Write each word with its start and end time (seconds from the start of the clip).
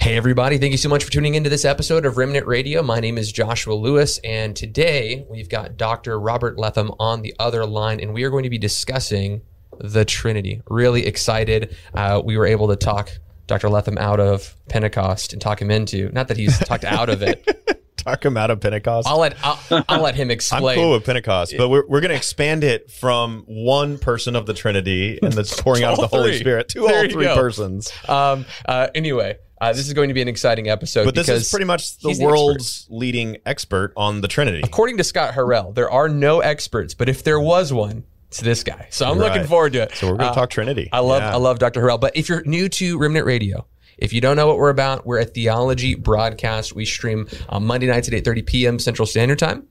Hey, 0.00 0.16
everybody. 0.16 0.58
Thank 0.58 0.70
you 0.72 0.78
so 0.78 0.88
much 0.88 1.04
for 1.04 1.10
tuning 1.10 1.34
into 1.34 1.50
this 1.50 1.64
episode 1.64 2.06
of 2.06 2.16
Remnant 2.16 2.46
Radio. 2.46 2.82
My 2.82 3.00
name 3.00 3.18
is 3.18 3.32
Joshua 3.32 3.74
Lewis, 3.74 4.18
and 4.22 4.54
today 4.54 5.26
we've 5.28 5.48
got 5.48 5.76
Dr. 5.76 6.18
Robert 6.20 6.56
Letham 6.58 6.92
on 7.00 7.20
the 7.22 7.34
other 7.38 7.66
line, 7.66 7.98
and 8.00 8.14
we 8.14 8.22
are 8.22 8.30
going 8.30 8.44
to 8.44 8.50
be 8.50 8.58
discussing 8.58 9.42
the 9.80 10.04
Trinity. 10.04 10.62
Really 10.68 11.04
excited. 11.04 11.76
Uh, 11.92 12.22
we 12.24 12.36
were 12.38 12.46
able 12.46 12.68
to 12.68 12.76
talk 12.76 13.10
Dr. 13.48 13.68
Letham 13.68 13.98
out 13.98 14.20
of 14.20 14.56
Pentecost 14.68 15.32
and 15.32 15.42
talk 15.42 15.60
him 15.60 15.70
into, 15.70 16.10
not 16.12 16.28
that 16.28 16.36
he's 16.36 16.58
talked 16.60 16.84
out 16.84 17.08
of 17.10 17.20
it. 17.22 17.84
talk 17.96 18.24
him 18.24 18.36
out 18.36 18.50
of 18.50 18.60
Pentecost. 18.60 19.08
I'll 19.08 19.18
let 19.18 19.34
I'll, 19.42 19.84
I'll 19.88 20.00
let 20.00 20.14
him 20.14 20.30
explain. 20.30 20.62
I'm 20.78 20.84
cool 20.84 20.92
with 20.92 21.04
Pentecost, 21.04 21.54
but 21.58 21.68
we're, 21.68 21.86
we're 21.86 22.00
going 22.00 22.10
to 22.10 22.16
expand 22.16 22.62
it 22.62 22.90
from 22.90 23.42
one 23.46 23.98
person 23.98 24.36
of 24.36 24.46
the 24.46 24.54
Trinity 24.54 25.18
and 25.22 25.32
the 25.32 25.42
pouring 25.62 25.82
out 25.82 25.94
of 25.94 26.00
the 26.00 26.16
Holy 26.16 26.30
three. 26.30 26.38
Spirit 26.38 26.68
to 26.70 26.86
There 26.86 27.02
all 27.04 27.10
three 27.10 27.24
go. 27.24 27.34
persons. 27.34 27.92
Um, 28.08 28.46
uh, 28.64 28.88
anyway, 28.94 29.38
uh, 29.60 29.72
this 29.72 29.86
is 29.86 29.92
going 29.94 30.08
to 30.08 30.14
be 30.14 30.22
an 30.22 30.28
exciting 30.28 30.68
episode. 30.68 31.04
But 31.04 31.14
this 31.14 31.28
is 31.28 31.50
pretty 31.50 31.64
much 31.64 31.98
the 31.98 32.18
world's 32.22 32.86
leading 32.90 33.38
expert 33.46 33.92
on 33.96 34.20
the 34.20 34.28
Trinity. 34.28 34.60
According 34.64 34.96
to 34.98 35.04
Scott 35.04 35.34
Harrower, 35.34 35.74
there 35.74 35.90
are 35.90 36.08
no 36.08 36.40
experts, 36.40 36.94
but 36.94 37.08
if 37.08 37.22
there 37.24 37.40
was 37.40 37.72
one, 37.72 38.04
it's 38.28 38.40
this 38.40 38.62
guy. 38.62 38.86
So 38.90 39.08
I'm 39.10 39.18
looking 39.18 39.44
forward 39.44 39.72
to 39.74 39.82
it. 39.82 39.92
So 39.94 40.06
we're 40.08 40.16
going 40.18 40.28
Uh, 40.28 40.34
to 40.34 40.40
talk 40.40 40.50
Trinity. 40.50 40.88
I 40.92 41.00
love 41.00 41.22
Yeah. 41.22 41.32
I 41.34 41.36
love 41.38 41.58
Dr. 41.58 41.80
Harrower. 41.80 42.00
But 42.00 42.16
if 42.16 42.28
you're 42.28 42.42
new 42.44 42.68
to 42.68 42.98
Remnant 42.98 43.24
Radio, 43.24 43.66
if 43.96 44.12
you 44.12 44.20
don't 44.20 44.36
know 44.36 44.46
what 44.46 44.58
we're 44.58 44.68
about, 44.70 45.06
we're 45.06 45.18
a 45.18 45.24
theology 45.24 45.94
broadcast. 45.94 46.74
We 46.74 46.84
stream 46.84 47.26
on 47.48 47.64
Monday 47.64 47.86
nights 47.86 48.06
at 48.08 48.14
8:30 48.14 48.42
p.m. 48.46 48.78
Central 48.78 49.06
Standard 49.06 49.38
Time. 49.38 49.66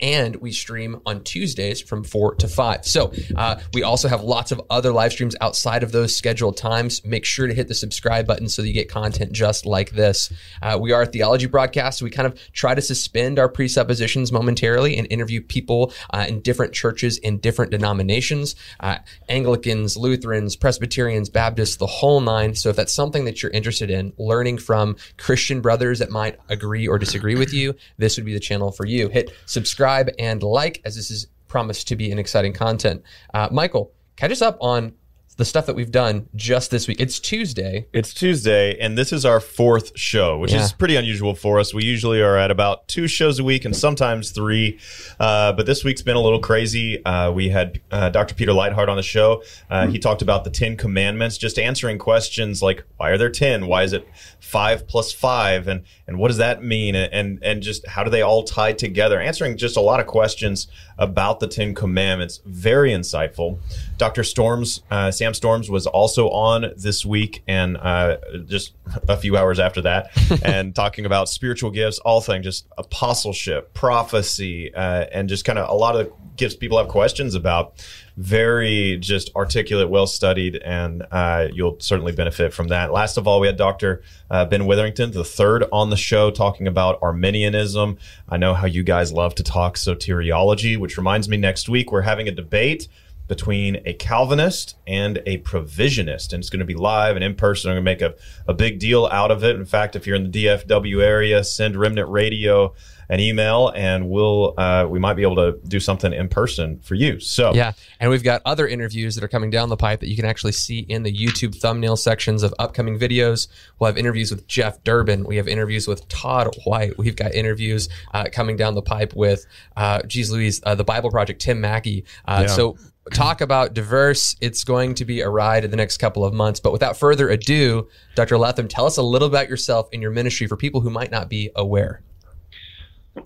And 0.00 0.36
we 0.36 0.52
stream 0.52 1.00
on 1.06 1.22
Tuesdays 1.24 1.80
from 1.80 2.04
4 2.04 2.36
to 2.36 2.48
5. 2.48 2.86
So 2.86 3.12
uh, 3.36 3.60
we 3.72 3.82
also 3.82 4.08
have 4.08 4.22
lots 4.22 4.52
of 4.52 4.60
other 4.70 4.92
live 4.92 5.12
streams 5.12 5.36
outside 5.40 5.82
of 5.82 5.92
those 5.92 6.16
scheduled 6.16 6.56
times. 6.56 7.04
Make 7.04 7.24
sure 7.24 7.46
to 7.46 7.54
hit 7.54 7.68
the 7.68 7.74
subscribe 7.74 8.26
button 8.26 8.48
so 8.48 8.62
that 8.62 8.68
you 8.68 8.74
get 8.74 8.88
content 8.88 9.32
just 9.32 9.66
like 9.66 9.90
this. 9.90 10.32
Uh, 10.62 10.78
we 10.80 10.92
are 10.92 11.02
a 11.02 11.06
theology 11.06 11.46
broadcast. 11.46 11.98
So 11.98 12.04
we 12.04 12.10
kind 12.10 12.26
of 12.26 12.38
try 12.52 12.74
to 12.74 12.82
suspend 12.82 13.38
our 13.38 13.48
presuppositions 13.48 14.32
momentarily 14.32 14.96
and 14.96 15.06
interview 15.10 15.40
people 15.40 15.92
uh, 16.12 16.26
in 16.28 16.40
different 16.40 16.72
churches 16.72 17.18
in 17.18 17.38
different 17.38 17.70
denominations 17.70 18.54
uh, 18.80 18.98
Anglicans, 19.28 19.96
Lutherans, 19.96 20.56
Presbyterians, 20.56 21.28
Baptists, 21.28 21.76
the 21.76 21.86
whole 21.86 22.20
nine. 22.20 22.54
So 22.54 22.68
if 22.68 22.76
that's 22.76 22.92
something 22.92 23.24
that 23.24 23.42
you're 23.42 23.50
interested 23.52 23.90
in, 23.90 24.12
learning 24.18 24.58
from 24.58 24.96
Christian 25.18 25.60
brothers 25.60 25.98
that 25.98 26.10
might 26.10 26.38
agree 26.48 26.88
or 26.88 26.98
disagree 26.98 27.34
with 27.34 27.52
you, 27.52 27.74
this 27.98 28.16
would 28.16 28.26
be 28.26 28.34
the 28.34 28.40
channel 28.40 28.72
for 28.72 28.86
you. 28.86 29.08
Hit 29.08 29.30
subscribe 29.46 29.89
and 30.18 30.42
like, 30.42 30.80
as 30.84 30.96
this 30.96 31.10
is 31.10 31.26
promised 31.48 31.88
to 31.88 31.96
be 31.96 32.10
an 32.12 32.18
exciting 32.18 32.52
content. 32.52 33.02
Uh, 33.34 33.48
Michael, 33.50 33.92
catch 34.16 34.30
us 34.30 34.42
up 34.42 34.56
on 34.60 34.92
the 35.36 35.44
stuff 35.44 35.64
that 35.66 35.74
we've 35.74 35.90
done 35.90 36.28
just 36.36 36.70
this 36.70 36.86
week. 36.86 37.00
It's 37.00 37.18
Tuesday. 37.18 37.86
It's 37.94 38.12
Tuesday, 38.12 38.76
and 38.78 38.98
this 38.98 39.10
is 39.10 39.24
our 39.24 39.40
fourth 39.40 39.92
show, 39.98 40.36
which 40.38 40.52
Yeah. 40.52 40.62
is 40.62 40.72
pretty 40.72 40.96
unusual 40.96 41.34
for 41.34 41.58
us. 41.58 41.72
We 41.72 41.82
usually 41.84 42.20
are 42.20 42.36
at 42.36 42.50
about 42.50 42.88
two 42.88 43.08
shows 43.08 43.38
a 43.38 43.44
week 43.44 43.64
and 43.64 43.74
sometimes 43.74 44.32
three. 44.32 44.78
Uh, 45.18 45.52
but 45.52 45.64
this 45.64 45.82
week's 45.82 46.02
been 46.02 46.16
a 46.16 46.20
little 46.20 46.40
crazy. 46.40 47.02
Uh, 47.04 47.30
we 47.30 47.48
had 47.48 47.80
uh, 47.90 48.10
Dr. 48.10 48.34
Peter 48.34 48.52
Leithart 48.52 48.88
on 48.88 48.96
the 48.96 49.02
show. 49.02 49.42
Uh, 49.70 49.86
He 49.86 49.98
talked 49.98 50.20
about 50.20 50.44
the 50.44 50.50
Ten 50.50 50.76
Commandments, 50.76 51.38
just 51.38 51.58
answering 51.58 51.96
questions 51.96 52.60
like, 52.62 52.84
why 52.98 53.08
are 53.10 53.16
there 53.18 53.30
10? 53.30 53.66
Why 53.66 53.84
is 53.84 53.94
it 53.94 54.06
five 54.40 54.86
plus 54.86 55.10
five? 55.10 55.68
And, 55.68 55.84
and 56.06 56.18
what 56.18 56.28
does 56.28 56.36
that 56.38 56.62
mean? 56.62 56.94
And, 56.94 57.38
and 57.42 57.62
just 57.62 57.86
how 57.86 58.04
do 58.04 58.10
they 58.10 58.20
all 58.22 58.42
tie 58.42 58.72
together? 58.74 59.18
Answering 59.18 59.56
just 59.56 59.76
a 59.76 59.80
lot 59.80 60.00
of 60.00 60.06
questions 60.06 60.66
about 60.98 61.40
the 61.40 61.46
Ten 61.46 61.74
Commandments. 61.74 62.40
Very 62.44 62.90
insightful. 62.90 63.58
Dr. 63.96 64.22
Storms, 64.22 64.82
uh, 64.90 65.10
Sam 65.30 65.34
Storms 65.34 65.70
was 65.70 65.86
also 65.86 66.28
on 66.30 66.72
this 66.76 67.06
week 67.06 67.44
and 67.46 67.76
uh, 67.76 68.16
just 68.46 68.74
a 69.08 69.16
few 69.16 69.36
hours 69.36 69.60
after 69.60 69.80
that 69.82 70.10
and 70.44 70.74
talking 70.74 71.06
about 71.06 71.28
spiritual 71.28 71.70
gifts, 71.70 72.00
all 72.00 72.20
things, 72.20 72.44
just 72.44 72.66
apostleship, 72.76 73.72
prophecy, 73.72 74.74
uh, 74.74 75.06
and 75.12 75.28
just 75.28 75.44
kind 75.44 75.58
of 75.58 75.68
a 75.70 75.74
lot 75.74 75.94
of 75.94 76.12
gifts 76.36 76.56
people 76.56 76.78
have 76.78 76.88
questions 76.88 77.36
about. 77.36 77.74
Very 78.16 78.98
just 78.98 79.34
articulate, 79.36 79.88
well 79.88 80.08
studied, 80.08 80.56
and 80.56 81.06
uh, 81.12 81.46
you'll 81.52 81.78
certainly 81.78 82.12
benefit 82.12 82.52
from 82.52 82.68
that. 82.68 82.92
Last 82.92 83.16
of 83.16 83.28
all, 83.28 83.38
we 83.38 83.46
had 83.46 83.56
Dr. 83.56 84.02
Uh, 84.30 84.44
Ben 84.44 84.66
Witherington, 84.66 85.12
the 85.12 85.24
third 85.24 85.64
on 85.72 85.90
the 85.90 85.96
show, 85.96 86.30
talking 86.30 86.66
about 86.66 86.98
Arminianism. 87.02 87.98
I 88.28 88.36
know 88.36 88.52
how 88.54 88.66
you 88.66 88.82
guys 88.82 89.12
love 89.12 89.36
to 89.36 89.44
talk 89.44 89.76
soteriology, 89.76 90.76
which 90.76 90.98
reminds 90.98 91.28
me 91.28 91.36
next 91.36 91.68
week 91.68 91.92
we're 91.92 92.02
having 92.02 92.26
a 92.26 92.32
debate 92.32 92.88
between 93.30 93.80
a 93.86 93.92
Calvinist 93.92 94.76
and 94.88 95.22
a 95.24 95.38
provisionist. 95.38 96.32
And 96.32 96.42
it's 96.42 96.50
going 96.50 96.58
to 96.58 96.66
be 96.66 96.74
live 96.74 97.14
and 97.14 97.24
in 97.24 97.36
person. 97.36 97.70
I'm 97.70 97.76
going 97.76 97.84
to 97.84 98.04
make 98.04 98.18
a, 98.18 98.50
a 98.50 98.52
big 98.52 98.80
deal 98.80 99.06
out 99.06 99.30
of 99.30 99.44
it. 99.44 99.54
In 99.54 99.64
fact, 99.64 99.94
if 99.94 100.04
you're 100.04 100.16
in 100.16 100.28
the 100.32 100.46
DFW 100.46 101.00
area, 101.00 101.44
send 101.44 101.76
Remnant 101.76 102.10
Radio 102.10 102.74
an 103.10 103.18
email 103.18 103.72
and 103.74 104.08
we'll 104.08 104.54
uh, 104.56 104.86
we 104.88 105.00
might 105.00 105.14
be 105.14 105.22
able 105.22 105.34
to 105.34 105.58
do 105.66 105.80
something 105.80 106.12
in 106.12 106.28
person 106.28 106.78
for 106.78 106.94
you. 106.94 107.18
So 107.18 107.52
Yeah. 107.52 107.72
And 107.98 108.08
we've 108.08 108.22
got 108.22 108.40
other 108.44 108.68
interviews 108.68 109.16
that 109.16 109.24
are 109.24 109.28
coming 109.28 109.50
down 109.50 109.68
the 109.68 109.76
pipe 109.76 109.98
that 110.00 110.08
you 110.08 110.14
can 110.14 110.24
actually 110.24 110.52
see 110.52 110.78
in 110.78 111.02
the 111.02 111.12
YouTube 111.12 111.56
thumbnail 111.60 111.96
sections 111.96 112.44
of 112.44 112.54
upcoming 112.60 112.98
videos. 112.98 113.48
We'll 113.78 113.88
have 113.88 113.98
interviews 113.98 114.30
with 114.30 114.46
Jeff 114.46 114.82
Durbin. 114.84 115.24
We 115.24 115.36
have 115.36 115.48
interviews 115.48 115.88
with 115.88 116.06
Todd 116.08 116.54
White. 116.64 116.98
We've 116.98 117.16
got 117.16 117.34
interviews 117.34 117.88
uh, 118.14 118.26
coming 118.30 118.56
down 118.56 118.76
the 118.76 118.82
pipe 118.82 119.12
with, 119.16 119.44
uh, 119.76 120.02
geez 120.02 120.30
Louise, 120.30 120.60
uh, 120.62 120.76
the 120.76 120.84
Bible 120.84 121.10
Project, 121.10 121.42
Tim 121.42 121.60
Mackie. 121.60 122.04
Uh, 122.24 122.44
Yeah. 122.46 122.54
So 122.54 122.76
talk 123.10 123.40
about 123.40 123.74
diverse. 123.74 124.36
It's 124.40 124.64
going 124.64 124.94
to 124.94 125.04
be 125.04 125.20
a 125.20 125.28
ride 125.28 125.64
in 125.64 125.70
the 125.70 125.76
next 125.76 125.98
couple 125.98 126.24
of 126.24 126.32
months. 126.32 126.60
But 126.60 126.72
without 126.72 126.96
further 126.96 127.28
ado, 127.28 127.88
Dr. 128.14 128.38
Letham, 128.38 128.68
tell 128.68 128.86
us 128.86 128.96
a 128.96 129.02
little 129.02 129.28
about 129.28 129.48
yourself 129.48 129.88
and 129.92 130.00
your 130.00 130.10
ministry 130.10 130.46
for 130.46 130.56
people 130.56 130.80
who 130.80 130.90
might 130.90 131.10
not 131.10 131.28
be 131.28 131.50
aware. 131.56 132.02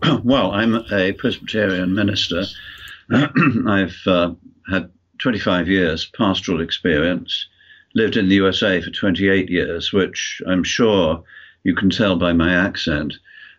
Well, 0.25 0.50
I'm 0.53 0.77
a 0.91 1.12
Presbyterian 1.12 1.94
minister. 1.94 2.44
I've 3.12 3.97
uh, 4.06 4.33
had 4.71 4.91
25 5.19 5.69
years 5.69 6.11
pastoral 6.17 6.61
experience, 6.62 7.47
lived 7.94 8.17
in 8.17 8.28
the 8.28 8.37
USA 8.37 8.81
for 8.81 8.91
28 8.91 9.50
years, 9.50 9.93
which 9.93 10.41
I'm 10.47 10.65
sure 10.65 11.23
you 11.62 11.75
can 11.75 11.91
tell 11.91 12.17
by 12.17 12.33
my 12.33 12.53
accent. 12.55 13.15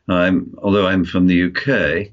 I'm, 0.08 0.53
although 0.62 0.88
I'm 0.88 1.06
from 1.06 1.28
the 1.28 1.44
UK, 1.44 2.12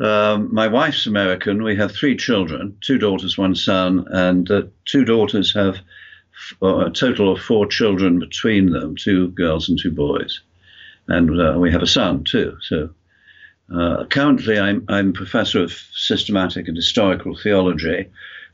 um, 0.00 0.52
my 0.52 0.66
wife's 0.68 1.06
American. 1.06 1.62
We 1.62 1.76
have 1.76 1.92
three 1.92 2.16
children 2.16 2.76
two 2.80 2.98
daughters, 2.98 3.38
one 3.38 3.54
son, 3.54 4.06
and 4.10 4.50
uh, 4.50 4.62
two 4.84 5.04
daughters 5.04 5.54
have 5.54 5.76
f- 5.76 6.56
uh, 6.62 6.86
a 6.86 6.90
total 6.90 7.32
of 7.32 7.40
four 7.40 7.66
children 7.66 8.18
between 8.18 8.70
them 8.70 8.96
two 8.96 9.28
girls 9.28 9.68
and 9.68 9.78
two 9.78 9.90
boys. 9.90 10.40
And 11.08 11.40
uh, 11.40 11.58
we 11.58 11.70
have 11.72 11.82
a 11.82 11.86
son 11.86 12.24
too. 12.24 12.56
So 12.62 12.90
uh, 13.74 14.04
currently, 14.06 14.58
I'm, 14.58 14.84
I'm 14.88 15.12
professor 15.12 15.62
of 15.62 15.72
systematic 15.94 16.68
and 16.68 16.76
historical 16.76 17.36
theology 17.36 18.08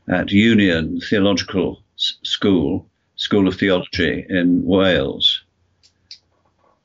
at 0.07 0.31
Union 0.31 0.99
Theological 1.01 1.81
S- 1.97 2.17
School, 2.23 2.87
School 3.15 3.47
of 3.47 3.55
Theology 3.55 4.25
in 4.29 4.63
Wales. 4.65 5.43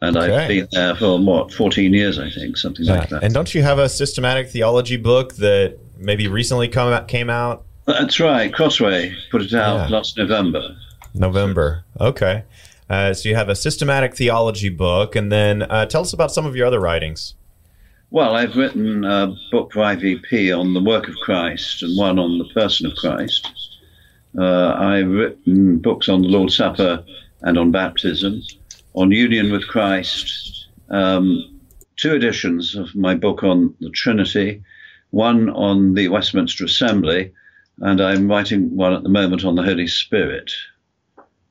And 0.03 0.19
I've 0.19 0.49
been 0.49 0.67
there 0.73 0.97
for 0.97 1.17
what, 1.21 1.53
14 1.55 1.95
years, 1.95 2.19
I 2.19 2.29
think, 2.29 2.57
something 2.57 2.85
like 2.87 3.09
that. 3.11 3.23
And 3.23 3.33
don't 3.33 3.55
you 3.55 3.63
have 3.63 3.79
a 3.79 3.89
systematic 3.89 4.49
theology 4.51 4.97
book 4.97 5.35
that 5.37 5.79
maybe 5.97 6.27
recently 6.27 6.67
come 6.67 6.93
out, 6.93 7.07
came 7.07 7.31
out 7.31 7.65
That's 7.87 8.19
right. 8.19 8.53
Crossway 8.53 9.15
put 9.31 9.43
it 9.43 9.55
out 9.55 9.89
Yeah. 9.89 9.97
last 9.97 10.19
November. 10.19 10.77
November? 11.15 11.85
Okay. 12.01 12.43
Uh, 12.91 13.15
so 13.15 13.29
you 13.29 13.37
have 13.37 13.49
a 13.49 13.55
systematic 13.55 14.17
theology 14.17 14.69
book, 14.69 15.15
and 15.15 15.31
then 15.31 15.63
uh, 15.63 15.87
tell 15.87 16.03
us 16.03 16.13
about 16.13 16.33
some 16.33 16.47
of 16.47 16.57
your 16.57 16.67
other 16.67 16.81
writings. 16.81 17.35
Well, 18.11 18.35
I've 18.35 18.57
written 18.57 19.05
a 19.05 19.35
book 19.53 19.73
for 19.73 19.81
IVP 19.81 20.53
on 20.59 20.75
the 20.75 20.83
work 20.83 21.09
of 21.09 21.15
Christ 21.23 21.83
and 21.83 21.97
one 21.97 22.19
on 22.19 22.39
the 22.39 22.45
person 22.53 22.87
of 22.87 22.95
Christ. 22.97 23.49
Uh, 24.37 24.73
I've 24.75 25.09
written 25.09 25.79
books 25.79 26.09
on 26.09 26.23
the 26.23 26.29
Lord's 26.29 26.57
Supper 26.57 27.05
and 27.43 27.57
on 27.57 27.71
baptism, 27.71 28.43
on 28.95 29.11
union 29.11 29.51
with 29.51 29.67
Christ, 29.67 30.69
um, 30.91 31.61
two 31.97 32.15
editions 32.15 32.75
of 32.75 32.95
my 32.95 33.15
book 33.15 33.43
on 33.43 33.75
the 33.81 33.91
Trinity, 33.91 34.63
one 35.11 35.51
on 35.51 35.95
the 35.95 36.09
Westminster 36.09 36.65
Assembly, 36.65 37.33
and 37.79 38.01
I'm 38.01 38.29
writing 38.29 38.77
one 38.77 38.93
at 38.93 39.03
the 39.03 39.09
moment 39.09 39.45
on 39.45 39.55
the 39.55 39.63
Holy 39.63 39.87
Spirit. 39.87 40.53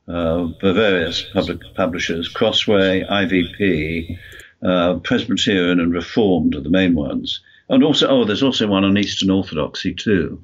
Uh, 0.07 0.49
for 0.59 0.73
various 0.73 1.23
public 1.33 1.59
publishers, 1.75 2.27
Crossway, 2.27 3.03
IVP, 3.03 4.17
uh, 4.63 4.95
Presbyterian, 4.99 5.79
and 5.79 5.93
Reformed 5.93 6.55
are 6.55 6.61
the 6.61 6.69
main 6.69 6.95
ones. 6.95 7.39
And 7.69 7.83
also, 7.83 8.07
oh, 8.07 8.25
there's 8.25 8.43
also 8.43 8.67
one 8.67 8.83
on 8.83 8.97
Eastern 8.97 9.29
Orthodoxy 9.29 9.93
too 9.93 10.43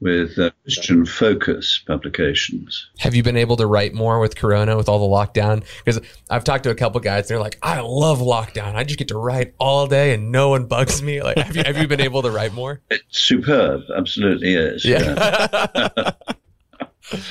with 0.00 0.38
uh, 0.38 0.50
Christian 0.62 1.04
Focus 1.04 1.82
publications. 1.86 2.88
Have 2.98 3.14
you 3.14 3.22
been 3.22 3.36
able 3.36 3.56
to 3.56 3.66
write 3.66 3.94
more 3.94 4.20
with 4.20 4.36
Corona 4.36 4.76
with 4.76 4.88
all 4.88 4.98
the 4.98 5.14
lockdown? 5.14 5.64
Because 5.84 6.00
I've 6.30 6.44
talked 6.44 6.64
to 6.64 6.70
a 6.70 6.74
couple 6.74 7.00
guys, 7.00 7.28
they're 7.28 7.40
like, 7.40 7.58
"I 7.62 7.80
love 7.80 8.18
lockdown. 8.18 8.74
I 8.74 8.84
just 8.84 8.98
get 8.98 9.08
to 9.08 9.18
write 9.18 9.54
all 9.58 9.86
day 9.86 10.14
and 10.14 10.30
no 10.30 10.50
one 10.50 10.66
bugs 10.66 11.02
me." 11.02 11.22
Like, 11.22 11.38
have 11.38 11.56
you 11.56 11.62
have 11.64 11.78
you 11.78 11.88
been 11.88 12.00
able 12.00 12.22
to 12.22 12.30
write 12.30 12.54
more? 12.54 12.80
It's 12.90 13.18
superb, 13.18 13.82
absolutely 13.94 14.54
is. 14.54 14.84
Yeah. 14.84 15.66
yeah. 15.74 16.12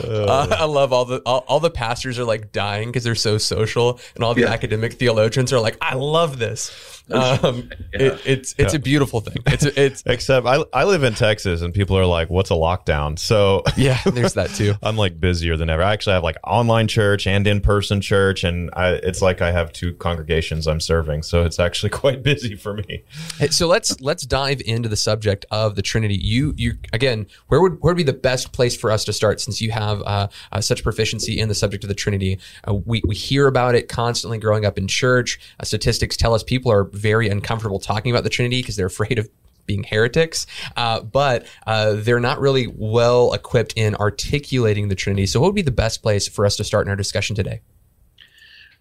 Uh, 0.00 0.46
I 0.58 0.64
love 0.64 0.92
all 0.92 1.04
the 1.04 1.20
all, 1.26 1.44
all, 1.46 1.60
the 1.60 1.70
pastors 1.70 2.18
are 2.18 2.24
like 2.24 2.50
dying 2.50 2.88
because 2.88 3.04
they're 3.04 3.14
so 3.14 3.36
social, 3.36 4.00
and 4.14 4.24
all 4.24 4.32
the 4.32 4.42
yeah. 4.42 4.50
academic 4.50 4.94
theologians 4.94 5.52
are 5.52 5.60
like, 5.60 5.76
"I 5.82 5.94
love 5.94 6.38
this." 6.38 7.01
Um, 7.12 7.70
yeah. 7.92 8.00
it, 8.00 8.22
it's 8.24 8.54
it's 8.58 8.72
yeah. 8.72 8.78
a 8.78 8.82
beautiful 8.82 9.20
thing. 9.20 9.42
It's 9.46 9.64
it's 9.64 10.02
except 10.06 10.46
I 10.46 10.64
I 10.72 10.84
live 10.84 11.02
in 11.02 11.14
Texas, 11.14 11.60
and 11.60 11.74
people 11.74 11.96
are 11.96 12.06
like, 12.06 12.30
"What's 12.30 12.50
a 12.50 12.54
lockdown?" 12.54 13.18
So 13.18 13.62
yeah, 13.76 14.00
there's 14.06 14.34
that 14.34 14.50
too. 14.50 14.74
I'm 14.82 14.96
like 14.96 15.20
busier 15.20 15.56
than 15.56 15.68
ever. 15.68 15.82
I 15.82 15.92
actually 15.92 16.14
have 16.14 16.22
like 16.22 16.36
online 16.44 16.88
church 16.88 17.26
and 17.26 17.46
in 17.46 17.60
person 17.60 18.00
church, 18.00 18.44
and 18.44 18.70
I, 18.74 18.92
it's 18.92 19.20
like 19.20 19.42
I 19.42 19.52
have 19.52 19.72
two 19.72 19.94
congregations 19.94 20.66
I'm 20.66 20.80
serving, 20.80 21.22
so 21.22 21.44
it's 21.44 21.58
actually 21.58 21.90
quite 21.90 22.22
busy 22.22 22.54
for 22.56 22.74
me. 22.74 23.04
Hey, 23.38 23.48
so 23.48 23.66
let's 23.66 24.00
let's 24.00 24.24
dive 24.24 24.62
into 24.64 24.88
the 24.88 24.96
subject 24.96 25.44
of 25.50 25.74
the 25.74 25.82
Trinity. 25.82 26.16
You 26.16 26.54
you 26.56 26.74
again, 26.92 27.26
where 27.48 27.60
would 27.60 27.80
where 27.82 27.92
would 27.92 27.98
be 27.98 28.02
the 28.04 28.12
best 28.12 28.52
place 28.52 28.76
for 28.76 28.90
us 28.90 29.04
to 29.04 29.12
start 29.12 29.40
since 29.40 29.60
you 29.60 29.70
have 29.70 30.02
uh, 30.02 30.28
uh, 30.50 30.60
such 30.60 30.82
proficiency 30.82 31.38
in 31.38 31.48
the 31.48 31.54
subject 31.54 31.84
of 31.84 31.88
the 31.88 31.94
Trinity. 31.94 32.38
Uh, 32.66 32.74
we, 32.74 33.02
we 33.06 33.14
hear 33.14 33.46
about 33.46 33.74
it 33.74 33.88
constantly 33.88 34.38
growing 34.38 34.64
up 34.64 34.78
in 34.78 34.88
church. 34.88 35.40
Uh, 35.60 35.64
statistics 35.64 36.16
tell 36.16 36.34
us 36.34 36.42
people 36.42 36.70
are 36.72 36.84
very 36.92 37.28
uncomfortable 37.28 37.78
talking 37.78 38.10
about 38.10 38.24
the 38.24 38.30
Trinity 38.30 38.60
because 38.60 38.76
they're 38.76 38.86
afraid 38.92 39.18
of 39.18 39.28
being 39.66 39.84
heretics, 39.84 40.46
uh, 40.76 41.00
but 41.00 41.46
uh, 41.66 41.94
they're 41.94 42.20
not 42.20 42.40
really 42.40 42.66
well 42.66 43.32
equipped 43.32 43.72
in 43.76 43.94
articulating 43.94 44.88
the 44.88 44.94
Trinity. 44.94 45.26
So, 45.26 45.40
what 45.40 45.48
would 45.48 45.54
be 45.54 45.62
the 45.62 45.70
best 45.70 46.02
place 46.02 46.26
for 46.26 46.44
us 46.44 46.56
to 46.56 46.64
start 46.64 46.86
in 46.86 46.90
our 46.90 46.96
discussion 46.96 47.36
today? 47.36 47.60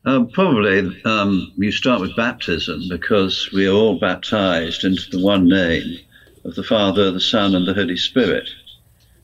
Uh, 0.04 0.24
probably 0.24 1.00
um, 1.06 1.52
you 1.58 1.72
start 1.72 2.02
with 2.02 2.16
baptism 2.16 2.82
because 2.90 3.52
we 3.54 3.68
are 3.68 3.74
all 3.74 4.00
baptized 4.00 4.84
into 4.84 5.08
the 5.12 5.24
one 5.24 5.48
name 5.48 6.00
of 6.44 6.56
the 6.56 6.64
Father, 6.64 7.12
the 7.12 7.20
Son, 7.20 7.54
and 7.54 7.68
the 7.68 7.74
Holy 7.76 7.98
Spirit. 7.98 8.50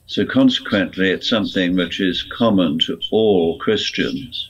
So 0.06 0.25
consequently, 0.25 1.10
it's 1.10 1.28
something 1.28 1.75
which 1.75 2.00
is 2.00 2.24
common 2.38 2.80
to 2.80 3.00
all 3.12 3.57
Christians 3.57 4.50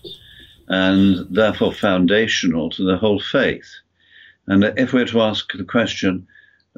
and 0.68 1.26
therefore 1.34 1.74
foundational 1.74 2.70
to 2.72 2.84
the 2.84 2.98
whole 2.98 3.20
faith. 3.20 3.68
And 4.48 4.64
if 4.78 4.94
we're 4.94 5.06
to 5.06 5.22
ask 5.22 5.52
the 5.52 5.64
question, 5.64 6.28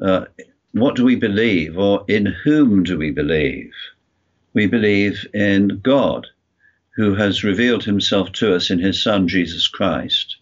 uh, 0.02 0.24
what 0.72 0.96
do 0.96 1.04
we 1.04 1.16
believe 1.16 1.78
or 1.78 2.04
in 2.08 2.26
whom 2.26 2.82
do 2.82 2.98
we 2.98 3.10
believe? 3.10 3.72
We 4.52 4.66
believe 4.66 5.26
in 5.32 5.80
God, 5.82 6.26
who 6.96 7.14
has 7.14 7.44
revealed 7.44 7.84
himself 7.84 8.32
to 8.32 8.54
us 8.54 8.70
in 8.70 8.80
his 8.80 9.00
Son, 9.00 9.28
Jesus 9.28 9.68
Christ, 9.68 10.36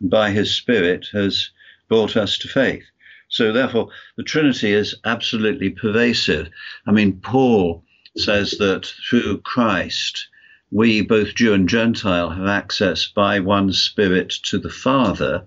and 0.00 0.10
by 0.10 0.32
his 0.32 0.54
Spirit 0.54 1.06
has 1.12 1.50
brought 1.88 2.16
us 2.16 2.38
to 2.38 2.48
faith. 2.48 2.84
So 3.28 3.52
therefore, 3.52 3.90
the 4.16 4.22
Trinity 4.22 4.72
is 4.72 4.96
absolutely 5.04 5.70
pervasive. 5.70 6.48
I 6.86 6.92
mean, 6.92 7.20
Paul 7.20 7.84
says 8.16 8.52
that 8.58 8.86
through 9.08 9.38
Christ, 9.42 10.28
we, 10.70 11.02
both 11.02 11.34
Jew 11.34 11.52
and 11.52 11.68
Gentile, 11.68 12.30
have 12.30 12.46
access 12.46 13.06
by 13.06 13.38
one 13.38 13.72
Spirit 13.72 14.30
to 14.44 14.58
the 14.58 14.70
Father 14.70 15.44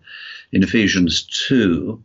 in 0.51 0.63
Ephesians 0.63 1.25
2. 1.47 2.01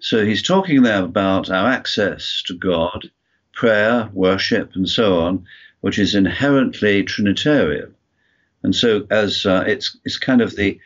So 0.00 0.24
he's 0.24 0.42
talking 0.42 0.82
there 0.82 1.02
about 1.02 1.50
our 1.50 1.68
access 1.68 2.42
to 2.46 2.54
God, 2.54 3.10
prayer, 3.52 4.08
worship, 4.12 4.74
and 4.74 4.88
so 4.88 5.20
on, 5.20 5.44
which 5.80 5.98
is 5.98 6.14
inherently 6.14 7.02
Trinitarian. 7.02 7.94
And 8.62 8.74
so, 8.74 9.06
as 9.10 9.46
uh, 9.46 9.64
it's, 9.66 9.96
it's 10.04 10.18
kind 10.18 10.40
of 10.40 10.56
the 10.56 10.78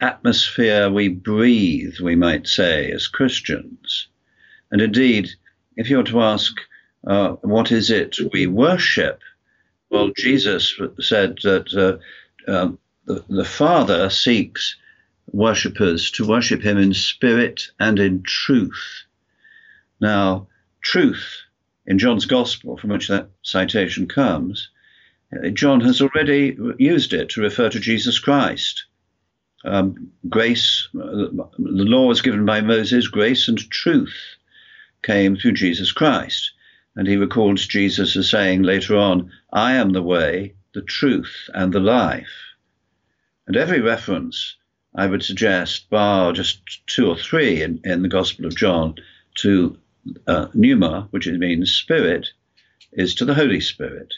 atmosphere 0.00 0.90
we 0.90 1.08
breathe, 1.08 1.94
we 2.02 2.16
might 2.16 2.46
say, 2.46 2.90
as 2.90 3.06
Christians. 3.06 4.08
And 4.70 4.80
indeed, 4.80 5.30
if 5.76 5.88
you 5.88 5.98
were 5.98 6.04
to 6.04 6.20
ask, 6.20 6.52
uh, 7.06 7.32
what 7.42 7.72
is 7.72 7.90
it 7.90 8.16
we 8.32 8.46
worship? 8.46 9.20
Well, 9.90 10.10
Jesus 10.16 10.78
said 11.00 11.38
that 11.42 11.74
uh, 11.74 12.50
uh, 12.50 12.72
the, 13.06 13.24
the 13.28 13.44
Father 13.44 14.08
seeks 14.10 14.76
worshippers 15.26 16.10
to 16.12 16.26
worship 16.26 16.62
him 16.62 16.78
in 16.78 16.94
spirit 16.94 17.68
and 17.78 17.98
in 17.98 18.22
truth. 18.22 19.04
Now, 20.00 20.48
truth 20.80 21.42
in 21.86 21.98
John's 21.98 22.26
Gospel, 22.26 22.76
from 22.76 22.90
which 22.90 23.08
that 23.08 23.30
citation 23.42 24.08
comes, 24.08 24.70
uh, 25.34 25.48
John 25.50 25.80
has 25.80 26.00
already 26.00 26.56
used 26.78 27.12
it 27.12 27.30
to 27.30 27.40
refer 27.40 27.68
to 27.70 27.80
Jesus 27.80 28.18
Christ 28.18 28.84
um, 29.64 30.10
grace, 30.28 30.88
uh, 30.94 31.28
the 31.58 31.84
law 31.84 32.06
was 32.06 32.22
given 32.22 32.44
by 32.44 32.60
Moses, 32.60 33.08
grace 33.08 33.48
and 33.48 33.58
truth 33.58 34.36
came 35.02 35.36
through 35.36 35.52
Jesus 35.52 35.92
Christ. 35.92 36.52
And 36.96 37.06
he 37.08 37.16
records 37.16 37.66
Jesus 37.66 38.16
as 38.16 38.28
saying 38.30 38.62
later 38.62 38.96
on, 38.96 39.30
I 39.52 39.74
am 39.74 39.90
the 39.90 40.02
way, 40.02 40.54
the 40.74 40.82
truth, 40.82 41.48
and 41.54 41.72
the 41.72 41.80
life. 41.80 42.54
And 43.46 43.56
every 43.56 43.80
reference, 43.80 44.56
I 44.94 45.06
would 45.06 45.22
suggest, 45.22 45.88
bar 45.90 46.32
just 46.32 46.60
two 46.86 47.08
or 47.08 47.16
three 47.16 47.62
in, 47.62 47.80
in 47.84 48.02
the 48.02 48.08
Gospel 48.08 48.46
of 48.46 48.54
John, 48.54 48.96
to 49.36 49.78
uh, 50.26 50.48
pneuma, 50.52 51.08
which 51.10 51.26
means 51.26 51.72
spirit, 51.72 52.28
is 52.92 53.14
to 53.14 53.24
the 53.24 53.34
Holy 53.34 53.60
Spirit. 53.60 54.12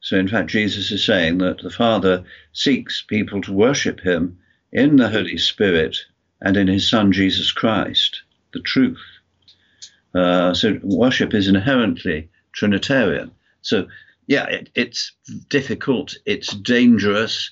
So, 0.00 0.16
in 0.16 0.28
fact, 0.28 0.50
Jesus 0.50 0.90
is 0.90 1.04
saying 1.04 1.38
that 1.38 1.62
the 1.62 1.70
Father 1.70 2.24
seeks 2.52 3.02
people 3.02 3.40
to 3.42 3.52
worship 3.52 4.00
him 4.00 4.38
in 4.72 4.96
the 4.96 5.08
Holy 5.08 5.38
Spirit 5.38 5.96
and 6.40 6.56
in 6.56 6.68
his 6.68 6.88
Son 6.88 7.12
Jesus 7.12 7.50
Christ, 7.50 8.22
the 8.52 8.60
truth. 8.60 9.00
Uh, 10.14 10.54
so 10.54 10.78
worship 10.82 11.34
is 11.34 11.48
inherently 11.48 12.28
Trinitarian. 12.52 13.30
So, 13.62 13.88
yeah, 14.26 14.46
it, 14.46 14.70
it's 14.74 15.12
difficult, 15.48 16.14
it's 16.24 16.54
dangerous. 16.54 17.50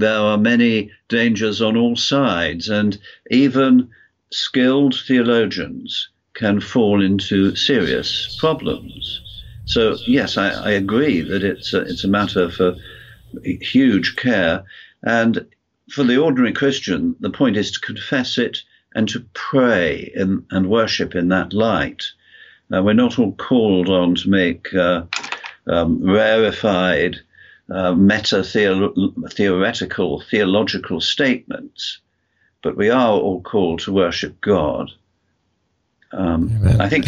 There 0.00 0.18
are 0.18 0.38
many 0.38 0.90
dangers 1.08 1.60
on 1.60 1.76
all 1.76 1.94
sides, 1.94 2.68
and 2.68 2.98
even 3.30 3.90
skilled 4.32 4.94
theologians 5.06 6.08
can 6.34 6.60
fall 6.60 7.02
into 7.02 7.54
serious 7.54 8.36
problems. 8.40 9.20
So, 9.66 9.96
yes, 10.06 10.38
I, 10.38 10.48
I 10.48 10.70
agree 10.70 11.20
that 11.20 11.44
it's 11.44 11.74
a, 11.74 11.82
it's 11.82 12.04
a 12.04 12.08
matter 12.08 12.50
for 12.50 12.76
huge 13.44 14.16
care. 14.16 14.64
And 15.02 15.46
for 15.90 16.04
the 16.04 16.16
ordinary 16.16 16.52
Christian, 16.52 17.14
the 17.20 17.30
point 17.30 17.56
is 17.56 17.70
to 17.72 17.80
confess 17.80 18.38
it 18.38 18.62
and 18.94 19.08
to 19.10 19.20
pray 19.34 20.10
in, 20.14 20.44
and 20.50 20.70
worship 20.70 21.14
in 21.14 21.28
that 21.28 21.52
light. 21.52 22.02
Uh, 22.72 22.82
we're 22.82 22.94
not 22.94 23.18
all 23.18 23.32
called 23.32 23.88
on 23.88 24.14
to 24.14 24.30
make 24.30 24.72
uh, 24.74 25.02
um, 25.66 26.02
rarefied, 26.02 27.16
uh, 27.70 27.94
meta 27.94 28.42
theoretical, 28.42 30.20
theological 30.30 31.00
statements, 31.00 32.00
but 32.62 32.76
we 32.76 32.90
are 32.90 33.12
all 33.12 33.40
called 33.40 33.80
to 33.80 33.92
worship 33.92 34.40
God. 34.40 34.90
Um, 36.12 36.60
I 36.80 36.88
think 36.88 37.06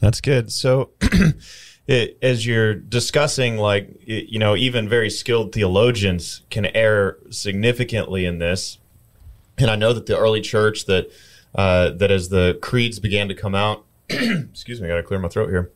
that's 0.00 0.20
good. 0.20 0.52
So, 0.52 0.90
it, 1.86 2.18
as 2.22 2.46
you're 2.46 2.74
discussing, 2.74 3.56
like, 3.56 4.00
you 4.06 4.38
know, 4.38 4.54
even 4.56 4.88
very 4.88 5.10
skilled 5.10 5.52
theologians 5.52 6.42
can 6.50 6.66
err 6.66 7.18
significantly 7.30 8.24
in 8.24 8.38
this. 8.38 8.78
And 9.58 9.70
I 9.70 9.76
know 9.76 9.92
that 9.92 10.06
the 10.06 10.16
early 10.16 10.40
church 10.40 10.86
that, 10.86 11.10
uh, 11.54 11.90
that 11.90 12.10
as 12.10 12.28
the 12.28 12.58
creeds 12.62 13.00
began 13.00 13.28
to 13.28 13.34
come 13.34 13.54
out, 13.54 13.84
excuse 14.08 14.80
me, 14.80 14.86
I 14.86 14.90
got 14.90 14.96
to 14.96 15.02
clear 15.02 15.18
my 15.18 15.28
throat 15.28 15.48
here. 15.48 15.72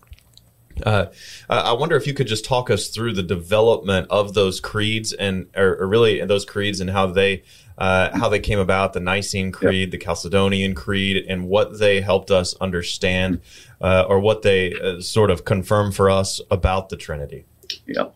Uh, 0.85 1.07
I 1.49 1.73
wonder 1.73 1.97
if 1.97 2.07
you 2.07 2.15
could 2.15 2.27
just 2.27 2.45
talk 2.45 2.71
us 2.71 2.89
through 2.89 3.15
the 3.15 3.23
development 3.23 4.07
of 4.11 4.35
those 4.35 4.61
creeds 4.61 5.13
and, 5.13 5.49
or, 5.57 5.77
or 5.77 5.87
really 5.87 6.25
those 6.25 6.45
creeds 6.45 6.81
and 6.81 6.91
how 6.91 7.07
they, 7.07 7.43
uh, 7.77 8.17
how 8.17 8.29
they 8.29 8.41
came 8.41 8.59
about, 8.59 8.93
the 8.93 9.01
Nicene 9.01 9.53
Creed, 9.53 9.89
yep. 9.89 9.91
the 9.91 9.99
Chalcedonian 9.99 10.75
Creed, 10.75 11.25
and 11.29 11.49
what 11.49 11.79
they 11.79 12.01
helped 12.01 12.31
us 12.31 12.55
understand 12.61 13.41
uh, 13.81 14.05
or 14.09 14.21
what 14.21 14.43
they 14.43 14.75
uh, 14.75 15.01
sort 15.01 15.31
of 15.31 15.45
confirm 15.45 15.93
for 15.93 16.11
us 16.11 16.41
about 16.51 16.89
the 16.89 16.97
Trinity. 16.97 17.45
Yeah. 17.87 18.09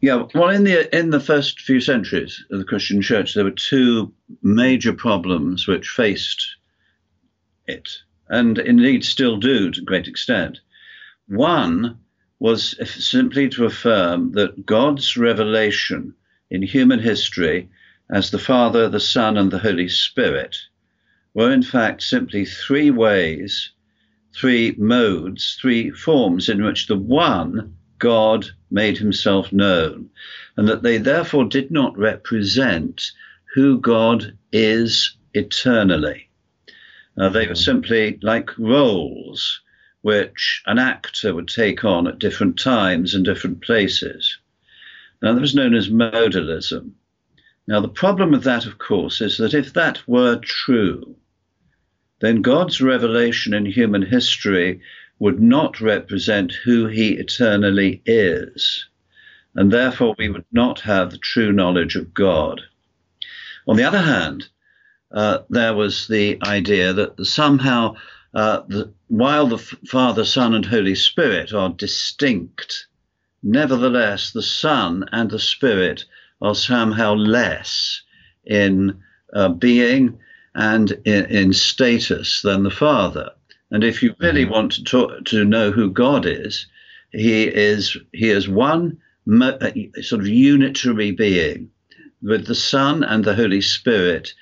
Yeah, 0.00 0.26
well, 0.32 0.50
in 0.50 0.62
the 0.62 0.96
in 0.96 1.10
the 1.10 1.18
first 1.18 1.60
few 1.60 1.80
centuries 1.80 2.44
of 2.52 2.60
the 2.60 2.64
Christian 2.64 3.02
Church, 3.02 3.34
there 3.34 3.42
were 3.42 3.50
two 3.50 4.12
major 4.42 4.92
problems 4.92 5.66
which 5.66 5.88
faced 5.88 6.56
it, 7.66 7.88
and 8.28 8.58
indeed 8.58 9.04
still 9.04 9.38
do 9.38 9.72
to 9.72 9.80
a 9.80 9.84
great 9.84 10.06
extent. 10.06 10.60
One 11.28 11.98
was 12.38 12.74
simply 12.88 13.50
to 13.50 13.66
affirm 13.66 14.32
that 14.32 14.64
God's 14.64 15.14
revelation 15.18 16.14
in 16.50 16.62
human 16.62 17.00
history 17.00 17.68
as 18.08 18.30
the 18.30 18.38
Father, 18.38 18.88
the 18.88 18.98
Son, 18.98 19.36
and 19.36 19.50
the 19.50 19.58
Holy 19.58 19.90
Spirit 19.90 20.56
were 21.34 21.52
in 21.52 21.62
fact 21.62 22.02
simply 22.02 22.46
three 22.46 22.90
ways, 22.90 23.72
three 24.34 24.74
modes, 24.78 25.58
three 25.60 25.90
forms 25.90 26.48
in 26.48 26.64
which 26.64 26.86
the 26.86 26.96
one 26.96 27.76
God 27.98 28.46
made 28.70 28.96
himself 28.96 29.52
known, 29.52 30.08
and 30.56 30.66
that 30.66 30.82
they 30.82 30.96
therefore 30.96 31.44
did 31.44 31.70
not 31.70 31.98
represent 31.98 33.12
who 33.54 33.78
God 33.78 34.32
is 34.50 35.14
eternally. 35.34 36.30
Uh, 37.18 37.28
they 37.28 37.46
were 37.46 37.54
simply 37.54 38.18
like 38.22 38.56
roles 38.56 39.60
which 40.02 40.62
an 40.66 40.78
actor 40.78 41.34
would 41.34 41.48
take 41.48 41.84
on 41.84 42.06
at 42.06 42.18
different 42.18 42.58
times 42.58 43.14
and 43.14 43.24
different 43.24 43.62
places. 43.62 44.38
Now, 45.20 45.32
that 45.34 45.40
was 45.40 45.54
known 45.54 45.74
as 45.74 45.88
modalism. 45.88 46.92
Now, 47.66 47.80
the 47.80 47.88
problem 47.88 48.30
with 48.30 48.44
that, 48.44 48.66
of 48.66 48.78
course, 48.78 49.20
is 49.20 49.36
that 49.38 49.54
if 49.54 49.72
that 49.74 50.06
were 50.08 50.36
true, 50.36 51.16
then 52.20 52.42
God's 52.42 52.80
revelation 52.80 53.52
in 53.54 53.66
human 53.66 54.02
history 54.02 54.80
would 55.18 55.40
not 55.40 55.80
represent 55.80 56.52
who 56.52 56.86
he 56.86 57.10
eternally 57.14 58.02
is, 58.06 58.86
and 59.54 59.72
therefore 59.72 60.14
we 60.18 60.28
would 60.28 60.44
not 60.52 60.80
have 60.80 61.10
the 61.10 61.18
true 61.18 61.52
knowledge 61.52 61.96
of 61.96 62.14
God. 62.14 62.60
On 63.66 63.76
the 63.76 63.84
other 63.84 64.00
hand, 64.00 64.48
uh, 65.10 65.38
there 65.50 65.74
was 65.74 66.06
the 66.08 66.38
idea 66.42 66.92
that 66.92 67.26
somehow, 67.26 67.96
uh, 68.34 68.62
the, 68.68 68.92
while 69.08 69.46
the 69.46 69.58
Father, 69.58 70.24
Son, 70.24 70.54
and 70.54 70.64
Holy 70.64 70.94
Spirit 70.94 71.52
are 71.52 71.70
distinct, 71.70 72.86
nevertheless 73.42 74.32
the 74.32 74.42
Son 74.42 75.04
and 75.12 75.30
the 75.30 75.38
Spirit 75.38 76.04
are 76.40 76.54
somehow 76.54 77.14
less 77.14 78.02
in 78.44 79.02
uh, 79.32 79.48
being 79.48 80.18
and 80.54 80.92
in, 81.04 81.24
in 81.26 81.52
status 81.52 82.42
than 82.42 82.62
the 82.62 82.70
Father. 82.70 83.30
And 83.70 83.84
if 83.84 84.02
you 84.02 84.14
really 84.18 84.44
mm-hmm. 84.44 84.52
want 84.52 84.72
to 84.72 84.84
talk, 84.84 85.24
to 85.26 85.44
know 85.44 85.70
who 85.70 85.90
God 85.90 86.26
is, 86.26 86.66
he 87.10 87.44
is 87.44 87.96
he 88.12 88.30
is 88.30 88.48
one 88.48 88.98
uh, 89.40 89.70
sort 90.02 90.20
of 90.20 90.28
unitary 90.28 91.12
being, 91.12 91.70
with 92.22 92.46
the 92.46 92.54
Son 92.54 93.02
and 93.02 93.24
the 93.24 93.34
Holy 93.34 93.60
Spirit 93.60 94.34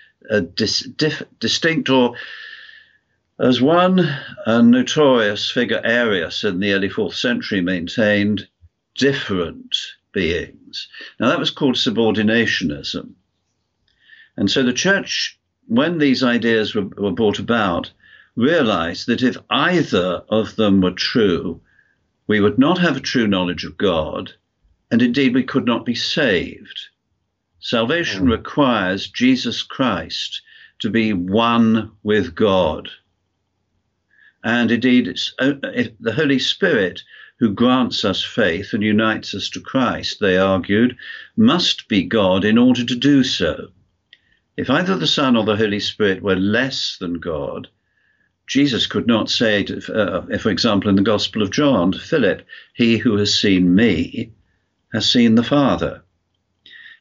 dis, 0.54 0.80
dif, 0.80 1.22
distinct, 1.40 1.88
or 1.88 2.14
as 3.38 3.60
one 3.60 3.96
notorious 4.46 5.50
figure 5.50 5.80
Arius 5.84 6.42
in 6.42 6.58
the 6.58 6.72
early 6.72 6.88
fourth 6.88 7.14
century 7.14 7.60
maintained, 7.60 8.48
different 8.94 9.76
beings. 10.12 10.88
Now 11.20 11.28
that 11.28 11.38
was 11.38 11.50
called 11.50 11.74
subordinationism, 11.74 13.12
and 14.36 14.50
so 14.50 14.62
the 14.62 14.72
church, 14.72 15.38
when 15.66 15.98
these 15.98 16.22
ideas 16.22 16.74
were, 16.74 16.86
were 16.86 17.12
brought 17.12 17.38
about, 17.38 17.90
realized 18.36 19.06
that 19.06 19.22
if 19.22 19.36
either 19.50 20.22
of 20.28 20.56
them 20.56 20.80
were 20.80 20.92
true, 20.92 21.60
we 22.26 22.40
would 22.40 22.58
not 22.58 22.78
have 22.78 22.96
a 22.96 23.00
true 23.00 23.26
knowledge 23.26 23.64
of 23.64 23.78
God, 23.78 24.32
and 24.90 25.02
indeed 25.02 25.34
we 25.34 25.42
could 25.42 25.64
not 25.64 25.84
be 25.84 25.94
saved. 25.94 26.88
Salvation 27.60 28.26
mm. 28.26 28.30
requires 28.30 29.08
Jesus 29.08 29.62
Christ 29.62 30.42
to 30.78 30.90
be 30.90 31.12
one 31.12 31.92
with 32.02 32.34
God. 32.34 32.90
And 34.46 34.70
indeed, 34.70 35.08
it's, 35.08 35.34
uh, 35.40 35.54
the 35.98 36.12
Holy 36.14 36.38
Spirit, 36.38 37.02
who 37.40 37.52
grants 37.52 38.04
us 38.04 38.22
faith 38.22 38.72
and 38.74 38.82
unites 38.84 39.34
us 39.34 39.50
to 39.50 39.60
Christ, 39.60 40.20
they 40.20 40.38
argued, 40.38 40.96
must 41.36 41.88
be 41.88 42.04
God 42.04 42.44
in 42.44 42.56
order 42.56 42.84
to 42.84 42.94
do 42.94 43.24
so. 43.24 43.72
If 44.56 44.70
either 44.70 44.96
the 44.96 45.08
Son 45.08 45.36
or 45.36 45.44
the 45.44 45.56
Holy 45.56 45.80
Spirit 45.80 46.22
were 46.22 46.36
less 46.36 46.96
than 47.00 47.14
God, 47.14 47.66
Jesus 48.46 48.86
could 48.86 49.08
not 49.08 49.28
say, 49.28 49.64
to, 49.64 49.78
uh, 49.92 50.38
for 50.38 50.50
example, 50.50 50.90
in 50.90 50.94
the 50.94 51.02
Gospel 51.02 51.42
of 51.42 51.50
John 51.50 51.90
to 51.90 51.98
Philip, 51.98 52.46
He 52.72 52.98
who 52.98 53.16
has 53.16 53.36
seen 53.36 53.74
me 53.74 54.30
has 54.92 55.10
seen 55.10 55.34
the 55.34 55.42
Father. 55.42 56.04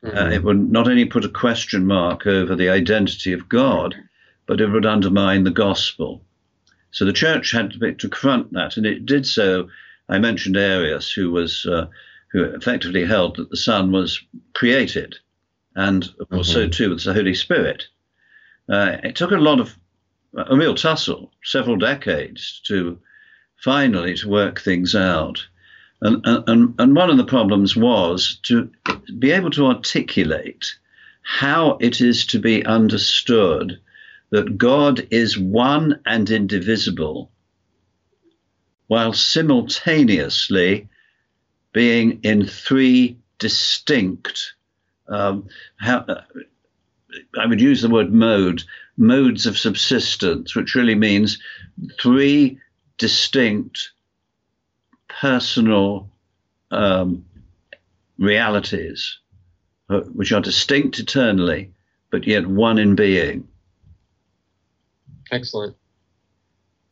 Uh, 0.03 0.07
mm-hmm. 0.07 0.17
Uh, 0.17 0.29
it 0.31 0.43
would 0.43 0.71
not 0.71 0.87
only 0.87 1.05
put 1.05 1.25
a 1.25 1.29
question 1.29 1.85
mark 1.85 2.25
over 2.25 2.55
the 2.55 2.69
identity 2.69 3.33
of 3.33 3.47
God, 3.47 3.93
but 4.47 4.59
it 4.59 4.67
would 4.69 4.87
undermine 4.87 5.43
the 5.43 5.51
gospel. 5.51 6.24
So 6.95 7.03
the 7.03 7.11
church 7.11 7.51
had 7.51 7.71
to, 7.71 7.91
to 7.93 8.07
confront 8.07 8.53
that, 8.53 8.77
and 8.77 8.85
it 8.85 9.05
did 9.05 9.27
so. 9.27 9.67
I 10.07 10.17
mentioned 10.17 10.55
Arius, 10.55 11.11
who 11.11 11.29
was 11.29 11.65
uh, 11.65 11.87
who 12.31 12.45
effectively 12.45 13.03
held 13.03 13.35
that 13.35 13.49
the 13.49 13.57
Son 13.57 13.91
was 13.91 14.21
created, 14.53 15.17
and 15.75 16.05
of 16.21 16.29
course 16.29 16.49
mm-hmm. 16.49 16.61
so 16.61 16.69
too 16.69 16.89
was 16.91 17.03
the 17.03 17.13
Holy 17.13 17.33
Spirit. 17.33 17.83
Uh, 18.69 18.95
it 19.03 19.17
took 19.17 19.31
a 19.31 19.35
lot 19.35 19.59
of 19.59 19.77
a 20.37 20.55
real 20.55 20.73
tussle, 20.73 21.33
several 21.43 21.75
decades 21.75 22.61
to 22.67 22.97
finally 23.57 24.15
to 24.15 24.29
work 24.29 24.61
things 24.61 24.95
out. 24.95 25.45
And, 26.01 26.25
and, 26.25 26.75
and 26.79 26.95
one 26.95 27.09
of 27.09 27.17
the 27.17 27.25
problems 27.25 27.75
was 27.75 28.39
to 28.43 28.71
be 29.19 29.31
able 29.31 29.51
to 29.51 29.67
articulate 29.67 30.77
how 31.23 31.77
it 31.81 31.99
is 31.99 32.25
to 32.27 32.39
be 32.39 32.65
understood 32.65 33.79
that 34.31 34.57
God 34.57 35.07
is 35.11 35.37
one 35.37 35.99
and 36.05 36.29
indivisible, 36.29 37.31
while 38.87 39.13
simultaneously 39.13 40.87
being 41.73 42.19
in 42.23 42.45
three 42.45 43.17
distinct, 43.39 44.53
um, 45.07 45.47
how, 45.77 46.05
I 47.39 47.45
would 47.45 47.61
use 47.61 47.81
the 47.81 47.89
word 47.89 48.13
mode, 48.13 48.63
modes 48.97 49.45
of 49.45 49.57
subsistence, 49.57 50.55
which 50.55 50.75
really 50.75 50.95
means 50.95 51.37
three 51.99 52.59
distinct 52.97 53.91
personal 55.07 56.09
um, 56.71 57.25
realities, 58.17 59.19
uh, 59.89 60.01
which 60.13 60.31
are 60.31 60.41
distinct 60.41 60.99
eternally, 60.99 61.71
but 62.09 62.25
yet 62.25 62.47
one 62.47 62.77
in 62.77 62.95
being. 62.95 63.47
Excellent. 65.31 65.75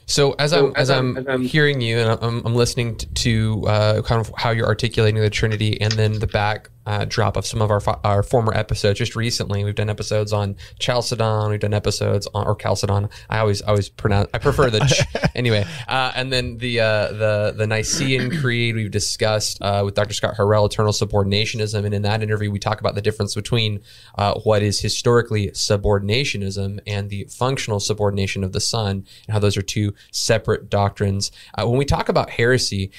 So 0.05 0.33
as 0.33 0.51
I'm 0.53 0.73
as, 0.75 0.89
I'm, 0.89 1.17
I'm 1.29 1.43
hearing 1.43 1.79
you 1.79 1.99
and 1.99 2.19
I'm, 2.21 2.45
I'm 2.45 2.55
listening 2.55 2.97
to 2.97 3.65
uh, 3.67 4.01
kind 4.01 4.19
of 4.19 4.33
how 4.37 4.51
you're 4.51 4.67
articulating 4.67 5.21
the 5.21 5.29
Trinity, 5.29 5.79
and 5.79 5.93
then 5.93 6.19
the 6.19 6.27
back 6.27 6.69
uh, 6.85 7.05
drop 7.05 7.37
of 7.37 7.45
some 7.45 7.61
of 7.61 7.71
our 7.71 7.81
our 8.03 8.23
former 8.23 8.53
episodes. 8.53 8.99
Just 8.99 9.15
recently, 9.15 9.63
we've 9.63 9.75
done 9.75 9.89
episodes 9.89 10.33
on 10.33 10.55
Chalcedon. 10.79 11.49
We've 11.49 11.59
done 11.59 11.73
episodes 11.73 12.27
on 12.33 12.45
or 12.45 12.55
Chalcedon. 12.55 13.09
I 13.29 13.39
always 13.39 13.61
always 13.61 13.89
pronounce. 13.89 14.29
I 14.33 14.37
prefer 14.37 14.69
the 14.69 14.79
ch- 14.79 15.31
anyway. 15.35 15.65
Uh, 15.87 16.11
and 16.15 16.31
then 16.31 16.57
the 16.57 16.79
uh, 16.79 17.11
the 17.13 17.53
the 17.55 17.67
Nicene 17.67 18.39
Creed 18.39 18.75
we've 18.75 18.91
discussed 18.91 19.61
uh, 19.61 19.81
with 19.85 19.95
Dr. 19.95 20.13
Scott 20.13 20.35
Harrower, 20.37 20.65
eternal 20.65 20.91
subordinationism, 20.91 21.85
and 21.85 21.93
in 21.93 22.01
that 22.01 22.21
interview 22.21 22.51
we 22.51 22.59
talk 22.59 22.79
about 22.79 22.95
the 22.95 23.01
difference 23.01 23.35
between 23.35 23.79
uh, 24.17 24.39
what 24.41 24.61
is 24.61 24.81
historically 24.81 25.49
subordinationism 25.49 26.79
and 26.85 27.09
the 27.09 27.25
functional 27.29 27.79
subordination 27.79 28.43
of 28.43 28.51
the 28.51 28.59
Son, 28.59 29.05
and 29.27 29.33
how 29.33 29.39
those 29.39 29.55
are 29.57 29.61
two 29.61 29.93
separate 30.11 30.69
doctrines. 30.69 31.31
Uh, 31.57 31.65
when 31.67 31.77
we 31.77 31.85
talk 31.85 32.09
about 32.09 32.29
heresy, 32.29 32.91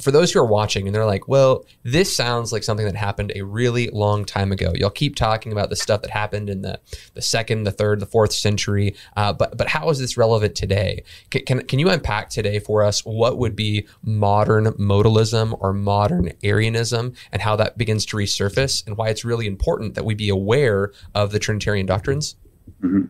for 0.00 0.10
those 0.10 0.32
who 0.32 0.40
are 0.40 0.46
watching 0.46 0.86
and 0.86 0.94
they're 0.94 1.06
like, 1.06 1.28
"Well, 1.28 1.64
this 1.84 2.14
sounds 2.14 2.52
like 2.52 2.64
something 2.64 2.86
that 2.86 2.96
happened." 2.96 3.19
Happened 3.20 3.32
a 3.36 3.42
really 3.44 3.88
long 3.88 4.24
time 4.24 4.50
ago. 4.50 4.72
Y'all 4.74 4.90
keep 4.90 5.14
talking 5.14 5.52
about 5.52 5.68
the 5.68 5.76
stuff 5.76 6.00
that 6.02 6.10
happened 6.10 6.48
in 6.48 6.62
the, 6.62 6.80
the 7.14 7.22
second, 7.22 7.64
the 7.64 7.70
third, 7.70 8.00
the 8.00 8.06
fourth 8.06 8.32
century, 8.32 8.94
uh, 9.16 9.32
but 9.32 9.56
but 9.58 9.68
how 9.68 9.90
is 9.90 9.98
this 9.98 10.16
relevant 10.16 10.54
today? 10.54 11.04
Can, 11.30 11.60
can, 11.62 11.78
you 11.78 11.90
unpack 11.90 12.30
today 12.30 12.58
for 12.58 12.82
us 12.82 13.04
what 13.04 13.38
would 13.38 13.54
be 13.54 13.86
modern 14.02 14.66
modalism 14.78 15.56
or 15.60 15.72
modern 15.72 16.32
Arianism 16.42 17.14
and 17.32 17.42
how 17.42 17.56
that 17.56 17.76
begins 17.76 18.06
to 18.06 18.16
resurface 18.16 18.86
and 18.86 18.96
why 18.96 19.08
it's 19.08 19.24
really 19.24 19.46
important 19.46 19.94
that 19.94 20.04
we 20.04 20.14
be 20.14 20.28
aware 20.30 20.92
of 21.14 21.32
the 21.32 21.38
Trinitarian 21.38 21.86
doctrines? 21.86 22.36
Mm-hmm. 22.82 23.06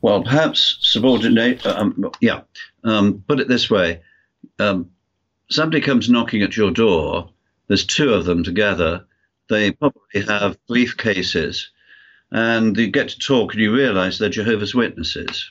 Well, 0.00 0.22
perhaps 0.22 0.78
subordinate. 0.80 1.64
Um, 1.64 2.10
yeah, 2.20 2.42
um, 2.82 3.22
put 3.28 3.40
it 3.40 3.48
this 3.48 3.70
way: 3.70 4.02
um, 4.58 4.90
somebody 5.48 5.80
comes 5.80 6.08
knocking 6.10 6.42
at 6.42 6.56
your 6.56 6.70
door. 6.70 7.30
There's 7.68 7.86
two 7.86 8.12
of 8.12 8.24
them 8.26 8.42
together 8.42 9.06
they 9.48 9.72
probably 9.72 10.22
have 10.26 10.58
briefcases 10.68 11.66
and 12.30 12.76
you 12.76 12.88
get 12.88 13.10
to 13.10 13.18
talk 13.18 13.52
and 13.52 13.62
you 13.62 13.72
realize 13.72 14.18
they're 14.18 14.28
Jehovah's 14.28 14.74
Witnesses. 14.74 15.50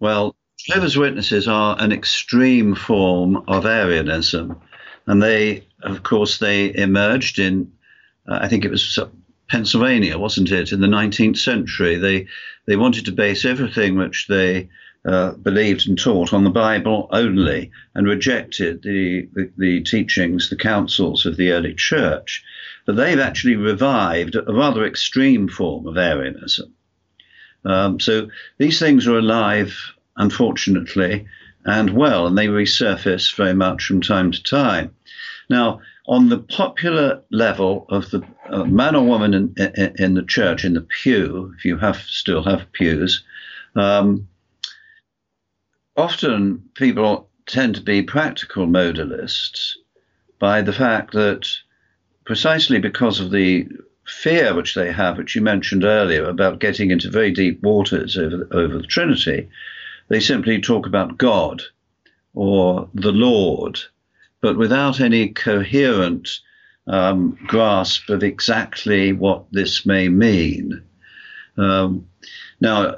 Well, 0.00 0.34
Jehovah's 0.58 0.96
Witnesses 0.96 1.46
are 1.46 1.76
an 1.78 1.92
extreme 1.92 2.74
form 2.74 3.44
of 3.48 3.66
Arianism. 3.66 4.60
and 5.06 5.22
they, 5.22 5.66
of 5.82 6.02
course, 6.02 6.38
they 6.38 6.74
emerged 6.74 7.38
in, 7.38 7.70
uh, 8.26 8.38
I 8.40 8.48
think 8.48 8.64
it 8.64 8.70
was 8.70 8.98
Pennsylvania, 9.48 10.16
wasn't 10.16 10.50
it, 10.50 10.72
in 10.72 10.80
the 10.80 10.86
19th 10.86 11.38
century? 11.38 11.96
They 11.96 12.26
they 12.66 12.76
wanted 12.76 13.04
to 13.04 13.12
base 13.12 13.44
everything 13.44 13.96
which 13.96 14.26
they 14.26 14.70
uh, 15.06 15.32
believed 15.32 15.86
and 15.86 15.98
taught 15.98 16.32
on 16.32 16.44
the 16.44 16.50
Bible 16.50 17.08
only, 17.10 17.70
and 17.94 18.06
rejected 18.06 18.82
the, 18.82 19.28
the, 19.34 19.50
the 19.58 19.82
teachings, 19.82 20.48
the 20.48 20.56
councils 20.56 21.26
of 21.26 21.36
the 21.36 21.52
early 21.52 21.74
church. 21.74 22.42
But 22.86 22.96
they've 22.96 23.18
actually 23.18 23.56
revived 23.56 24.34
a 24.34 24.52
rather 24.52 24.84
extreme 24.84 25.48
form 25.48 25.86
of 25.86 25.98
Arianism. 25.98 26.72
Um, 27.64 28.00
so 28.00 28.28
these 28.58 28.78
things 28.78 29.06
are 29.06 29.18
alive, 29.18 29.76
unfortunately, 30.16 31.26
and 31.64 31.90
well, 31.90 32.26
and 32.26 32.36
they 32.36 32.46
resurface 32.46 33.34
very 33.34 33.54
much 33.54 33.84
from 33.84 34.00
time 34.00 34.32
to 34.32 34.42
time. 34.42 34.94
Now, 35.48 35.80
on 36.06 36.28
the 36.28 36.38
popular 36.38 37.22
level 37.30 37.86
of 37.88 38.10
the 38.10 38.22
uh, 38.48 38.64
man 38.64 38.94
or 38.94 39.04
woman 39.06 39.32
in, 39.32 39.54
in, 39.56 39.94
in, 39.98 40.14
the 40.14 40.22
church, 40.22 40.64
in 40.64 40.74
the 40.74 40.82
pew, 40.82 41.54
if 41.56 41.64
you 41.64 41.78
have 41.78 41.96
still 41.96 42.42
have 42.42 42.70
pews, 42.72 43.24
um, 43.74 44.28
often 45.96 46.62
people 46.74 47.28
tend 47.46 47.74
to 47.76 47.82
be 47.82 48.02
practical 48.02 48.66
modalists 48.66 49.72
by 50.38 50.62
the 50.62 50.72
fact 50.72 51.12
that 51.12 51.48
precisely 52.24 52.78
because 52.78 53.20
of 53.20 53.30
the 53.30 53.68
fear 54.06 54.54
which 54.54 54.74
they 54.74 54.92
have, 54.92 55.18
which 55.18 55.34
you 55.34 55.42
mentioned 55.42 55.84
earlier, 55.84 56.28
about 56.28 56.58
getting 56.58 56.90
into 56.90 57.10
very 57.10 57.30
deep 57.30 57.62
waters 57.62 58.16
over, 58.16 58.46
over 58.50 58.78
the 58.78 58.86
Trinity, 58.86 59.48
they 60.08 60.20
simply 60.20 60.60
talk 60.60 60.86
about 60.86 61.18
God 61.18 61.62
or 62.34 62.88
the 62.94 63.12
Lord, 63.12 63.78
but 64.40 64.58
without 64.58 65.00
any 65.00 65.28
coherent 65.28 66.28
um, 66.86 67.38
grasp 67.46 68.10
of 68.10 68.22
exactly 68.22 69.12
what 69.12 69.44
this 69.52 69.86
may 69.86 70.08
mean. 70.08 70.82
Um, 71.56 72.08
now, 72.60 72.96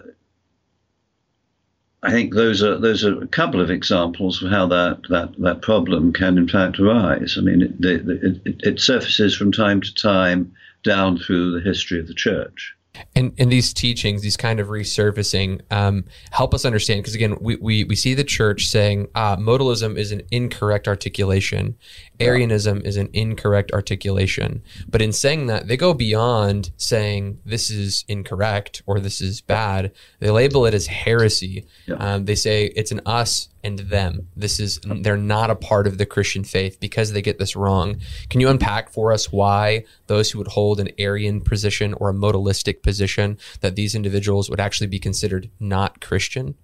I 2.03 2.11
think 2.11 2.35
those 2.35 2.62
are 2.62 2.79
those 2.79 3.05
are 3.05 3.23
a 3.23 3.26
couple 3.26 3.61
of 3.61 3.71
examples 3.71 4.43
of 4.43 4.50
how 4.50 4.67
that 4.67 5.03
that, 5.09 5.35
that 5.38 5.62
problem 5.62 6.12
can 6.12 6.38
in 6.38 6.49
fact 6.49 6.79
arise. 6.79 7.37
I 7.38 7.41
mean, 7.41 7.62
it, 7.62 7.73
it, 7.85 8.57
it 8.61 8.81
surfaces 8.81 9.35
from 9.35 9.50
time 9.50 9.81
to 9.81 9.95
time 9.95 10.53
down 10.83 11.19
through 11.19 11.53
the 11.53 11.61
history 11.69 11.99
of 11.99 12.07
the 12.07 12.15
church. 12.15 12.75
And, 13.15 13.33
and 13.38 13.50
these 13.50 13.73
teachings, 13.73 14.23
these 14.23 14.37
kind 14.37 14.61
of 14.61 14.69
resurfacing, 14.69 15.61
um, 15.71 16.05
help 16.31 16.55
us 16.55 16.65
understand. 16.65 17.03
Because 17.03 17.15
again, 17.15 17.37
we, 17.41 17.57
we, 17.57 17.85
we 17.85 17.97
see 17.97 18.15
the 18.15 18.25
church 18.25 18.69
saying 18.69 19.09
uh, 19.15 19.37
modalism 19.37 19.97
is 19.97 20.12
an 20.12 20.23
incorrect 20.31 20.88
articulation, 20.88 21.76
Arianism 22.21 22.81
is 22.83 22.97
an 22.97 23.11
incorrect 23.12 23.73
articulation. 23.73 24.62
But 24.88 25.03
in 25.03 25.12
saying 25.12 25.47
that, 25.47 25.69
they 25.69 25.76
go 25.76 25.95
beyond 25.95 26.71
saying 26.76 27.41
this 27.45 27.71
is 27.71 28.05
incorrect 28.09 28.83
or 28.87 29.00
this 29.00 29.21
is 29.21 29.41
bad. 29.41 29.93
They 30.21 30.31
label 30.31 30.67
it 30.67 30.75
as 30.75 30.87
heresy. 30.87 31.67
Yeah. 31.87 31.97
Um, 31.97 32.25
they 32.25 32.35
say 32.35 32.67
it's 32.76 32.93
an 32.93 33.00
us 33.05 33.49
and 33.67 33.81
them. 33.81 34.29
This 34.37 34.61
is 34.61 34.79
they're 34.85 35.17
not 35.17 35.51
a 35.51 35.57
part 35.57 35.89
of 35.89 35.99
the 35.99 36.07
Christian 36.07 36.45
faith 36.45 36.79
because 36.79 37.13
they 37.13 37.21
get 37.21 37.39
this 37.39 37.57
wrong. 37.57 37.97
Can 38.31 38.41
you 38.41 38.49
unpack 38.49 38.91
for 38.91 39.13
us 39.13 39.33
why 39.33 39.85
those 40.07 40.31
who 40.31 40.39
would 40.39 40.47
hold 40.47 40.79
an 40.79 40.91
Arian 40.99 41.41
position 41.41 41.93
or 41.95 42.11
a 42.11 42.15
modalistic 42.15 42.83
position 42.83 43.39
that 43.61 43.75
these 43.75 43.97
individuals 43.97 44.49
would 44.49 44.61
actually 44.61 44.87
be 44.87 45.01
considered 45.01 45.51
not 45.59 46.01
Christian? 46.01 46.55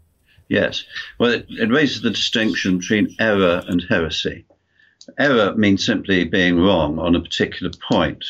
Yes. 0.49 0.85
Well, 1.19 1.33
it, 1.33 1.47
it 1.49 1.71
raises 1.71 2.03
the 2.03 2.11
distinction 2.11 2.79
between 2.79 3.17
error 3.19 3.63
and 3.67 3.83
heresy. 3.89 4.45
Error 5.19 5.57
means 5.57 5.85
simply 5.85 6.25
being 6.25 6.61
wrong 6.61 7.01
on 7.01 7.17
a 7.17 7.21
particular 7.21 7.73
point. 7.89 8.25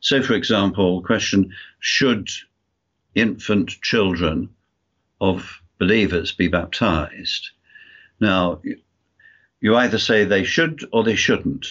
So, 0.00 0.22
for 0.22 0.34
example, 0.34 1.00
the 1.00 1.06
question 1.06 1.50
should 1.80 2.28
infant 3.14 3.70
children 3.80 4.50
of 5.20 5.62
believers 5.78 6.32
be 6.32 6.48
baptized? 6.48 7.50
Now, 8.20 8.60
you 9.60 9.76
either 9.76 9.98
say 9.98 10.24
they 10.24 10.44
should 10.44 10.84
or 10.92 11.04
they 11.04 11.16
shouldn't, 11.16 11.66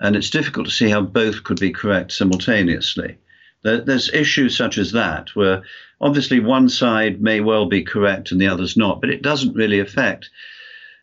and 0.00 0.16
it's 0.16 0.30
difficult 0.30 0.66
to 0.66 0.72
see 0.72 0.88
how 0.90 1.02
both 1.02 1.44
could 1.44 1.60
be 1.60 1.70
correct 1.70 2.12
simultaneously. 2.12 3.18
There's 3.62 4.12
issues 4.12 4.56
such 4.56 4.78
as 4.78 4.90
that, 4.92 5.36
where 5.36 5.62
obviously 6.00 6.40
one 6.40 6.68
side 6.68 7.22
may 7.22 7.40
well 7.40 7.66
be 7.66 7.82
correct 7.82 8.32
and 8.32 8.40
the 8.40 8.48
other's 8.48 8.76
not, 8.76 9.00
but 9.00 9.10
it 9.10 9.22
doesn't 9.22 9.54
really 9.54 9.78
affect 9.78 10.30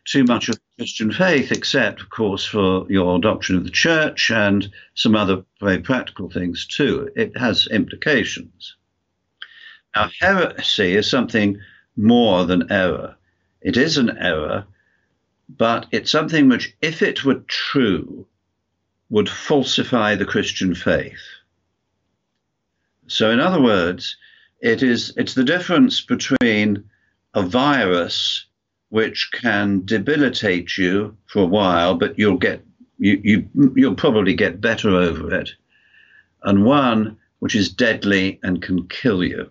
too 0.04 0.24
much 0.24 0.48
of 0.48 0.60
Christian 0.76 1.12
faith, 1.12 1.52
except, 1.52 2.02
of 2.02 2.10
course, 2.10 2.44
for 2.44 2.86
your 2.90 3.18
doctrine 3.18 3.56
of 3.56 3.64
the 3.64 3.70
church 3.70 4.30
and 4.30 4.70
some 4.94 5.16
other 5.16 5.44
very 5.60 5.78
practical 5.78 6.28
things 6.28 6.66
too. 6.66 7.10
It 7.16 7.36
has 7.38 7.66
implications. 7.66 8.76
Now, 9.96 10.10
heresy 10.20 10.96
is 10.96 11.08
something 11.08 11.58
more 11.96 12.44
than 12.44 12.70
error. 12.70 13.16
It 13.62 13.76
is 13.76 13.96
an 13.96 14.16
error, 14.18 14.66
but 15.56 15.86
it's 15.90 16.10
something 16.10 16.48
which, 16.48 16.74
if 16.80 17.02
it 17.02 17.24
were 17.24 17.42
true, 17.46 18.26
would 19.08 19.28
falsify 19.28 20.14
the 20.14 20.24
Christian 20.24 20.74
faith. 20.74 21.20
So, 23.06 23.30
in 23.30 23.40
other 23.40 23.60
words, 23.60 24.16
it 24.60 24.82
is 24.82 25.12
it's 25.16 25.34
the 25.34 25.44
difference 25.44 26.00
between 26.00 26.84
a 27.34 27.42
virus 27.42 28.46
which 28.90 29.30
can 29.32 29.84
debilitate 29.84 30.76
you 30.76 31.16
for 31.26 31.42
a 31.42 31.46
while, 31.46 31.94
but 31.96 32.18
you'll 32.18 32.36
get 32.36 32.64
you, 32.98 33.20
you 33.24 33.72
you'll 33.74 33.94
probably 33.94 34.34
get 34.34 34.60
better 34.60 34.90
over 34.90 35.34
it, 35.34 35.50
and 36.42 36.64
one 36.64 37.16
which 37.40 37.56
is 37.56 37.72
deadly 37.72 38.38
and 38.42 38.62
can 38.62 38.86
kill 38.86 39.24
you. 39.24 39.50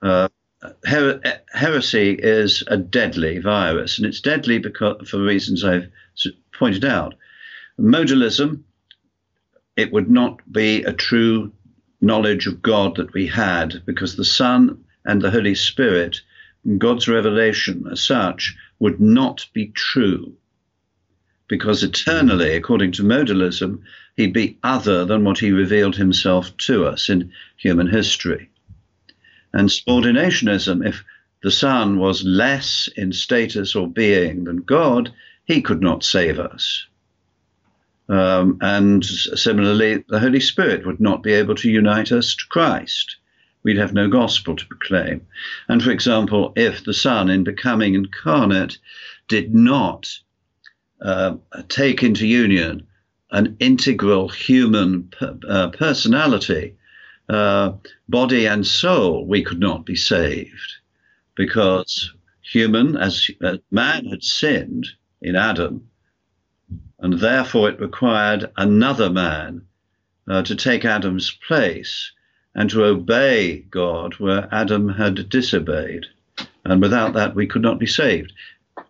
Uh, 0.00 0.28
her- 0.84 1.20
uh, 1.24 1.32
heresy 1.52 2.12
is 2.12 2.62
a 2.68 2.76
deadly 2.76 3.38
virus, 3.38 3.98
and 3.98 4.06
it's 4.06 4.20
deadly 4.20 4.58
because 4.58 5.08
for 5.08 5.20
reasons 5.20 5.64
I've 5.64 5.88
pointed 6.52 6.84
out. 6.84 7.14
Modalism, 7.78 8.62
it 9.76 9.92
would 9.92 10.10
not 10.10 10.40
be 10.50 10.82
a 10.82 10.92
true 10.92 11.52
knowledge 12.00 12.46
of 12.46 12.62
God 12.62 12.96
that 12.96 13.12
we 13.12 13.26
had 13.26 13.82
because 13.84 14.16
the 14.16 14.24
Son 14.24 14.84
and 15.04 15.20
the 15.20 15.30
Holy 15.30 15.54
Spirit, 15.54 16.20
God's 16.78 17.08
revelation 17.08 17.86
as 17.90 18.02
such, 18.02 18.56
would 18.78 19.00
not 19.00 19.46
be 19.52 19.68
true. 19.68 20.36
Because 21.48 21.82
eternally, 21.84 22.56
according 22.56 22.92
to 22.92 23.02
modalism, 23.04 23.82
he'd 24.16 24.32
be 24.32 24.58
other 24.62 25.04
than 25.04 25.22
what 25.22 25.38
he 25.38 25.52
revealed 25.52 25.96
himself 25.96 26.56
to 26.56 26.86
us 26.86 27.08
in 27.08 27.30
human 27.56 27.86
history. 27.86 28.50
And 29.56 29.70
subordinationism, 29.70 30.86
if 30.86 31.02
the 31.42 31.50
Son 31.50 31.98
was 31.98 32.22
less 32.22 32.90
in 32.94 33.10
status 33.10 33.74
or 33.74 33.88
being 33.88 34.44
than 34.44 34.58
God, 34.58 35.14
he 35.46 35.62
could 35.62 35.80
not 35.80 36.04
save 36.04 36.38
us. 36.38 36.86
Um, 38.06 38.58
and 38.60 39.02
similarly, 39.02 40.04
the 40.08 40.20
Holy 40.20 40.40
Spirit 40.40 40.84
would 40.84 41.00
not 41.00 41.22
be 41.22 41.32
able 41.32 41.54
to 41.54 41.70
unite 41.70 42.12
us 42.12 42.34
to 42.34 42.44
Christ. 42.50 43.16
We'd 43.62 43.78
have 43.78 43.94
no 43.94 44.08
gospel 44.08 44.56
to 44.56 44.66
proclaim. 44.66 45.26
And 45.68 45.82
for 45.82 45.90
example, 45.90 46.52
if 46.54 46.84
the 46.84 46.92
Son, 46.92 47.30
in 47.30 47.42
becoming 47.42 47.94
incarnate, 47.94 48.76
did 49.26 49.54
not 49.54 50.18
uh, 51.00 51.36
take 51.70 52.02
into 52.02 52.26
union 52.26 52.86
an 53.30 53.56
integral 53.58 54.28
human 54.28 55.04
per, 55.04 55.38
uh, 55.48 55.70
personality 55.70 56.76
uh, 57.28 57.72
body 58.08 58.46
and 58.46 58.66
soul, 58.66 59.26
we 59.26 59.42
could 59.42 59.60
not 59.60 59.84
be 59.84 59.96
saved 59.96 60.74
because 61.34 62.12
human, 62.42 62.96
as 62.96 63.30
man 63.70 64.06
had 64.06 64.22
sinned 64.22 64.86
in 65.20 65.36
Adam, 65.36 65.88
and 66.98 67.18
therefore 67.20 67.68
it 67.68 67.80
required 67.80 68.50
another 68.56 69.10
man 69.10 69.62
uh, 70.28 70.42
to 70.42 70.54
take 70.54 70.84
Adam's 70.84 71.30
place 71.46 72.12
and 72.54 72.70
to 72.70 72.84
obey 72.84 73.58
God 73.70 74.14
where 74.14 74.48
Adam 74.50 74.88
had 74.88 75.28
disobeyed. 75.28 76.06
And 76.64 76.80
without 76.80 77.12
that, 77.14 77.34
we 77.34 77.46
could 77.46 77.62
not 77.62 77.78
be 77.78 77.86
saved. 77.86 78.32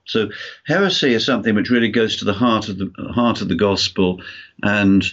So 0.05 0.31
heresy 0.67 1.15
is 1.15 1.27
something 1.27 1.55
which 1.55 1.71
really 1.71 1.89
goes 1.89 2.17
to 2.17 2.25
the 2.25 2.33
heart 2.33 2.69
of 2.69 2.79
the 2.79 2.91
heart 3.13 3.41
of 3.41 3.49
the 3.49 3.57
gospel, 3.57 4.23
and 4.63 5.05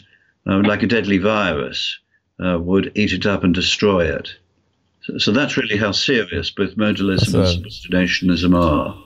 uh, 0.48 0.62
like 0.64 0.84
a 0.84 0.88
deadly 0.88 1.18
virus, 1.18 2.00
uh, 2.44 2.60
would 2.60 2.92
eat 2.96 3.14
it 3.14 3.26
up 3.26 3.44
and 3.44 3.54
destroy 3.54 4.06
it. 4.06 4.30
So, 5.02 5.18
so 5.18 5.32
that's 5.32 5.58
really 5.58 5.78
how 5.78 5.92
serious 5.92 6.50
both 6.50 6.76
modalism 6.76 7.34
and 7.36 7.66
subordinationism 7.66 8.56
are. 8.56 8.98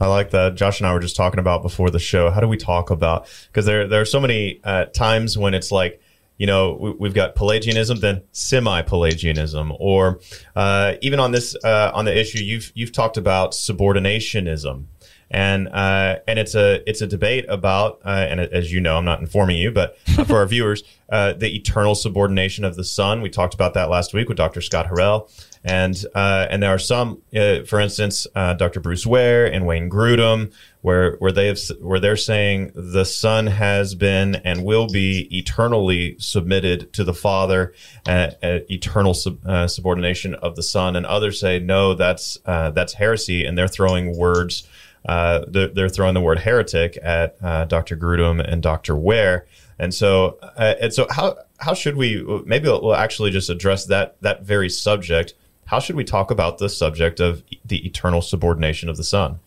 I 0.00 0.06
like 0.06 0.30
that. 0.30 0.56
Josh 0.56 0.80
and 0.80 0.86
I 0.86 0.92
were 0.92 1.00
just 1.00 1.14
talking 1.14 1.38
about 1.38 1.62
before 1.62 1.90
the 1.90 1.98
show. 1.98 2.30
How 2.30 2.40
do 2.40 2.48
we 2.48 2.56
talk 2.56 2.90
about? 2.90 3.28
Because 3.46 3.66
there 3.66 3.86
there 3.86 4.00
are 4.00 4.06
so 4.06 4.18
many 4.18 4.60
uh, 4.64 4.86
times 4.86 5.38
when 5.38 5.54
it's 5.54 5.70
like 5.70 6.00
you 6.38 6.46
know, 6.46 6.96
we, 6.98 7.06
have 7.06 7.14
got 7.14 7.36
Pelagianism, 7.36 8.00
then 8.00 8.22
semi-Pelagianism, 8.32 9.72
or 9.78 10.18
uh, 10.56 10.94
even 11.00 11.20
on 11.20 11.30
this 11.30 11.54
uh, 11.62 11.92
on 11.94 12.04
the 12.04 12.18
issue 12.18 12.38
you've 12.38 12.72
you've 12.74 12.90
talked 12.90 13.16
about 13.16 13.52
subordinationism, 13.52 14.86
and 15.32 15.68
uh, 15.68 16.18
and 16.28 16.38
it's 16.38 16.54
a 16.54 16.88
it's 16.88 17.00
a 17.00 17.06
debate 17.06 17.46
about 17.48 18.00
uh, 18.04 18.26
and 18.28 18.40
as 18.40 18.70
you 18.70 18.80
know, 18.80 18.98
I'm 18.98 19.04
not 19.04 19.20
informing 19.20 19.56
you, 19.56 19.72
but 19.72 19.98
for 20.26 20.36
our 20.36 20.46
viewers, 20.46 20.82
uh, 21.08 21.32
the 21.32 21.56
eternal 21.56 21.94
subordination 21.94 22.64
of 22.64 22.76
the 22.76 22.84
Son. 22.84 23.22
We 23.22 23.30
talked 23.30 23.54
about 23.54 23.74
that 23.74 23.88
last 23.88 24.12
week 24.12 24.28
with 24.28 24.36
Dr. 24.36 24.60
Scott 24.60 24.86
Harrower. 24.86 25.28
And 25.64 26.04
uh, 26.14 26.48
and 26.50 26.62
there 26.62 26.70
are 26.70 26.78
some, 26.78 27.22
uh, 27.36 27.62
for 27.62 27.78
instance, 27.78 28.26
uh, 28.34 28.54
Dr. 28.54 28.80
Bruce 28.80 29.06
Ware 29.06 29.46
and 29.46 29.64
Wayne 29.64 29.88
Grudem, 29.88 30.52
where 30.80 31.14
where 31.18 31.30
they 31.30 31.46
have 31.46 31.58
where 31.80 32.00
they're 32.00 32.16
saying 32.16 32.72
the 32.74 33.04
Son 33.04 33.46
has 33.46 33.94
been 33.94 34.36
and 34.36 34.64
will 34.64 34.88
be 34.88 35.28
eternally 35.30 36.16
submitted 36.18 36.92
to 36.94 37.04
the 37.04 37.14
Father, 37.14 37.74
uh, 38.08 38.32
uh, 38.42 38.58
eternal 38.70 39.14
sub, 39.14 39.46
uh, 39.46 39.68
subordination 39.68 40.34
of 40.34 40.56
the 40.56 40.64
Son, 40.64 40.96
and 40.96 41.06
others 41.06 41.38
say 41.38 41.60
no, 41.60 41.94
that's 41.94 42.38
that's 42.44 42.94
heresy, 42.94 43.44
and 43.44 43.56
they're 43.56 43.68
throwing 43.68 44.16
words. 44.18 44.66
They're, 45.06 45.68
they're, 45.68 45.88
throwing 45.88 46.14
the 46.14 46.20
word 46.20 46.40
heretic 46.40 46.98
at 47.02 47.40
Dr. 47.68 47.96
Grudem 47.96 48.40
and 48.40 48.60
Dr. 48.64 48.96
Ware, 48.96 49.46
and 49.78 49.94
so 49.94 50.38
and 50.56 50.92
so 50.92 51.06
how 51.08 51.36
how 51.58 51.74
should 51.74 51.96
we 51.96 52.20
maybe 52.44 52.66
we'll 52.66 52.96
actually 52.96 53.30
just 53.30 53.48
address 53.48 53.86
that 53.86 54.20
that 54.22 54.42
very 54.42 54.68
subject 54.68 55.34
how 55.66 55.78
should 55.78 55.96
we 55.96 56.04
talk 56.04 56.30
about 56.30 56.58
the 56.58 56.68
subject 56.68 57.20
of 57.20 57.42
the 57.64 57.86
eternal 57.86 58.22
subordination 58.22 58.88
of 58.88 58.96
the 58.96 59.04
Son? 59.04 59.40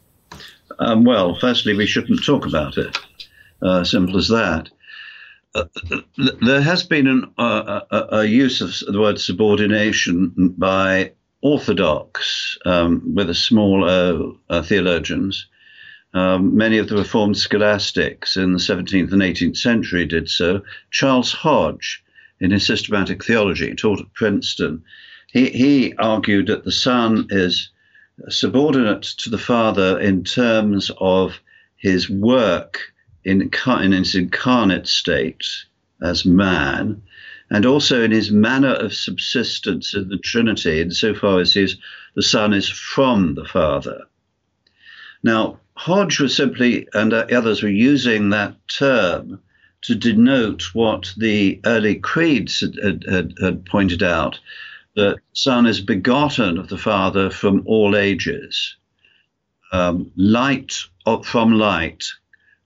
Um, 0.79 1.03
well, 1.03 1.35
firstly, 1.35 1.75
we 1.75 1.85
shouldn't 1.85 2.25
talk 2.25 2.45
about 2.45 2.77
it. 2.77 2.97
Uh, 3.61 3.83
simple 3.83 4.17
as 4.17 4.27
that. 4.27 4.69
Uh, 5.53 5.65
there 6.41 6.61
has 6.61 6.83
been 6.83 7.07
an, 7.07 7.31
uh, 7.37 7.81
a, 7.89 8.17
a, 8.17 8.25
use 8.25 8.59
of 8.59 8.93
the 8.93 8.99
word 8.99 9.19
subordination 9.19 10.53
by 10.57 11.13
Orthodox, 11.41 12.57
um, 12.65 13.13
with 13.15 13.29
a 13.29 13.35
small 13.35 13.87
uh, 14.49 14.61
theologians. 14.63 15.47
Um, 16.13 16.55
many 16.57 16.77
of 16.77 16.89
the 16.89 16.97
Reformed 16.97 17.37
scholastics 17.37 18.35
in 18.35 18.53
the 18.53 18.59
17th 18.59 19.13
and 19.13 19.21
18th 19.21 19.57
century 19.57 20.05
did 20.05 20.29
so. 20.29 20.61
Charles 20.91 21.31
Hodge, 21.31 22.03
in 22.39 22.51
his 22.51 22.65
systematic 22.65 23.23
theology, 23.23 23.73
taught 23.75 23.99
at 24.01 24.13
Princeton, 24.13 24.83
he, 25.35 25.49
he 25.49 25.93
argued 25.97 26.47
that 26.47 26.63
the 26.63 26.71
Son 26.71 27.27
is 27.29 27.69
subordinate 28.29 29.01
to 29.01 29.29
the 29.29 29.37
Father 29.37 29.99
in 29.99 30.23
terms 30.23 30.89
of 31.01 31.41
his 31.75 32.09
work 32.09 32.79
in, 33.25 33.51
in 33.67 33.91
his 33.91 34.15
incarnate 34.15 34.87
state 34.87 35.45
as 36.01 36.25
man, 36.25 37.01
and 37.49 37.65
also 37.65 38.01
in 38.01 38.11
his 38.11 38.31
manner 38.31 38.75
of 38.75 38.93
subsistence 38.93 39.93
in 39.93 40.07
the 40.07 40.17
Trinity, 40.17 40.79
insofar 40.79 41.41
as 41.41 41.53
his, 41.53 41.75
the 42.15 42.23
Son 42.23 42.53
is 42.53 42.69
from 42.69 43.35
the 43.35 43.43
Father. 43.43 44.05
Now, 45.21 45.59
Hodge 45.73 46.21
was 46.21 46.33
simply, 46.33 46.87
and 46.93 47.11
uh, 47.11 47.25
others 47.29 47.61
were 47.61 47.67
using 47.67 48.29
that 48.29 48.55
term 48.69 49.41
to 49.81 49.95
denote 49.95 50.73
what 50.73 51.13
the 51.17 51.59
early 51.65 51.95
creeds 51.95 52.61
had, 52.61 53.03
had, 53.03 53.33
had 53.41 53.65
pointed 53.65 54.01
out 54.01 54.39
the 54.95 55.17
Son 55.33 55.65
is 55.65 55.81
begotten 55.81 56.57
of 56.57 56.69
the 56.69 56.77
Father 56.77 57.29
from 57.29 57.63
all 57.65 57.95
ages, 57.95 58.77
um, 59.71 60.11
light 60.15 60.73
from 61.23 61.53
light, 61.53 62.05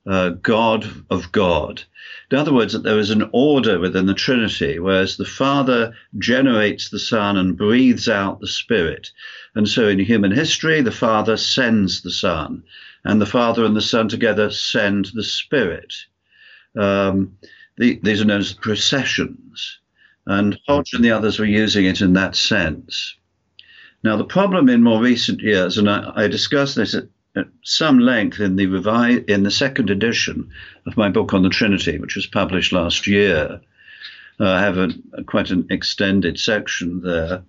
uh, 0.06 0.30
God 0.30 0.86
of 1.10 1.30
God. 1.32 1.82
In 2.30 2.38
other 2.38 2.54
words, 2.54 2.72
that 2.72 2.84
there 2.84 2.98
is 2.98 3.10
an 3.10 3.28
order 3.32 3.78
within 3.78 4.06
the 4.06 4.14
Trinity, 4.14 4.78
whereas 4.78 5.16
the 5.16 5.24
Father 5.24 5.94
generates 6.18 6.88
the 6.88 6.98
Son 6.98 7.36
and 7.36 7.56
breathes 7.56 8.08
out 8.08 8.40
the 8.40 8.48
Spirit. 8.48 9.10
And 9.54 9.68
so 9.68 9.88
in 9.88 9.98
human 9.98 10.30
history, 10.30 10.80
the 10.80 10.92
Father 10.92 11.36
sends 11.36 12.02
the 12.02 12.12
Son, 12.12 12.62
and 13.04 13.20
the 13.20 13.26
Father 13.26 13.64
and 13.64 13.76
the 13.76 13.82
Son 13.82 14.08
together 14.08 14.50
send 14.50 15.10
the 15.14 15.24
Spirit. 15.24 15.92
Um, 16.76 17.36
the, 17.76 17.98
these 18.02 18.20
are 18.20 18.26
known 18.26 18.40
as 18.40 18.52
processions. 18.52 19.80
And 20.26 20.58
Hodge 20.66 20.92
and 20.92 21.04
the 21.04 21.12
others 21.12 21.38
were 21.38 21.44
using 21.44 21.86
it 21.86 22.00
in 22.00 22.12
that 22.14 22.36
sense. 22.36 23.16
Now, 24.02 24.16
the 24.16 24.24
problem 24.24 24.68
in 24.68 24.82
more 24.82 25.02
recent 25.02 25.40
years, 25.40 25.76
and 25.76 25.88
I, 25.88 26.12
I 26.14 26.28
discussed 26.28 26.76
this 26.76 26.94
at, 26.94 27.04
at, 27.36 27.46
some 27.64 27.98
length 27.98 28.40
in 28.40 28.56
the 28.56 28.66
revi- 28.66 29.28
in 29.28 29.42
the 29.42 29.50
second 29.50 29.90
edition 29.90 30.50
of 30.86 30.96
my 30.96 31.10
book 31.10 31.34
on 31.34 31.42
the 31.42 31.50
Trinity, 31.50 31.98
which 31.98 32.16
was 32.16 32.26
published 32.26 32.72
last 32.72 33.06
year. 33.06 33.60
Uh, 34.38 34.48
I 34.48 34.60
have 34.60 34.78
a, 34.78 34.90
a, 35.12 35.24
quite 35.24 35.50
an 35.50 35.66
extended 35.70 36.38
section 36.38 37.02
there. 37.02 37.42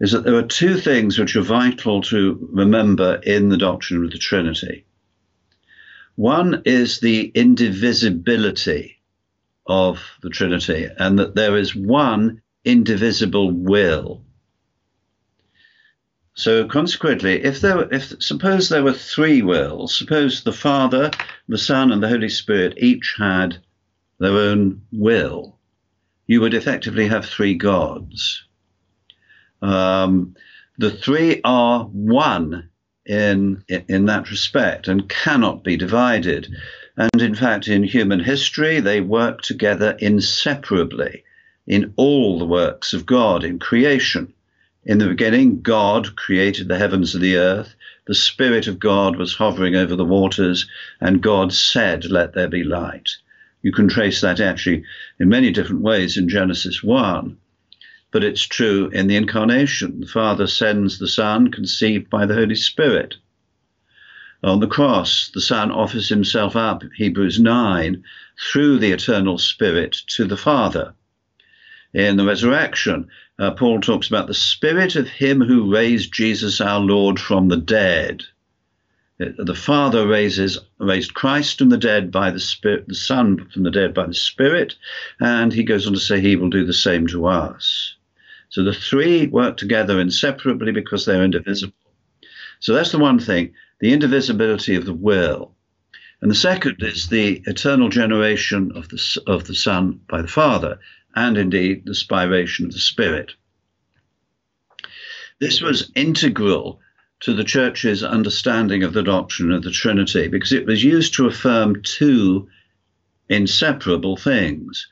Is 0.00 0.12
that 0.12 0.24
there 0.24 0.36
are 0.36 0.42
two 0.42 0.78
things 0.78 1.18
which 1.18 1.36
are 1.36 1.42
vital 1.42 2.02
to 2.02 2.48
remember 2.50 3.16
in 3.22 3.48
the 3.48 3.58
doctrine 3.58 4.04
of 4.04 4.10
the 4.10 4.18
Trinity. 4.18 4.84
One 6.16 6.62
is 6.64 7.00
the 7.00 7.26
indivisibility 7.34 8.93
of 9.66 10.00
the 10.22 10.30
Trinity, 10.30 10.88
and 10.98 11.18
that 11.18 11.34
there 11.34 11.56
is 11.56 11.74
one 11.74 12.42
indivisible 12.64 13.50
will. 13.50 14.22
So 16.34 16.66
consequently, 16.66 17.44
if 17.44 17.60
there 17.60 17.76
were, 17.76 17.88
if 17.92 18.20
suppose 18.20 18.68
there 18.68 18.82
were 18.82 18.92
three 18.92 19.42
wills, 19.42 19.96
suppose 19.96 20.42
the 20.42 20.52
Father, 20.52 21.10
the 21.48 21.58
Son, 21.58 21.92
and 21.92 22.02
the 22.02 22.08
Holy 22.08 22.28
Spirit 22.28 22.74
each 22.76 23.14
had 23.16 23.58
their 24.18 24.32
own 24.32 24.82
will, 24.90 25.58
you 26.26 26.40
would 26.40 26.54
effectively 26.54 27.06
have 27.06 27.24
three 27.24 27.54
gods. 27.54 28.44
Um, 29.62 30.34
the 30.78 30.90
three 30.90 31.40
are 31.44 31.84
one 31.84 32.68
in 33.06 33.62
in 33.68 34.06
that 34.06 34.30
respect 34.30 34.88
and 34.88 35.08
cannot 35.08 35.62
be 35.62 35.76
divided. 35.76 36.48
And 36.96 37.20
in 37.20 37.34
fact, 37.34 37.66
in 37.66 37.82
human 37.82 38.20
history, 38.20 38.78
they 38.78 39.00
work 39.00 39.42
together 39.42 39.96
inseparably 39.98 41.24
in 41.66 41.92
all 41.96 42.38
the 42.38 42.44
works 42.44 42.92
of 42.92 43.04
God 43.04 43.42
in 43.42 43.58
creation. 43.58 44.32
In 44.84 44.98
the 44.98 45.08
beginning, 45.08 45.62
God 45.62 46.14
created 46.14 46.68
the 46.68 46.78
heavens 46.78 47.14
and 47.14 47.24
the 47.24 47.36
earth. 47.36 47.74
The 48.06 48.14
Spirit 48.14 48.68
of 48.68 48.78
God 48.78 49.16
was 49.16 49.34
hovering 49.34 49.74
over 49.74 49.96
the 49.96 50.04
waters, 50.04 50.68
and 51.00 51.22
God 51.22 51.52
said, 51.52 52.04
Let 52.04 52.34
there 52.34 52.48
be 52.48 52.62
light. 52.62 53.10
You 53.62 53.72
can 53.72 53.88
trace 53.88 54.20
that 54.20 54.40
actually 54.40 54.84
in 55.18 55.28
many 55.28 55.50
different 55.50 55.80
ways 55.80 56.16
in 56.16 56.28
Genesis 56.28 56.82
1. 56.82 57.38
But 58.12 58.22
it's 58.22 58.46
true 58.46 58.88
in 58.90 59.08
the 59.08 59.16
incarnation. 59.16 60.00
The 60.00 60.06
Father 60.06 60.46
sends 60.46 60.98
the 60.98 61.08
Son, 61.08 61.50
conceived 61.50 62.08
by 62.10 62.26
the 62.26 62.34
Holy 62.34 62.54
Spirit. 62.54 63.16
On 64.44 64.60
the 64.60 64.66
cross, 64.66 65.30
the 65.32 65.40
Son 65.40 65.70
offers 65.70 66.10
himself 66.10 66.54
up, 66.54 66.82
Hebrews 66.96 67.40
9, 67.40 68.04
through 68.38 68.78
the 68.78 68.92
eternal 68.92 69.38
Spirit 69.38 69.96
to 70.08 70.26
the 70.26 70.36
Father. 70.36 70.92
In 71.94 72.18
the 72.18 72.26
resurrection, 72.26 73.08
uh, 73.38 73.52
Paul 73.52 73.80
talks 73.80 74.06
about 74.06 74.26
the 74.26 74.34
Spirit 74.34 74.96
of 74.96 75.08
Him 75.08 75.40
who 75.40 75.72
raised 75.72 76.12
Jesus 76.12 76.60
our 76.60 76.80
Lord 76.80 77.18
from 77.18 77.48
the 77.48 77.56
dead. 77.56 78.24
Uh, 79.18 79.30
the 79.38 79.54
Father 79.54 80.06
raises 80.06 80.58
raised 80.78 81.14
Christ 81.14 81.56
from 81.56 81.70
the 81.70 81.78
dead 81.78 82.12
by 82.12 82.30
the 82.30 82.38
Spirit, 82.38 82.86
the 82.86 82.94
Son 82.94 83.48
from 83.48 83.62
the 83.62 83.70
dead 83.70 83.94
by 83.94 84.06
the 84.06 84.12
Spirit, 84.12 84.74
and 85.20 85.54
he 85.54 85.62
goes 85.62 85.86
on 85.86 85.94
to 85.94 85.98
say 85.98 86.20
he 86.20 86.36
will 86.36 86.50
do 86.50 86.66
the 86.66 86.74
same 86.74 87.06
to 87.06 87.24
us. 87.24 87.94
So 88.50 88.62
the 88.62 88.74
three 88.74 89.26
work 89.26 89.56
together 89.56 89.98
inseparably 89.98 90.70
because 90.70 91.06
they're 91.06 91.24
indivisible. 91.24 91.72
So 92.60 92.74
that's 92.74 92.92
the 92.92 92.98
one 92.98 93.18
thing 93.18 93.54
the 93.80 93.92
indivisibility 93.92 94.74
of 94.76 94.84
the 94.84 94.94
will. 94.94 95.54
And 96.20 96.30
the 96.30 96.36
second 96.36 96.76
is 96.80 97.08
the 97.08 97.42
eternal 97.46 97.88
generation 97.88 98.72
of 98.74 98.88
the, 98.88 99.22
of 99.26 99.44
the 99.44 99.54
Son 99.54 100.00
by 100.08 100.22
the 100.22 100.28
Father, 100.28 100.78
and 101.14 101.36
indeed 101.36 101.84
the 101.84 101.92
spiration 101.92 102.66
of 102.66 102.72
the 102.72 102.78
Spirit. 102.78 103.32
This 105.40 105.60
was 105.60 105.90
integral 105.94 106.80
to 107.20 107.34
the 107.34 107.44
Church's 107.44 108.02
understanding 108.02 108.82
of 108.82 108.92
the 108.92 109.02
doctrine 109.02 109.52
of 109.52 109.62
the 109.62 109.70
Trinity 109.70 110.28
because 110.28 110.52
it 110.52 110.66
was 110.66 110.84
used 110.84 111.14
to 111.14 111.26
affirm 111.26 111.82
two 111.82 112.48
inseparable 113.28 114.16
things. 114.16 114.86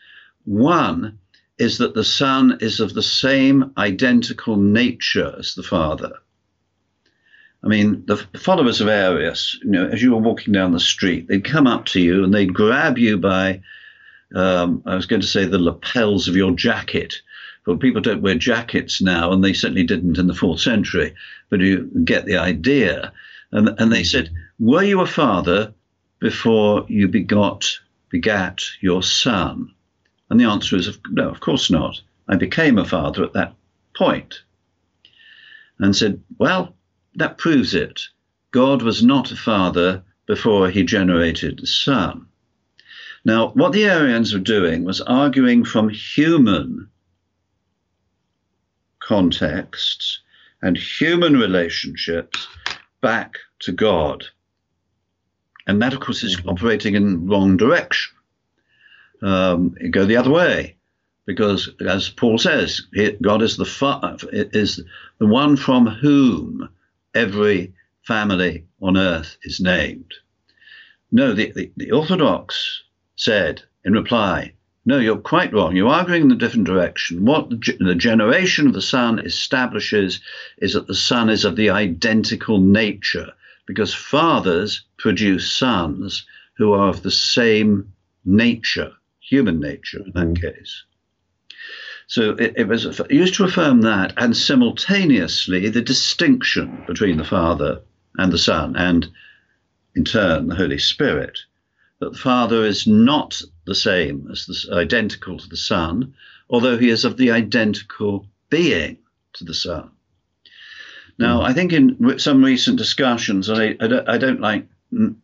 One 0.44 1.18
is 1.58 1.78
that 1.78 1.94
the 1.94 2.04
Son 2.04 2.58
is 2.60 2.80
of 2.80 2.94
the 2.94 3.02
same 3.02 3.72
identical 3.76 4.56
nature 4.56 5.34
as 5.38 5.54
the 5.54 5.62
Father. 5.62 6.12
I 7.64 7.68
mean, 7.68 8.04
the 8.06 8.16
followers 8.38 8.80
of 8.80 8.88
Arius, 8.88 9.58
you 9.62 9.70
know, 9.70 9.86
as 9.86 10.02
you 10.02 10.10
were 10.10 10.18
walking 10.20 10.52
down 10.52 10.72
the 10.72 10.80
street, 10.80 11.28
they'd 11.28 11.44
come 11.44 11.68
up 11.68 11.86
to 11.86 12.00
you 12.00 12.24
and 12.24 12.34
they'd 12.34 12.52
grab 12.52 12.98
you 12.98 13.18
by, 13.18 13.60
um, 14.34 14.82
I 14.84 14.96
was 14.96 15.06
going 15.06 15.22
to 15.22 15.28
say, 15.28 15.44
the 15.44 15.60
lapels 15.60 16.26
of 16.26 16.34
your 16.34 16.50
jacket. 16.52 17.14
But 17.64 17.78
people 17.78 18.00
don't 18.00 18.22
wear 18.22 18.34
jackets 18.34 19.00
now, 19.00 19.30
and 19.30 19.44
they 19.44 19.52
certainly 19.52 19.84
didn't 19.84 20.18
in 20.18 20.26
the 20.26 20.34
fourth 20.34 20.60
century. 20.60 21.14
But 21.48 21.60
you 21.60 21.88
get 22.04 22.26
the 22.26 22.36
idea. 22.36 23.12
And, 23.52 23.70
and 23.78 23.92
they 23.92 24.02
said, 24.02 24.30
Were 24.58 24.82
you 24.82 25.00
a 25.00 25.06
father 25.06 25.72
before 26.18 26.84
you 26.88 27.06
begot, 27.06 27.78
begat 28.08 28.64
your 28.80 29.04
son? 29.04 29.72
And 30.28 30.40
the 30.40 30.46
answer 30.46 30.74
is, 30.74 30.98
No, 31.10 31.28
of 31.28 31.38
course 31.38 31.70
not. 31.70 32.00
I 32.28 32.34
became 32.34 32.78
a 32.78 32.84
father 32.84 33.22
at 33.22 33.34
that 33.34 33.54
point. 33.94 34.42
And 35.78 35.94
said, 35.94 36.20
Well, 36.38 36.74
that 37.16 37.38
proves 37.38 37.74
it. 37.74 38.00
God 38.50 38.82
was 38.82 39.02
not 39.02 39.30
a 39.30 39.36
father 39.36 40.02
before 40.26 40.70
he 40.70 40.82
generated 40.82 41.58
the 41.58 41.66
Son. 41.66 42.26
Now, 43.24 43.48
what 43.50 43.72
the 43.72 43.84
Arians 43.84 44.32
were 44.32 44.40
doing 44.40 44.84
was 44.84 45.00
arguing 45.00 45.64
from 45.64 45.88
human 45.88 46.88
contexts 49.00 50.20
and 50.62 50.76
human 50.76 51.36
relationships 51.36 52.46
back 53.00 53.36
to 53.60 53.72
God. 53.72 54.24
And 55.66 55.80
that, 55.82 55.92
of 55.92 56.00
course, 56.00 56.24
is 56.24 56.40
operating 56.46 56.94
in 56.94 57.12
the 57.12 57.18
wrong 57.18 57.56
direction. 57.56 58.16
Um, 59.22 59.76
go 59.90 60.04
the 60.04 60.16
other 60.16 60.30
way, 60.30 60.76
because 61.26 61.70
as 61.86 62.08
Paul 62.08 62.38
says, 62.38 62.80
God 63.20 63.42
is 63.42 63.56
the 63.56 63.64
fa- 63.64 64.18
is 64.32 64.82
the 65.18 65.26
one 65.26 65.56
from 65.56 65.86
whom 65.86 66.68
every 67.14 67.74
family 68.06 68.66
on 68.80 68.96
earth 68.96 69.36
is 69.42 69.60
named. 69.60 70.12
No, 71.10 71.32
the, 71.32 71.52
the, 71.52 71.70
the 71.76 71.92
Orthodox 71.92 72.82
said 73.16 73.62
in 73.84 73.92
reply, 73.92 74.54
no, 74.84 74.98
you're 74.98 75.18
quite 75.18 75.52
wrong. 75.52 75.76
You're 75.76 75.88
arguing 75.88 76.22
in 76.22 76.32
a 76.32 76.36
different 76.36 76.66
direction. 76.66 77.24
What 77.24 77.50
the, 77.50 77.76
the, 77.78 77.94
generation 77.94 78.66
of 78.66 78.72
the 78.72 78.82
Son 78.82 79.20
establishes 79.20 80.20
is 80.58 80.72
that 80.72 80.88
the 80.88 80.94
Son 80.94 81.30
is 81.30 81.44
of 81.44 81.54
the 81.54 81.70
identical 81.70 82.58
nature, 82.58 83.32
because 83.66 83.94
fathers 83.94 84.84
produce 84.98 85.52
sons 85.52 86.26
who 86.54 86.72
are 86.72 86.88
of 86.88 87.02
the 87.02 87.12
same 87.12 87.92
nature, 88.24 88.92
human 89.20 89.60
nature 89.60 90.02
in 90.04 90.12
that 90.14 90.26
mm-hmm. 90.26 90.46
case. 90.46 90.84
So 92.12 92.32
it, 92.32 92.52
it 92.58 92.68
was 92.68 93.00
used 93.08 93.36
to 93.36 93.44
affirm 93.44 93.80
that, 93.80 94.12
and 94.18 94.36
simultaneously 94.36 95.70
the 95.70 95.80
distinction 95.80 96.84
between 96.86 97.16
the 97.16 97.24
Father 97.24 97.80
and 98.18 98.30
the 98.30 98.36
Son, 98.36 98.76
and 98.76 99.08
in 99.96 100.04
turn 100.04 100.48
the 100.48 100.54
Holy 100.54 100.76
Spirit 100.76 101.38
that 102.00 102.12
the 102.12 102.18
Father 102.18 102.66
is 102.66 102.86
not 102.86 103.40
the 103.64 103.74
same 103.74 104.28
as 104.30 104.44
the, 104.44 104.76
identical 104.76 105.38
to 105.38 105.48
the 105.48 105.56
Son, 105.56 106.12
although 106.50 106.76
he 106.76 106.90
is 106.90 107.06
of 107.06 107.16
the 107.16 107.30
identical 107.30 108.26
being 108.50 108.98
to 109.32 109.44
the 109.44 109.54
Son. 109.54 109.90
Now, 111.16 111.40
mm. 111.40 111.44
I 111.44 111.54
think 111.54 111.72
in 111.72 112.18
some 112.18 112.44
recent 112.44 112.76
discussions, 112.76 113.48
I, 113.48 113.74
I, 113.80 113.86
don't, 113.86 114.06
I 114.06 114.18
don't, 114.18 114.40
like 114.42 114.66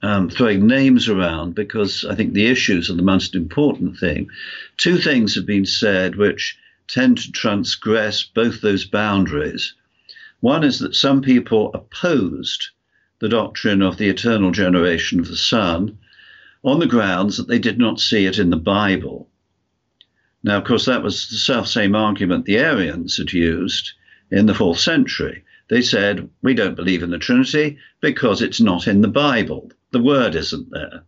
um, 0.01 0.31
throwing 0.31 0.67
names 0.67 1.11
around 1.11 1.55
because 1.55 2.07
I 2.09 2.15
think 2.15 2.33
the 2.33 2.47
issues 2.47 2.89
are 2.89 2.95
the 2.97 3.03
most 3.03 3.35
important 3.35 3.99
thing. 3.99 4.31
Two 4.79 4.97
things 4.97 5.35
have 5.35 5.45
been 5.45 5.67
said 5.67 6.17
which 6.17 6.57
tend 6.89 7.19
to 7.19 7.31
transgress 7.31 8.25
both 8.25 8.61
those 8.61 8.87
boundaries. 8.87 9.75
One 10.41 10.65
is 10.65 10.79
that 10.79 10.95
some 10.95 11.23
people 11.23 11.71
opposed 11.75 12.71
the 13.21 13.29
doctrine 13.29 13.83
of 13.83 13.99
the 13.99 14.09
eternal 14.09 14.51
generation 14.51 15.21
of 15.21 15.29
the 15.29 15.37
Son 15.37 15.99
on 16.65 16.79
the 16.79 16.87
grounds 16.87 17.37
that 17.37 17.49
they 17.49 17.59
did 17.59 17.79
not 17.79 18.01
see 18.01 18.27
it 18.27 18.39
in 18.39 18.51
the 18.51 18.57
Bible. 18.57 19.29
Now, 20.43 20.59
of 20.59 20.65
course, 20.65 20.85
that 20.87 21.03
was 21.03 21.29
the 21.29 21.37
self 21.37 21.67
same 21.67 21.95
argument 21.95 22.45
the 22.45 22.59
Arians 22.59 23.17
had 23.17 23.33
used 23.33 23.93
in 24.31 24.47
the 24.47 24.55
fourth 24.55 24.79
century. 24.79 25.45
They 25.69 25.83
said, 25.83 26.31
We 26.43 26.55
don't 26.55 26.77
believe 26.77 27.03
in 27.03 27.11
the 27.11 27.19
Trinity 27.19 27.79
because 28.01 28.41
it's 28.41 28.61
not 28.61 28.87
in 28.87 29.01
the 29.01 29.09
Bible. 29.09 29.71
The 29.91 30.03
word 30.03 30.35
isn't 30.35 30.71
there. 30.71 31.05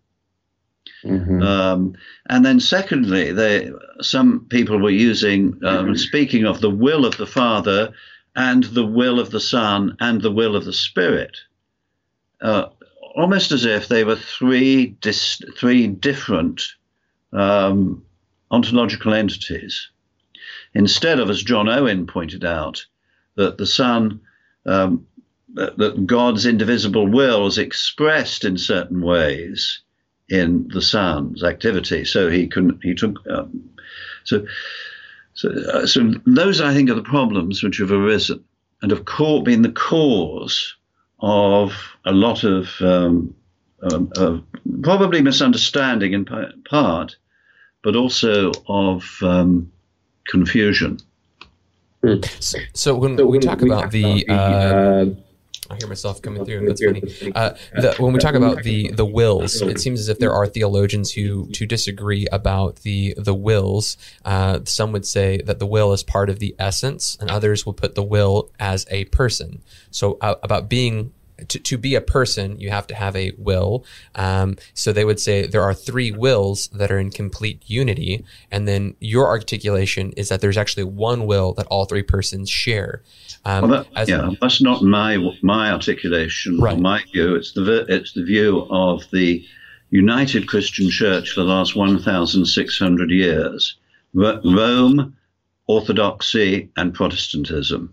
Mm-hmm. 1.04 1.42
Um, 1.42 1.94
and 2.28 2.44
then, 2.44 2.60
secondly, 2.60 3.32
they, 3.32 3.70
some 4.00 4.46
people 4.50 4.78
were 4.78 4.90
using, 4.90 5.58
um, 5.64 5.86
mm-hmm. 5.86 5.94
speaking 5.94 6.44
of 6.44 6.60
the 6.60 6.70
will 6.70 7.06
of 7.06 7.16
the 7.16 7.26
Father 7.26 7.92
and 8.36 8.64
the 8.64 8.86
will 8.86 9.18
of 9.18 9.30
the 9.30 9.40
Son 9.40 9.96
and 10.00 10.20
the 10.20 10.30
will 10.30 10.56
of 10.56 10.64
the 10.64 10.72
Spirit. 10.72 11.36
Uh, 12.40 12.66
almost 13.14 13.52
as 13.52 13.64
if 13.64 13.88
they 13.88 14.04
were 14.04 14.16
three 14.16 14.86
dis- 15.00 15.42
three 15.56 15.86
different 15.86 16.62
um, 17.32 18.04
ontological 18.50 19.14
entities. 19.14 19.88
Instead 20.74 21.18
of, 21.18 21.30
as 21.30 21.42
John 21.42 21.68
Owen 21.68 22.06
pointed 22.06 22.44
out, 22.44 22.84
that 23.34 23.58
the 23.58 23.66
Son, 23.66 24.20
um, 24.66 25.06
that, 25.54 25.76
that 25.78 26.06
God's 26.06 26.46
indivisible 26.46 27.06
will 27.06 27.46
is 27.46 27.58
expressed 27.58 28.44
in 28.44 28.56
certain 28.56 29.00
ways 29.00 29.82
in 30.30 30.68
the 30.68 30.82
Son's 30.82 31.42
activity. 31.42 32.04
So 32.04 32.30
he 32.30 32.46
can 32.46 32.78
he 32.82 32.94
took 32.94 33.18
um, 33.28 33.70
so. 34.24 34.46
So, 35.32 35.48
uh, 35.48 35.86
so 35.86 36.12
those, 36.26 36.60
I 36.60 36.74
think, 36.74 36.90
are 36.90 36.94
the 36.94 37.02
problems 37.02 37.62
which 37.62 37.78
have 37.78 37.92
arisen 37.92 38.44
and 38.82 38.90
have 38.90 39.04
caught, 39.04 39.44
been 39.44 39.62
the 39.62 39.72
cause 39.72 40.76
of 41.20 41.72
a 42.04 42.12
lot 42.12 42.44
of 42.44 42.68
um, 42.80 43.34
uh, 43.82 44.38
probably 44.82 45.22
misunderstanding 45.22 46.12
in 46.12 46.24
part, 46.24 47.16
but 47.82 47.96
also 47.96 48.52
of 48.68 49.04
um, 49.22 49.70
confusion. 50.26 50.98
Hmm. 52.02 52.20
So, 52.74 52.94
when, 52.94 53.16
so 53.16 53.26
we, 53.26 53.38
talk 53.38 53.60
we 53.60 53.68
about 53.68 53.82
talk 53.82 53.90
the, 53.90 54.24
about 54.24 54.26
the 54.26 54.32
uh, 54.32 55.14
I 55.70 55.76
hear 55.76 55.86
myself 55.86 56.20
coming 56.20 56.44
through. 56.44 56.58
And 56.58 56.68
that's 56.68 56.84
funny. 56.84 57.02
Uh, 57.34 57.54
the, 57.72 57.94
when 57.98 58.12
we 58.12 58.18
talk 58.18 58.34
about 58.34 58.64
the 58.64 58.90
the 58.90 59.04
wills, 59.04 59.62
it 59.62 59.80
seems 59.80 60.00
as 60.00 60.08
if 60.08 60.18
there 60.18 60.32
are 60.32 60.46
theologians 60.46 61.12
who 61.12 61.46
to 61.52 61.64
disagree 61.64 62.26
about 62.32 62.76
the 62.76 63.14
the 63.16 63.34
wills. 63.34 63.96
Uh, 64.24 64.60
some 64.64 64.90
would 64.92 65.06
say 65.06 65.40
that 65.42 65.60
the 65.60 65.66
will 65.66 65.92
is 65.92 66.02
part 66.02 66.28
of 66.28 66.40
the 66.40 66.56
essence, 66.58 67.16
and 67.20 67.30
others 67.30 67.64
will 67.64 67.72
put 67.72 67.94
the 67.94 68.02
will 68.02 68.50
as 68.58 68.86
a 68.90 69.04
person. 69.06 69.62
So 69.90 70.18
uh, 70.20 70.34
about 70.42 70.68
being 70.68 71.12
to, 71.48 71.58
to 71.58 71.78
be 71.78 71.94
a 71.94 72.00
person, 72.00 72.58
you 72.60 72.70
have 72.70 72.86
to 72.88 72.94
have 72.94 73.16
a 73.16 73.32
will. 73.38 73.84
Um, 74.14 74.56
so 74.74 74.92
they 74.92 75.04
would 75.04 75.20
say 75.20 75.46
there 75.46 75.62
are 75.62 75.74
three 75.74 76.12
wills 76.12 76.68
that 76.68 76.90
are 76.90 76.98
in 76.98 77.10
complete 77.10 77.62
unity. 77.66 78.24
And 78.50 78.66
then 78.68 78.94
your 79.00 79.26
articulation 79.26 80.12
is 80.16 80.28
that 80.28 80.40
there's 80.40 80.58
actually 80.58 80.84
one 80.84 81.26
will 81.26 81.52
that 81.54 81.66
all 81.66 81.84
three 81.84 82.02
persons 82.02 82.50
share. 82.50 83.02
Um, 83.44 83.70
well, 83.70 83.86
that, 83.94 84.08
yeah, 84.08 84.30
that's 84.40 84.60
not 84.60 84.82
my 84.82 85.16
my 85.42 85.70
articulation 85.72 86.60
right. 86.60 86.78
my 86.78 87.02
view. 87.12 87.34
It's 87.34 87.52
the 87.52 87.86
it's 87.88 88.12
the 88.12 88.24
view 88.24 88.66
of 88.70 89.02
the 89.12 89.44
United 89.90 90.46
Christian 90.46 90.90
Church 90.90 91.30
for 91.30 91.40
the 91.40 91.46
last 91.46 91.74
1,600 91.74 93.10
years. 93.10 93.76
Rome, 94.14 95.16
Orthodoxy, 95.66 96.70
and 96.76 96.94
Protestantism. 96.94 97.92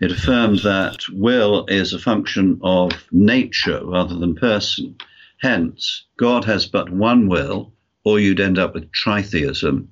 It 0.00 0.10
affirmed 0.10 0.58
that 0.60 1.08
will 1.10 1.64
is 1.66 1.92
a 1.92 1.98
function 1.98 2.58
of 2.62 2.90
nature 3.12 3.80
rather 3.84 4.14
than 4.16 4.34
person. 4.34 4.96
Hence, 5.38 6.04
God 6.16 6.44
has 6.44 6.66
but 6.66 6.90
one 6.90 7.28
will, 7.28 7.72
or 8.04 8.18
you'd 8.18 8.40
end 8.40 8.58
up 8.58 8.74
with 8.74 8.90
tritheism. 8.90 9.86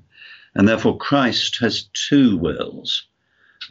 And 0.54 0.68
therefore, 0.68 0.98
Christ 0.98 1.58
has 1.60 1.84
two 1.92 2.36
wills, 2.36 3.06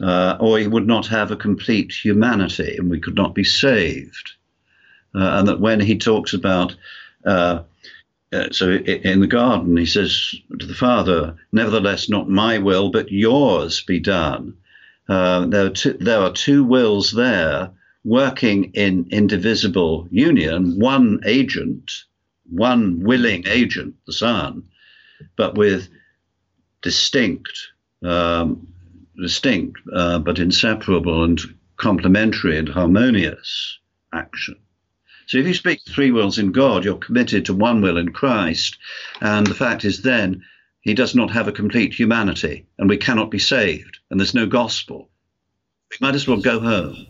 uh, 0.00 0.36
or 0.40 0.58
he 0.58 0.66
would 0.66 0.86
not 0.86 1.06
have 1.06 1.30
a 1.30 1.36
complete 1.36 1.92
humanity 1.92 2.76
and 2.76 2.90
we 2.90 3.00
could 3.00 3.16
not 3.16 3.34
be 3.34 3.44
saved. 3.44 4.32
Uh, 5.14 5.38
and 5.38 5.48
that 5.48 5.60
when 5.60 5.80
he 5.80 5.98
talks 5.98 6.32
about, 6.32 6.74
uh, 7.26 7.60
uh 8.32 8.48
so 8.50 8.70
in 8.70 9.20
the 9.20 9.26
garden, 9.26 9.76
he 9.76 9.86
says 9.86 10.34
to 10.58 10.66
the 10.66 10.74
Father, 10.74 11.36
Nevertheless, 11.52 12.08
not 12.08 12.28
my 12.28 12.58
will, 12.58 12.90
but 12.90 13.10
yours 13.10 13.82
be 13.82 13.98
done. 13.98 14.56
Uh, 15.08 15.46
there, 15.46 15.66
are 15.66 15.70
two, 15.70 15.94
there 15.94 16.20
are 16.20 16.32
two 16.32 16.62
wills 16.62 17.10
there 17.10 17.70
working 18.04 18.70
in 18.74 19.06
indivisible 19.10 20.08
union, 20.10 20.78
one 20.78 21.20
agent, 21.26 22.04
one 22.48 23.00
willing 23.00 23.44
agent, 23.46 23.94
the 24.06 24.12
Son, 24.12 24.62
but 25.36 25.56
with 25.56 25.88
distinct, 26.82 27.52
um, 28.02 28.66
distinct 29.16 29.78
uh, 29.94 30.18
but 30.18 30.38
inseparable 30.38 31.24
and 31.24 31.40
complementary 31.76 32.58
and 32.58 32.68
harmonious 32.68 33.78
action. 34.12 34.56
So 35.26 35.38
if 35.38 35.46
you 35.46 35.54
speak 35.54 35.80
three 35.88 36.10
wills 36.10 36.38
in 36.38 36.52
God, 36.52 36.84
you're 36.84 36.96
committed 36.96 37.44
to 37.44 37.54
one 37.54 37.80
will 37.80 37.96
in 37.96 38.12
Christ, 38.12 38.76
and 39.20 39.46
the 39.46 39.54
fact 39.54 39.84
is 39.84 40.02
then 40.02 40.42
he 40.80 40.94
does 40.94 41.14
not 41.14 41.30
have 41.30 41.46
a 41.46 41.52
complete 41.52 41.94
humanity, 41.94 42.66
and 42.78 42.88
we 42.88 42.96
cannot 42.96 43.30
be 43.30 43.38
saved, 43.38 43.98
and 44.10 44.18
there's 44.18 44.34
no 44.34 44.46
gospel. 44.46 45.08
We 45.90 45.98
might 46.00 46.14
as 46.14 46.26
well 46.26 46.40
go 46.40 46.58
home. 46.58 47.06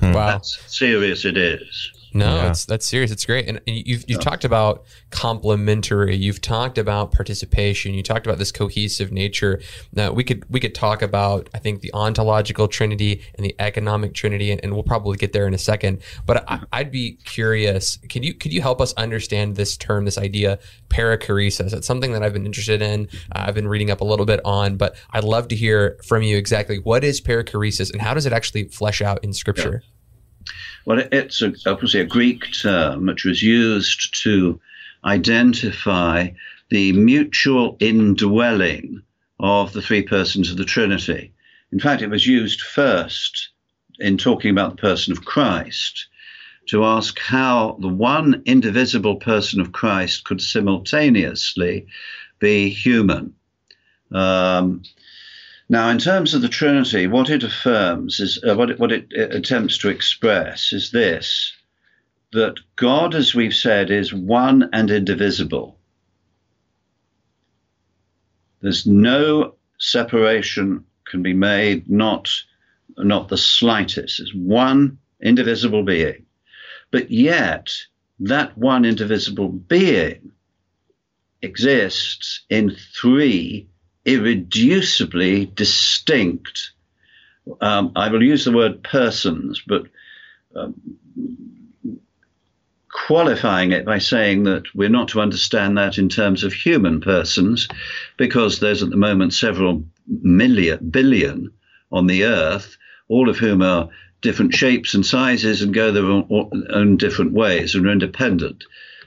Hmm. 0.00 0.12
Wow. 0.12 0.26
That's 0.28 0.58
serious 0.74 1.24
it 1.24 1.36
is. 1.36 1.92
No, 2.16 2.36
yeah. 2.36 2.50
it's 2.50 2.64
that's 2.64 2.86
serious. 2.86 3.10
It's 3.10 3.26
great, 3.26 3.48
and 3.48 3.60
you've 3.66 4.04
you've 4.06 4.18
yeah. 4.18 4.18
talked 4.18 4.44
about 4.44 4.84
complementary. 5.10 6.14
You've 6.14 6.40
talked 6.40 6.78
about 6.78 7.10
participation. 7.10 7.92
You 7.92 8.04
talked 8.04 8.24
about 8.24 8.38
this 8.38 8.52
cohesive 8.52 9.10
nature. 9.10 9.60
Now 9.92 10.12
we 10.12 10.22
could 10.22 10.48
we 10.48 10.60
could 10.60 10.76
talk 10.76 11.02
about 11.02 11.50
I 11.54 11.58
think 11.58 11.80
the 11.80 11.92
ontological 11.92 12.68
trinity 12.68 13.22
and 13.34 13.44
the 13.44 13.56
economic 13.58 14.14
trinity, 14.14 14.52
and, 14.52 14.60
and 14.62 14.72
we'll 14.74 14.84
probably 14.84 15.16
get 15.16 15.32
there 15.32 15.48
in 15.48 15.54
a 15.54 15.58
second. 15.58 16.02
But 16.24 16.44
I, 16.46 16.82
would 16.82 16.92
be 16.92 17.18
curious. 17.24 17.98
Can 18.08 18.22
you 18.22 18.32
could 18.32 18.52
you 18.52 18.62
help 18.62 18.80
us 18.80 18.92
understand 18.94 19.56
this 19.56 19.76
term, 19.76 20.04
this 20.04 20.16
idea, 20.16 20.60
perichoresis? 20.90 21.72
It's 21.74 21.86
something 21.86 22.12
that 22.12 22.22
I've 22.22 22.32
been 22.32 22.46
interested 22.46 22.80
in. 22.80 23.08
Uh, 23.32 23.46
I've 23.46 23.56
been 23.56 23.66
reading 23.66 23.90
up 23.90 24.02
a 24.02 24.04
little 24.04 24.26
bit 24.26 24.40
on, 24.44 24.76
but 24.76 24.94
I'd 25.10 25.24
love 25.24 25.48
to 25.48 25.56
hear 25.56 25.98
from 26.04 26.22
you 26.22 26.36
exactly 26.36 26.78
what 26.78 27.02
is 27.02 27.20
perichoresis 27.20 27.90
and 27.90 28.00
how 28.00 28.14
does 28.14 28.24
it 28.24 28.32
actually 28.32 28.68
flesh 28.68 29.02
out 29.02 29.24
in 29.24 29.32
Scripture. 29.32 29.82
Yeah. 29.82 29.90
Well, 30.86 31.02
it's 31.10 31.40
a, 31.40 31.54
obviously 31.66 32.00
a 32.00 32.04
Greek 32.04 32.52
term 32.52 33.06
which 33.06 33.24
was 33.24 33.42
used 33.42 34.22
to 34.22 34.60
identify 35.04 36.28
the 36.70 36.92
mutual 36.92 37.76
indwelling 37.80 39.02
of 39.40 39.72
the 39.72 39.82
three 39.82 40.02
persons 40.02 40.50
of 40.50 40.56
the 40.56 40.64
Trinity. 40.64 41.32
In 41.72 41.80
fact, 41.80 42.02
it 42.02 42.10
was 42.10 42.26
used 42.26 42.60
first 42.60 43.48
in 43.98 44.18
talking 44.18 44.50
about 44.50 44.76
the 44.76 44.80
person 44.80 45.12
of 45.12 45.24
Christ 45.24 46.06
to 46.68 46.84
ask 46.84 47.18
how 47.18 47.76
the 47.80 47.88
one 47.88 48.42
indivisible 48.46 49.16
person 49.16 49.60
of 49.60 49.72
Christ 49.72 50.24
could 50.24 50.40
simultaneously 50.40 51.86
be 52.38 52.68
human. 52.68 53.34
Um, 54.10 54.82
now, 55.74 55.88
in 55.88 55.98
terms 55.98 56.34
of 56.34 56.40
the 56.40 56.48
Trinity, 56.48 57.08
what 57.08 57.28
it 57.28 57.42
affirms 57.42 58.20
is 58.20 58.38
uh, 58.48 58.54
what, 58.54 58.70
it, 58.70 58.78
what 58.78 58.92
it, 58.92 59.08
it 59.10 59.34
attempts 59.34 59.76
to 59.78 59.88
express 59.88 60.72
is 60.72 60.92
this 60.92 61.52
that 62.32 62.54
God, 62.76 63.12
as 63.12 63.34
we've 63.34 63.54
said, 63.54 63.90
is 63.90 64.14
one 64.14 64.68
and 64.72 64.88
indivisible. 64.88 65.76
There's 68.60 68.86
no 68.86 69.56
separation 69.80 70.84
can 71.10 71.24
be 71.24 71.34
made, 71.34 71.90
not, 71.90 72.30
not 72.96 73.28
the 73.28 73.36
slightest. 73.36 74.20
It's 74.20 74.32
one 74.32 74.98
indivisible 75.20 75.82
being. 75.82 76.24
But 76.92 77.10
yet, 77.10 77.74
that 78.20 78.56
one 78.56 78.84
indivisible 78.84 79.48
being 79.48 80.30
exists 81.42 82.44
in 82.48 82.76
three 82.94 83.68
irreducibly 84.06 85.54
distinct, 85.54 86.72
um, 87.60 87.92
I 87.96 88.08
will 88.08 88.22
use 88.22 88.44
the 88.44 88.52
word 88.52 88.82
persons, 88.82 89.62
but 89.66 89.84
um, 90.56 90.74
qualifying 93.06 93.72
it 93.72 93.84
by 93.84 93.98
saying 93.98 94.44
that 94.44 94.62
we're 94.74 94.88
not 94.88 95.08
to 95.08 95.20
understand 95.20 95.76
that 95.76 95.98
in 95.98 96.08
terms 96.08 96.44
of 96.44 96.52
human 96.52 97.00
persons, 97.00 97.68
because 98.16 98.60
there's 98.60 98.82
at 98.82 98.90
the 98.90 98.96
moment 98.96 99.34
several 99.34 99.84
million, 100.06 100.90
billion 100.90 101.52
on 101.90 102.06
the 102.06 102.24
earth, 102.24 102.76
all 103.08 103.28
of 103.28 103.38
whom 103.38 103.62
are 103.62 103.88
different 104.20 104.54
shapes 104.54 104.94
and 104.94 105.04
sizes 105.04 105.60
and 105.60 105.74
go 105.74 105.92
their 105.92 106.04
own, 106.04 106.26
own 106.70 106.96
different 106.96 107.32
ways 107.32 107.74
and 107.74 107.86
are 107.86 107.92
independent. 107.92 108.64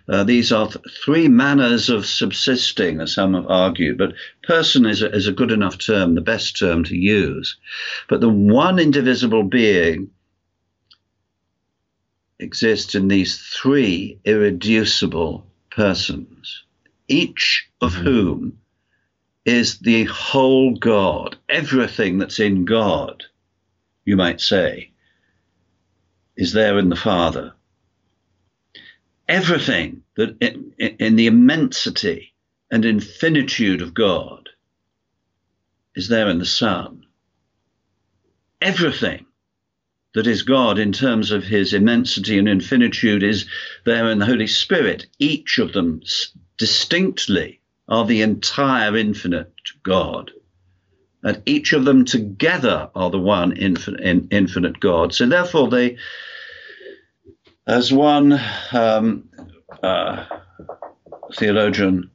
Uh, 0.10 0.24
these 0.24 0.54
are 0.54 0.68
th- 0.68 0.86
three 1.04 1.28
manners 1.28 1.90
of 1.90 2.06
subsisting, 2.06 3.02
as 3.02 3.14
some 3.14 3.34
have 3.34 3.48
argued, 3.48 3.98
but 3.98 4.14
person 4.44 4.86
is 4.86 5.02
a, 5.02 5.14
is 5.14 5.28
a 5.28 5.34
good 5.34 5.52
enough 5.52 5.78
term, 5.78 6.16
the 6.16 6.22
best 6.22 6.58
term 6.58 6.84
to 6.86 6.96
use. 6.96 7.58
But 8.08 8.22
the 8.22 8.30
one 8.30 8.80
indivisible 8.80 9.44
being 9.44 10.10
exists 12.40 12.96
in 12.96 13.10
these 13.10 13.38
three 13.38 14.20
irreducible 14.24 15.46
persons, 15.72 16.64
each 17.10 17.68
of 17.82 17.94
mm-hmm. 17.94 18.04
whom 18.04 18.60
is 19.46 19.80
the 19.80 20.06
whole 20.06 20.76
God. 20.76 21.36
Everything 21.50 22.18
that's 22.18 22.40
in 22.40 22.64
God, 22.64 23.24
you 24.06 24.16
might 24.16 24.40
say, 24.40 24.92
is 26.38 26.54
there 26.54 26.78
in 26.80 26.88
the 26.88 26.96
Father 26.96 27.54
everything 29.28 30.04
that 30.16 30.38
in, 30.42 30.74
in 30.78 31.16
the 31.16 31.28
immensity 31.28 32.34
and 32.72 32.86
infinitude 32.86 33.82
of 33.82 33.94
God 33.94 34.50
is 35.96 36.08
there 36.08 36.30
in 36.30 36.40
the 36.40 36.46
Son. 36.46 37.06
Everything 38.62 39.26
that 40.14 40.28
is 40.28 40.42
God 40.44 40.80
in 40.80 40.92
terms 40.92 41.32
of 41.32 41.44
his 41.44 41.74
immensity 41.74 42.38
and 42.40 42.48
infinitude 42.48 43.24
is 43.24 43.46
there 43.86 44.10
in 44.10 44.20
the 44.20 44.26
Holy 44.26 44.48
Spirit. 44.48 45.06
Each 45.20 45.60
of 45.60 45.74
them 45.74 46.02
distinctly 46.58 47.62
are 47.88 48.06
the 48.06 48.22
entire 48.22 48.98
infinite 48.98 49.54
God. 49.84 50.32
And 51.24 51.42
each 51.46 51.74
of 51.74 51.86
them 51.86 52.06
together 52.06 52.90
are 52.96 53.10
the 53.10 53.20
one 53.20 53.56
infinite, 53.58 54.28
infinite 54.32 54.80
God. 54.80 55.14
So 55.14 55.26
therefore, 55.26 55.70
they 55.70 55.98
as 57.68 57.92
one 57.92 58.40
um, 58.72 59.30
uh, 59.84 60.26
theologian, 61.36 62.10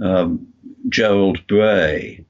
um, 0.00 0.46
Gerald 0.90 1.44
Bray, 1.46 2.24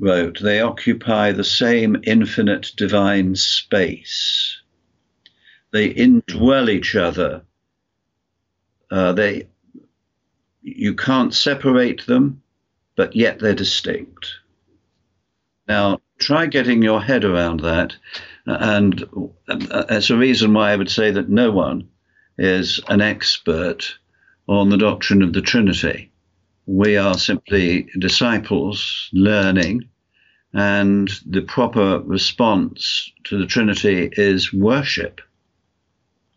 wrote, 0.00 0.40
they 0.42 0.60
occupy 0.60 1.32
the 1.32 1.44
same 1.44 1.96
infinite 2.02 2.72
divine 2.76 3.36
space. 3.36 4.60
They 5.72 5.94
indwell 5.94 6.68
each 6.68 6.96
other. 6.96 7.42
Uh, 8.90 9.12
they, 9.12 9.48
you 10.62 10.94
can't 10.94 11.32
separate 11.32 12.06
them, 12.06 12.42
but 12.96 13.14
yet 13.14 13.38
they're 13.38 13.54
distinct. 13.54 14.26
Now, 15.68 16.00
try 16.18 16.46
getting 16.46 16.82
your 16.82 17.00
head 17.00 17.24
around 17.24 17.60
that, 17.60 17.94
and 18.46 19.04
uh, 19.48 19.84
that's 19.88 20.10
a 20.10 20.16
reason 20.16 20.52
why 20.52 20.72
I 20.72 20.76
would 20.76 20.90
say 20.90 21.10
that 21.12 21.28
no 21.28 21.50
one 21.52 21.88
is 22.38 22.80
an 22.88 23.00
expert 23.00 23.94
on 24.48 24.68
the 24.68 24.76
doctrine 24.76 25.22
of 25.22 25.32
the 25.32 25.40
Trinity. 25.40 26.10
We 26.66 26.96
are 26.96 27.14
simply 27.14 27.88
disciples 27.98 29.08
learning, 29.12 29.88
and 30.52 31.08
the 31.26 31.42
proper 31.42 32.00
response 32.00 33.10
to 33.24 33.38
the 33.38 33.46
Trinity 33.46 34.10
is 34.12 34.52
worship 34.52 35.20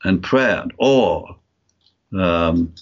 and 0.04 0.22
prayer, 0.22 0.66
or 0.78 1.36
um, 2.18 2.74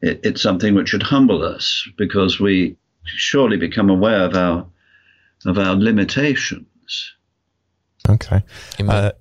it, 0.00 0.20
it's 0.22 0.42
something 0.42 0.74
which 0.74 0.90
should 0.90 1.02
humble 1.02 1.42
us 1.42 1.86
because 1.96 2.38
we 2.38 2.76
surely 3.04 3.56
become 3.56 3.90
aware 3.90 4.24
of 4.24 4.34
our 4.34 4.66
of 5.46 5.58
our 5.58 5.74
limitations. 5.74 7.14
Okay. 8.08 8.42
Uh, 8.86 9.12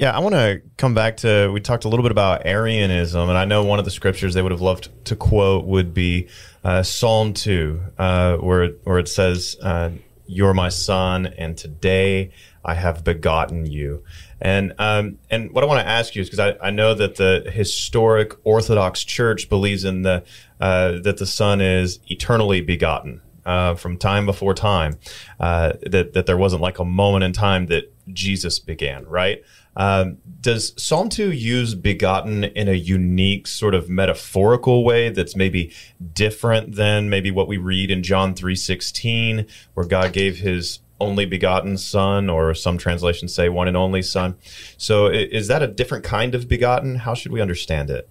yeah, 0.00 0.16
I 0.16 0.20
want 0.20 0.34
to 0.34 0.62
come 0.78 0.94
back 0.94 1.18
to. 1.18 1.50
We 1.52 1.60
talked 1.60 1.84
a 1.84 1.88
little 1.90 2.02
bit 2.02 2.10
about 2.10 2.46
Arianism, 2.46 3.28
and 3.28 3.36
I 3.36 3.44
know 3.44 3.62
one 3.64 3.78
of 3.78 3.84
the 3.84 3.90
scriptures 3.90 4.32
they 4.32 4.40
would 4.40 4.50
have 4.50 4.62
loved 4.62 4.88
to 5.04 5.14
quote 5.14 5.66
would 5.66 5.92
be 5.92 6.28
uh, 6.64 6.82
Psalm 6.82 7.34
two, 7.34 7.82
uh, 7.98 8.38
where 8.38 8.68
where 8.84 8.98
it 8.98 9.08
says, 9.08 9.58
uh, 9.62 9.90
"You're 10.26 10.54
my 10.54 10.70
son, 10.70 11.26
and 11.26 11.54
today 11.54 12.30
I 12.64 12.72
have 12.72 13.04
begotten 13.04 13.66
you." 13.66 14.02
And 14.40 14.72
um, 14.78 15.18
and 15.30 15.52
what 15.52 15.64
I 15.64 15.66
want 15.66 15.80
to 15.80 15.86
ask 15.86 16.16
you 16.16 16.22
is 16.22 16.30
because 16.30 16.56
I, 16.58 16.68
I 16.68 16.70
know 16.70 16.94
that 16.94 17.16
the 17.16 17.50
historic 17.52 18.32
Orthodox 18.42 19.04
Church 19.04 19.50
believes 19.50 19.84
in 19.84 20.00
the 20.00 20.24
uh, 20.60 20.92
that 21.00 21.18
the 21.18 21.26
Son 21.26 21.60
is 21.60 21.98
eternally 22.08 22.62
begotten. 22.62 23.20
Uh, 23.44 23.74
from 23.74 23.96
time 23.96 24.26
before 24.26 24.52
time, 24.54 24.98
uh, 25.40 25.72
that 25.82 26.12
that 26.12 26.26
there 26.26 26.36
wasn't 26.36 26.62
like 26.62 26.78
a 26.78 26.84
moment 26.84 27.24
in 27.24 27.32
time 27.32 27.66
that 27.66 27.92
Jesus 28.12 28.58
began, 28.58 29.06
right? 29.06 29.42
Um, 29.76 30.18
does 30.40 30.72
Psalm 30.76 31.08
2 31.08 31.32
use 31.32 31.74
begotten 31.74 32.44
in 32.44 32.68
a 32.68 32.74
unique 32.74 33.46
sort 33.46 33.74
of 33.74 33.88
metaphorical 33.88 34.84
way 34.84 35.10
that's 35.10 35.36
maybe 35.36 35.72
different 36.12 36.74
than 36.74 37.08
maybe 37.08 37.30
what 37.30 37.46
we 37.46 37.56
read 37.56 37.90
in 37.90 38.02
John 38.02 38.34
3:16 38.34 39.46
where 39.74 39.86
God 39.86 40.12
gave 40.12 40.38
his 40.38 40.80
only 41.00 41.24
begotten 41.24 41.78
son 41.78 42.28
or 42.28 42.54
some 42.54 42.76
translations 42.76 43.34
say 43.34 43.48
one 43.48 43.68
and 43.68 43.76
only 43.76 44.02
son. 44.02 44.36
So 44.76 45.06
is 45.06 45.48
that 45.48 45.62
a 45.62 45.66
different 45.66 46.04
kind 46.04 46.34
of 46.34 46.48
begotten? 46.48 46.96
How 46.96 47.14
should 47.14 47.32
we 47.32 47.40
understand 47.40 47.90
it? 47.90 48.08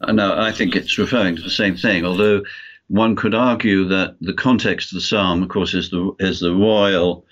Uh, 0.00 0.12
no, 0.12 0.38
I 0.38 0.50
think 0.50 0.74
it's 0.74 0.98
referring 0.98 1.36
to 1.36 1.42
the 1.42 1.50
same 1.50 1.76
thing, 1.76 2.04
although 2.04 2.42
one 2.88 3.16
could 3.16 3.34
argue 3.34 3.86
that 3.88 4.16
the 4.20 4.34
context 4.34 4.92
of 4.92 4.96
the 4.96 5.00
psalm, 5.00 5.42
of 5.42 5.48
course, 5.48 5.72
is 5.72 5.90
the 5.90 6.14
is 6.18 6.40
the 6.40 6.52
royal 6.52 7.24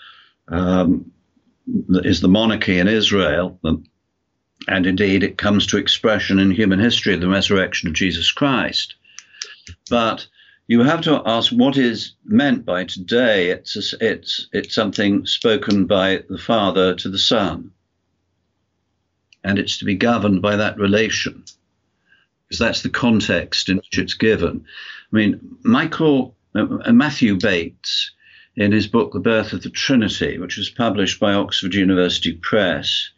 um, 0.48 1.10
is 1.66 2.20
the 2.20 2.28
monarchy 2.28 2.78
in 2.78 2.88
Israel. 2.88 3.58
And 4.68 4.86
indeed, 4.86 5.22
it 5.22 5.38
comes 5.38 5.66
to 5.66 5.78
expression 5.78 6.38
in 6.38 6.50
human 6.50 6.78
history, 6.78 7.16
the 7.16 7.28
resurrection 7.28 7.88
of 7.88 7.94
Jesus 7.94 8.30
Christ. 8.30 8.94
But 9.90 10.26
you 10.68 10.82
have 10.82 11.02
to 11.02 11.22
ask 11.26 11.52
what 11.52 11.76
is 11.76 12.14
meant 12.24 12.64
by 12.64 12.84
today. 12.84 13.50
It's, 13.50 13.76
a, 13.76 13.96
it's, 14.00 14.48
it's 14.52 14.74
something 14.74 15.26
spoken 15.26 15.86
by 15.86 16.22
the 16.28 16.38
Father 16.38 16.94
to 16.94 17.08
the 17.08 17.18
Son. 17.18 17.72
And 19.44 19.58
it's 19.58 19.78
to 19.78 19.84
be 19.84 19.96
governed 19.96 20.40
by 20.40 20.56
that 20.56 20.78
relation, 20.78 21.44
because 22.46 22.60
that's 22.60 22.82
the 22.82 22.90
context 22.90 23.68
in 23.68 23.78
which 23.78 23.98
it's 23.98 24.14
given. 24.14 24.64
I 25.12 25.16
mean, 25.16 25.58
Michael, 25.64 26.36
uh, 26.54 26.92
Matthew 26.92 27.36
Bates, 27.36 28.12
in 28.56 28.72
his 28.72 28.86
book, 28.86 29.12
The 29.12 29.20
Birth 29.20 29.52
of 29.52 29.62
the 29.62 29.70
Trinity, 29.70 30.38
which 30.38 30.56
was 30.56 30.68
published 30.68 31.18
by 31.18 31.32
Oxford 31.32 31.74
University 31.74 32.32
Press 32.32 33.10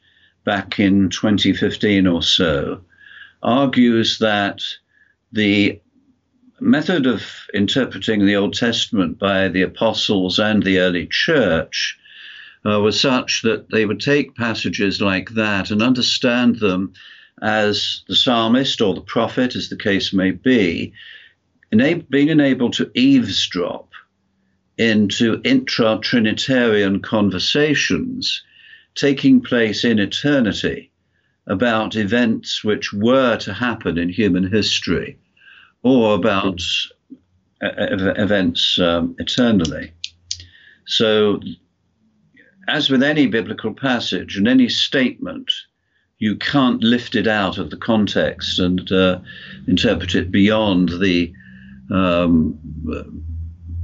back 0.44 0.78
in 0.78 1.08
2015 1.08 2.06
or 2.06 2.22
so, 2.22 2.80
argues 3.42 4.18
that 4.18 4.62
the 5.32 5.80
method 6.60 7.06
of 7.06 7.24
interpreting 7.52 8.24
the 8.24 8.36
Old 8.36 8.54
Testament 8.54 9.18
by 9.18 9.48
the 9.48 9.62
apostles 9.62 10.38
and 10.38 10.62
the 10.62 10.78
early 10.78 11.06
church 11.10 11.98
uh, 12.64 12.80
was 12.80 13.00
such 13.00 13.42
that 13.42 13.70
they 13.70 13.84
would 13.84 14.00
take 14.00 14.36
passages 14.36 15.00
like 15.00 15.30
that 15.30 15.70
and 15.70 15.82
understand 15.82 16.60
them 16.60 16.92
as 17.42 18.02
the 18.08 18.14
psalmist 18.14 18.80
or 18.80 18.94
the 18.94 19.00
prophet, 19.00 19.56
as 19.56 19.68
the 19.68 19.76
case 19.76 20.12
may 20.12 20.30
be, 20.30 20.92
being 22.08 22.28
enabled 22.28 22.72
to 22.74 22.90
eavesdrop 22.94 23.90
into 24.76 25.40
intra 25.44 25.98
Trinitarian 26.02 27.00
conversations 27.00 28.42
taking 28.94 29.40
place 29.40 29.84
in 29.84 29.98
eternity 29.98 30.90
about 31.46 31.96
events 31.96 32.64
which 32.64 32.92
were 32.92 33.36
to 33.36 33.52
happen 33.52 33.98
in 33.98 34.08
human 34.08 34.50
history 34.50 35.18
or 35.82 36.14
about 36.14 36.60
events 37.60 38.78
um, 38.78 39.14
eternally. 39.18 39.92
So, 40.86 41.40
as 42.68 42.88
with 42.90 43.02
any 43.02 43.26
biblical 43.26 43.74
passage 43.74 44.36
and 44.36 44.48
any 44.48 44.68
statement, 44.68 45.52
you 46.18 46.36
can't 46.36 46.82
lift 46.82 47.14
it 47.14 47.26
out 47.26 47.58
of 47.58 47.70
the 47.70 47.76
context 47.76 48.58
and 48.58 48.90
uh, 48.90 49.18
interpret 49.66 50.14
it 50.14 50.30
beyond 50.30 50.88
the, 50.88 51.32
um, 51.90 52.58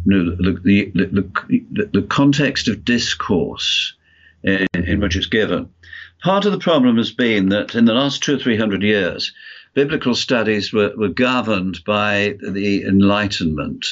the, 0.06 0.60
the, 0.64 0.90
the, 0.94 1.90
the, 1.92 2.02
context 2.02 2.68
of 2.68 2.84
discourse 2.84 3.94
in, 4.42 4.66
in 4.74 5.00
which 5.00 5.16
it's 5.16 5.26
given. 5.26 5.68
Part 6.22 6.44
of 6.44 6.52
the 6.52 6.58
problem 6.58 6.96
has 6.96 7.10
been 7.10 7.48
that 7.50 7.74
in 7.74 7.84
the 7.84 7.94
last 7.94 8.22
two 8.22 8.36
or 8.36 8.38
three 8.38 8.56
hundred 8.56 8.82
years, 8.82 9.32
biblical 9.74 10.14
studies 10.14 10.72
were, 10.72 10.92
were 10.96 11.08
governed 11.08 11.84
by 11.84 12.36
the 12.40 12.82
Enlightenment. 12.84 13.86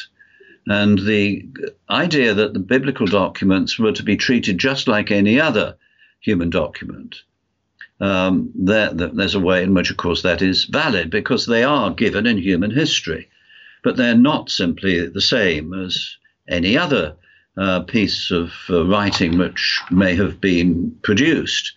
And 0.67 0.99
the 0.99 1.47
idea 1.89 2.35
that 2.35 2.53
the 2.53 2.61
biblical 2.61 3.07
documents 3.07 3.79
were 3.79 3.93
to 3.93 4.03
be 4.03 4.17
treated 4.17 4.59
just 4.59 4.87
like 4.87 5.11
any 5.11 5.41
other 5.41 5.77
human 6.21 6.51
document. 6.51 7.23
Um, 8.01 8.51
there, 8.55 8.93
there's 8.93 9.35
a 9.35 9.41
way 9.41 9.63
in 9.63 9.75
which, 9.75 9.91
of 9.91 9.97
course, 9.97 10.23
that 10.23 10.43
is 10.43 10.67
valid 10.67 11.11
because 11.11 11.47
they 11.47 11.65
are 11.65 11.91
given 11.91 12.27
in 12.27 12.37
human 12.37 12.71
history, 12.71 13.29
but 13.85 13.97
they're 13.97 14.15
not 14.15 14.51
simply 14.51 15.07
the 15.07 15.21
same 15.21 15.73
as 15.73 16.17
any 16.49 16.77
other 16.77 17.15
uh, 17.57 17.81
piece 17.81 18.31
of 18.31 18.53
uh, 18.71 18.87
writing 18.87 19.39
which 19.39 19.81
may 19.91 20.15
have 20.15 20.41
been 20.41 20.97
produced. 21.03 21.73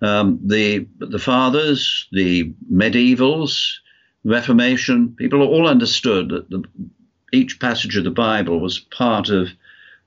Um, 0.00 0.40
the 0.44 0.86
the 0.98 1.18
fathers, 1.18 2.08
the 2.10 2.52
medievals, 2.72 3.78
Reformation, 4.24 5.14
people 5.16 5.42
all 5.42 5.68
understood 5.68 6.28
that 6.28 6.50
the, 6.50 6.62
each 7.32 7.58
passage 7.58 7.96
of 7.96 8.04
the 8.04 8.10
Bible 8.10 8.60
was 8.60 8.78
part 8.78 9.30
of 9.30 9.48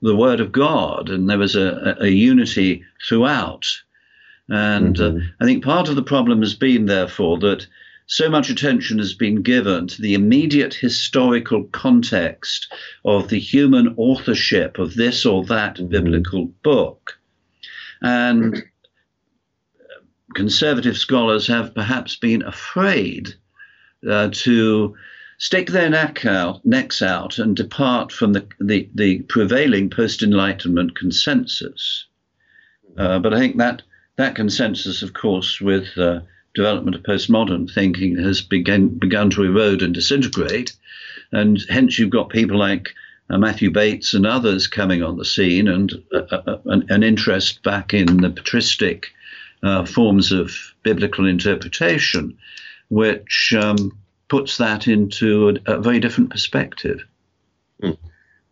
the 0.02 0.16
Word 0.16 0.40
of 0.40 0.52
God, 0.52 1.10
and 1.10 1.28
there 1.28 1.38
was 1.38 1.56
a, 1.56 1.96
a 2.00 2.08
unity 2.08 2.84
throughout. 3.06 3.66
And 4.48 4.98
uh, 5.00 5.10
mm-hmm. 5.10 5.18
uh, 5.18 5.30
I 5.40 5.44
think 5.44 5.64
part 5.64 5.88
of 5.88 5.96
the 5.96 6.02
problem 6.02 6.40
has 6.40 6.54
been, 6.54 6.86
therefore, 6.86 7.38
that 7.40 7.66
so 8.06 8.30
much 8.30 8.50
attention 8.50 8.98
has 8.98 9.14
been 9.14 9.42
given 9.42 9.88
to 9.88 10.00
the 10.00 10.14
immediate 10.14 10.74
historical 10.74 11.64
context 11.64 12.72
of 13.04 13.28
the 13.28 13.38
human 13.38 13.94
authorship 13.96 14.78
of 14.78 14.94
this 14.94 15.26
or 15.26 15.44
that 15.44 15.76
mm-hmm. 15.76 15.88
biblical 15.88 16.46
book. 16.62 17.18
And 18.00 18.62
conservative 20.34 20.96
scholars 20.96 21.46
have 21.48 21.74
perhaps 21.74 22.14
been 22.16 22.42
afraid 22.42 23.34
uh, 24.08 24.28
to 24.32 24.94
stick 25.38 25.68
their 25.68 25.90
neck 25.90 26.24
out, 26.24 26.64
necks 26.64 27.02
out 27.02 27.38
and 27.38 27.56
depart 27.56 28.12
from 28.12 28.34
the, 28.34 28.46
the, 28.60 28.88
the 28.94 29.22
prevailing 29.22 29.90
post 29.90 30.22
Enlightenment 30.22 30.96
consensus. 30.96 32.06
Uh, 32.96 33.18
but 33.18 33.34
I 33.34 33.38
think 33.38 33.56
that 33.56 33.82
that 34.16 34.34
consensus, 34.34 35.02
of 35.02 35.12
course, 35.12 35.60
with 35.60 35.88
uh, 35.98 36.20
development 36.56 36.96
of 36.96 37.02
postmodern 37.02 37.72
thinking, 37.72 38.16
has 38.16 38.40
begun, 38.40 38.88
begun 38.88 39.30
to 39.30 39.44
erode 39.44 39.82
and 39.82 39.94
disintegrate. 39.94 40.74
And 41.30 41.62
hence, 41.68 41.98
you've 41.98 42.10
got 42.10 42.30
people 42.30 42.58
like 42.58 42.88
uh, 43.30 43.38
Matthew 43.38 43.70
Bates 43.70 44.14
and 44.14 44.26
others 44.26 44.66
coming 44.66 45.02
on 45.02 45.18
the 45.18 45.24
scene, 45.24 45.68
and 45.68 45.92
uh, 46.12 46.22
uh, 46.30 46.58
an, 46.66 46.86
an, 46.88 47.02
interest 47.02 47.62
back 47.62 47.92
in 47.92 48.18
the 48.18 48.30
patristic 48.30 49.08
uh, 49.62 49.84
forms 49.84 50.32
of 50.32 50.52
biblical 50.82 51.26
interpretation, 51.26 52.36
which 52.88 53.54
um, 53.58 53.92
puts 54.28 54.56
that 54.58 54.88
into 54.88 55.60
a, 55.66 55.74
a, 55.74 55.80
very 55.80 56.00
different 56.00 56.30
perspective. 56.30 57.04
Mm. 57.82 57.98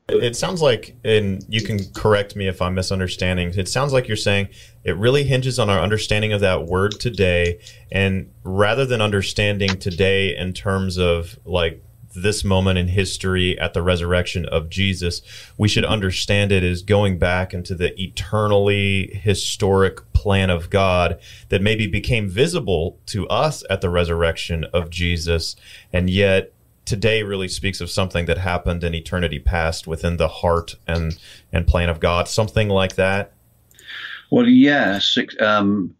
It 0.08 0.36
sounds 0.36 0.60
like, 0.60 0.96
and 1.02 1.44
you 1.48 1.62
can 1.62 1.78
correct 1.92 2.36
me 2.36 2.46
if 2.46 2.60
I'm 2.60 2.74
misunderstanding. 2.74 3.54
It 3.56 3.68
sounds 3.68 3.92
like 3.92 4.06
you're 4.06 4.18
saying 4.18 4.48
it 4.84 4.96
really 4.98 5.24
hinges 5.24 5.58
on 5.58 5.70
our 5.70 5.80
understanding 5.80 6.32
of 6.32 6.40
that 6.42 6.66
word 6.66 7.00
today. 7.00 7.58
And 7.90 8.30
rather 8.42 8.84
than 8.84 9.00
understanding 9.00 9.78
today 9.78 10.36
in 10.36 10.52
terms 10.52 10.98
of 10.98 11.38
like 11.46 11.82
this 12.14 12.44
moment 12.44 12.78
in 12.78 12.88
history 12.88 13.58
at 13.58 13.74
the 13.74 13.82
resurrection 13.82 14.46
of 14.46 14.70
Jesus, 14.70 15.22
we 15.58 15.68
should 15.68 15.84
understand 15.84 16.52
it 16.52 16.62
as 16.62 16.82
going 16.82 17.18
back 17.18 17.52
into 17.52 17.74
the 17.74 18.00
eternally 18.00 19.08
historic 19.22 20.12
plan 20.12 20.48
of 20.50 20.70
God 20.70 21.18
that 21.48 21.62
maybe 21.62 21.86
became 21.86 22.28
visible 22.28 22.98
to 23.06 23.28
us 23.28 23.64
at 23.68 23.80
the 23.80 23.90
resurrection 23.90 24.64
of 24.72 24.90
Jesus. 24.90 25.56
And 25.92 26.08
yet 26.08 26.53
today 26.84 27.22
really 27.22 27.48
speaks 27.48 27.80
of 27.80 27.90
something 27.90 28.26
that 28.26 28.38
happened 28.38 28.84
in 28.84 28.94
eternity 28.94 29.38
past 29.38 29.86
within 29.86 30.16
the 30.16 30.28
heart 30.28 30.76
and, 30.86 31.18
and 31.52 31.66
plan 31.66 31.88
of 31.88 32.00
God, 32.00 32.28
something 32.28 32.68
like 32.68 32.96
that. 32.96 33.32
Well, 34.30 34.48
yes. 34.48 35.16
Um, 35.40 35.94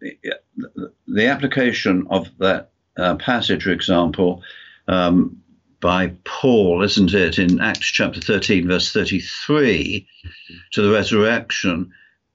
the 1.07 1.26
application 1.26 2.07
of 2.11 2.28
that 2.39 2.70
uh, 2.97 3.16
passage, 3.16 3.64
for 3.64 3.70
example, 3.70 4.43
um, 4.89 5.41
by 5.80 6.12
Paul, 6.24 6.82
isn't 6.82 7.12
it, 7.12 7.39
in 7.39 7.61
Acts 7.61 7.87
chapter 7.87 8.20
13, 8.20 8.66
verse 8.66 8.93
33, 8.93 10.07
to 10.72 10.82
the 10.82 10.91
resurrection, 10.91 11.93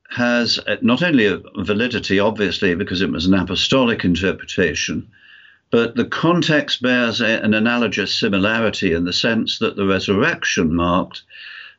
has 0.10 0.60
uh, 0.68 0.78
not 0.82 1.04
only 1.04 1.26
a 1.26 1.41
validity, 1.58 2.20
obviously, 2.20 2.76
because 2.76 3.02
it 3.02 3.12
was 3.12 3.26
an 3.26 3.34
apostolic 3.34 4.04
interpretation, 4.04 5.10
but 5.72 5.95
the 5.95 6.05
context 6.05 6.82
bears 6.82 7.22
an 7.22 7.53
analogous 7.53 8.15
similarity 8.15 8.93
in 8.93 9.05
the 9.05 9.13
sense 9.13 9.59
that 9.59 9.76
the 9.76 9.86
resurrection 9.86 10.74
marked 10.74 11.24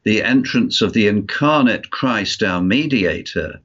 the 0.05 0.23
entrance 0.23 0.81
of 0.81 0.93
the 0.93 1.09
incarnate 1.09 1.91
Christ, 1.91 2.43
our 2.43 2.63
mediator, 2.63 3.61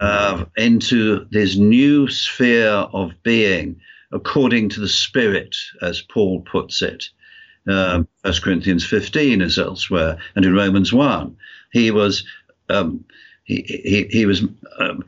uh, 0.00 0.44
into 0.56 1.26
this 1.30 1.56
new 1.56 2.08
sphere 2.08 2.68
of 2.68 3.12
being 3.22 3.80
according 4.12 4.68
to 4.70 4.80
the 4.80 4.88
Spirit, 4.88 5.56
as 5.82 6.02
Paul 6.02 6.40
puts 6.42 6.82
it 6.82 7.08
um, 7.68 8.06
1 8.22 8.34
Corinthians 8.42 8.84
15 8.86 9.42
as 9.42 9.58
elsewhere, 9.58 10.18
and 10.34 10.44
in 10.44 10.54
Romans 10.54 10.92
1. 10.92 11.36
He 11.72 11.90
was 11.90 12.24
um, 12.68 13.04
he, 13.44 13.62
he, 13.62 14.06
he 14.10 14.26
was 14.26 14.42
um, 14.78 15.04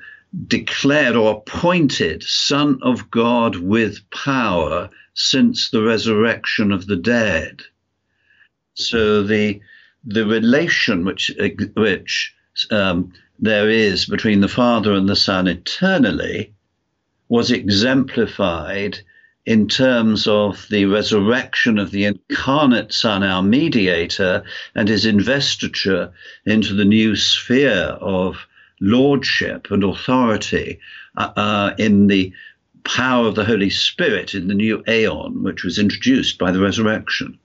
declared 0.46 1.16
or 1.16 1.38
appointed 1.38 2.22
Son 2.22 2.78
of 2.82 3.10
God 3.10 3.56
with 3.56 4.08
power 4.10 4.90
since 5.14 5.70
the 5.70 5.82
resurrection 5.82 6.70
of 6.72 6.86
the 6.86 6.96
dead. 6.96 7.62
So 8.74 9.22
the 9.22 9.60
the 10.04 10.26
relation 10.26 11.04
which 11.04 11.30
which 11.76 12.34
um, 12.70 13.12
there 13.38 13.68
is 13.68 14.06
between 14.06 14.40
the 14.40 14.48
Father 14.48 14.92
and 14.92 15.08
the 15.08 15.16
Son 15.16 15.46
eternally 15.46 16.54
was 17.28 17.50
exemplified 17.50 19.00
in 19.46 19.66
terms 19.66 20.26
of 20.26 20.66
the 20.70 20.84
resurrection 20.84 21.78
of 21.78 21.90
the 21.90 22.04
incarnate 22.04 22.92
Son, 22.92 23.22
our 23.22 23.42
mediator, 23.42 24.44
and 24.74 24.88
his 24.88 25.06
investiture 25.06 26.12
into 26.44 26.74
the 26.74 26.84
new 26.84 27.16
sphere 27.16 27.96
of 28.00 28.46
lordship 28.80 29.70
and 29.70 29.84
authority 29.84 30.80
uh, 31.16 31.32
uh, 31.36 31.74
in 31.78 32.06
the 32.06 32.32
power 32.84 33.26
of 33.26 33.34
the 33.34 33.44
Holy 33.44 33.70
Spirit 33.70 34.34
in 34.34 34.48
the 34.48 34.54
new 34.54 34.82
aeon, 34.88 35.42
which 35.42 35.64
was 35.64 35.78
introduced 35.78 36.38
by 36.38 36.50
the 36.50 36.60
resurrection. 36.60 37.38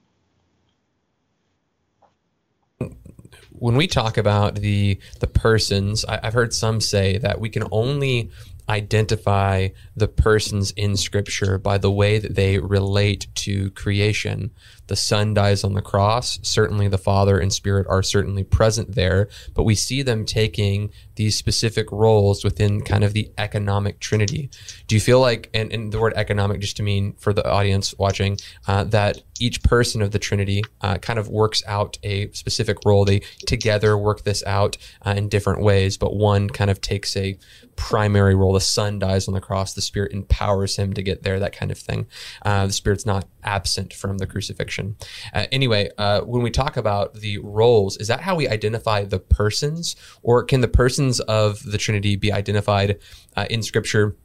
When 3.58 3.76
we 3.76 3.86
talk 3.86 4.18
about 4.18 4.56
the 4.56 4.98
the 5.20 5.26
persons, 5.26 6.04
I, 6.04 6.20
I've 6.22 6.34
heard 6.34 6.52
some 6.52 6.80
say 6.80 7.18
that 7.18 7.40
we 7.40 7.48
can 7.48 7.64
only 7.70 8.30
identify 8.68 9.68
the 9.94 10.08
persons 10.08 10.72
in 10.72 10.96
scripture 10.96 11.58
by 11.58 11.78
the 11.78 11.90
way 11.90 12.18
that 12.18 12.34
they 12.34 12.58
relate 12.58 13.28
to 13.34 13.70
creation. 13.70 14.50
The 14.88 14.96
son 14.96 15.34
dies 15.34 15.62
on 15.64 15.74
the 15.74 15.82
cross. 15.82 16.38
Certainly 16.42 16.88
the 16.88 16.98
father 16.98 17.38
and 17.38 17.52
spirit 17.52 17.86
are 17.88 18.02
certainly 18.02 18.44
present 18.44 18.94
there, 18.94 19.28
but 19.54 19.62
we 19.62 19.74
see 19.74 20.02
them 20.02 20.24
taking 20.24 20.90
these 21.16 21.36
specific 21.36 21.90
roles 21.90 22.44
within 22.44 22.80
kind 22.80 23.04
of 23.04 23.12
the 23.12 23.30
economic 23.38 24.00
trinity. 24.00 24.50
Do 24.86 24.94
you 24.94 25.00
feel 25.00 25.20
like, 25.20 25.50
and, 25.52 25.72
and 25.72 25.92
the 25.92 25.98
word 25.98 26.14
economic 26.16 26.60
just 26.60 26.76
to 26.78 26.82
mean 26.82 27.14
for 27.18 27.32
the 27.32 27.48
audience 27.50 27.94
watching, 27.98 28.38
uh, 28.68 28.84
that 28.84 29.22
each 29.40 29.62
person 29.62 30.02
of 30.02 30.10
the 30.12 30.18
Trinity 30.18 30.62
uh, 30.80 30.98
kind 30.98 31.18
of 31.18 31.28
works 31.28 31.62
out 31.66 31.98
a 32.02 32.30
specific 32.32 32.78
role. 32.84 33.04
They 33.04 33.20
together 33.46 33.96
work 33.98 34.22
this 34.22 34.42
out 34.46 34.76
uh, 35.04 35.14
in 35.16 35.28
different 35.28 35.60
ways, 35.62 35.96
but 35.96 36.14
one 36.14 36.48
kind 36.48 36.70
of 36.70 36.80
takes 36.80 37.16
a 37.16 37.38
primary 37.76 38.34
role. 38.34 38.52
The 38.52 38.60
Son 38.60 38.98
dies 38.98 39.28
on 39.28 39.34
the 39.34 39.40
cross, 39.40 39.74
the 39.74 39.82
Spirit 39.82 40.12
empowers 40.12 40.76
him 40.76 40.94
to 40.94 41.02
get 41.02 41.22
there, 41.22 41.38
that 41.38 41.54
kind 41.54 41.70
of 41.70 41.78
thing. 41.78 42.06
Uh, 42.42 42.66
the 42.66 42.72
Spirit's 42.72 43.06
not 43.06 43.26
absent 43.46 43.94
from 43.94 44.18
the 44.18 44.26
crucifixion. 44.26 44.96
Uh, 45.32 45.46
anyway, 45.52 45.88
uh, 45.96 46.20
when 46.22 46.42
we 46.42 46.50
talk 46.50 46.76
about 46.76 47.14
the 47.14 47.38
roles, 47.38 47.96
is 47.96 48.08
that 48.08 48.20
how 48.20 48.34
we 48.34 48.48
identify 48.48 49.04
the 49.04 49.18
persons, 49.18 49.96
or 50.22 50.44
can 50.44 50.60
the 50.60 50.68
persons 50.68 51.20
of 51.20 51.62
the 51.62 51.78
Trinity 51.78 52.16
be 52.16 52.32
identified 52.32 52.98
uh, 53.36 53.46
in 53.48 53.62
Scripture? 53.62 54.16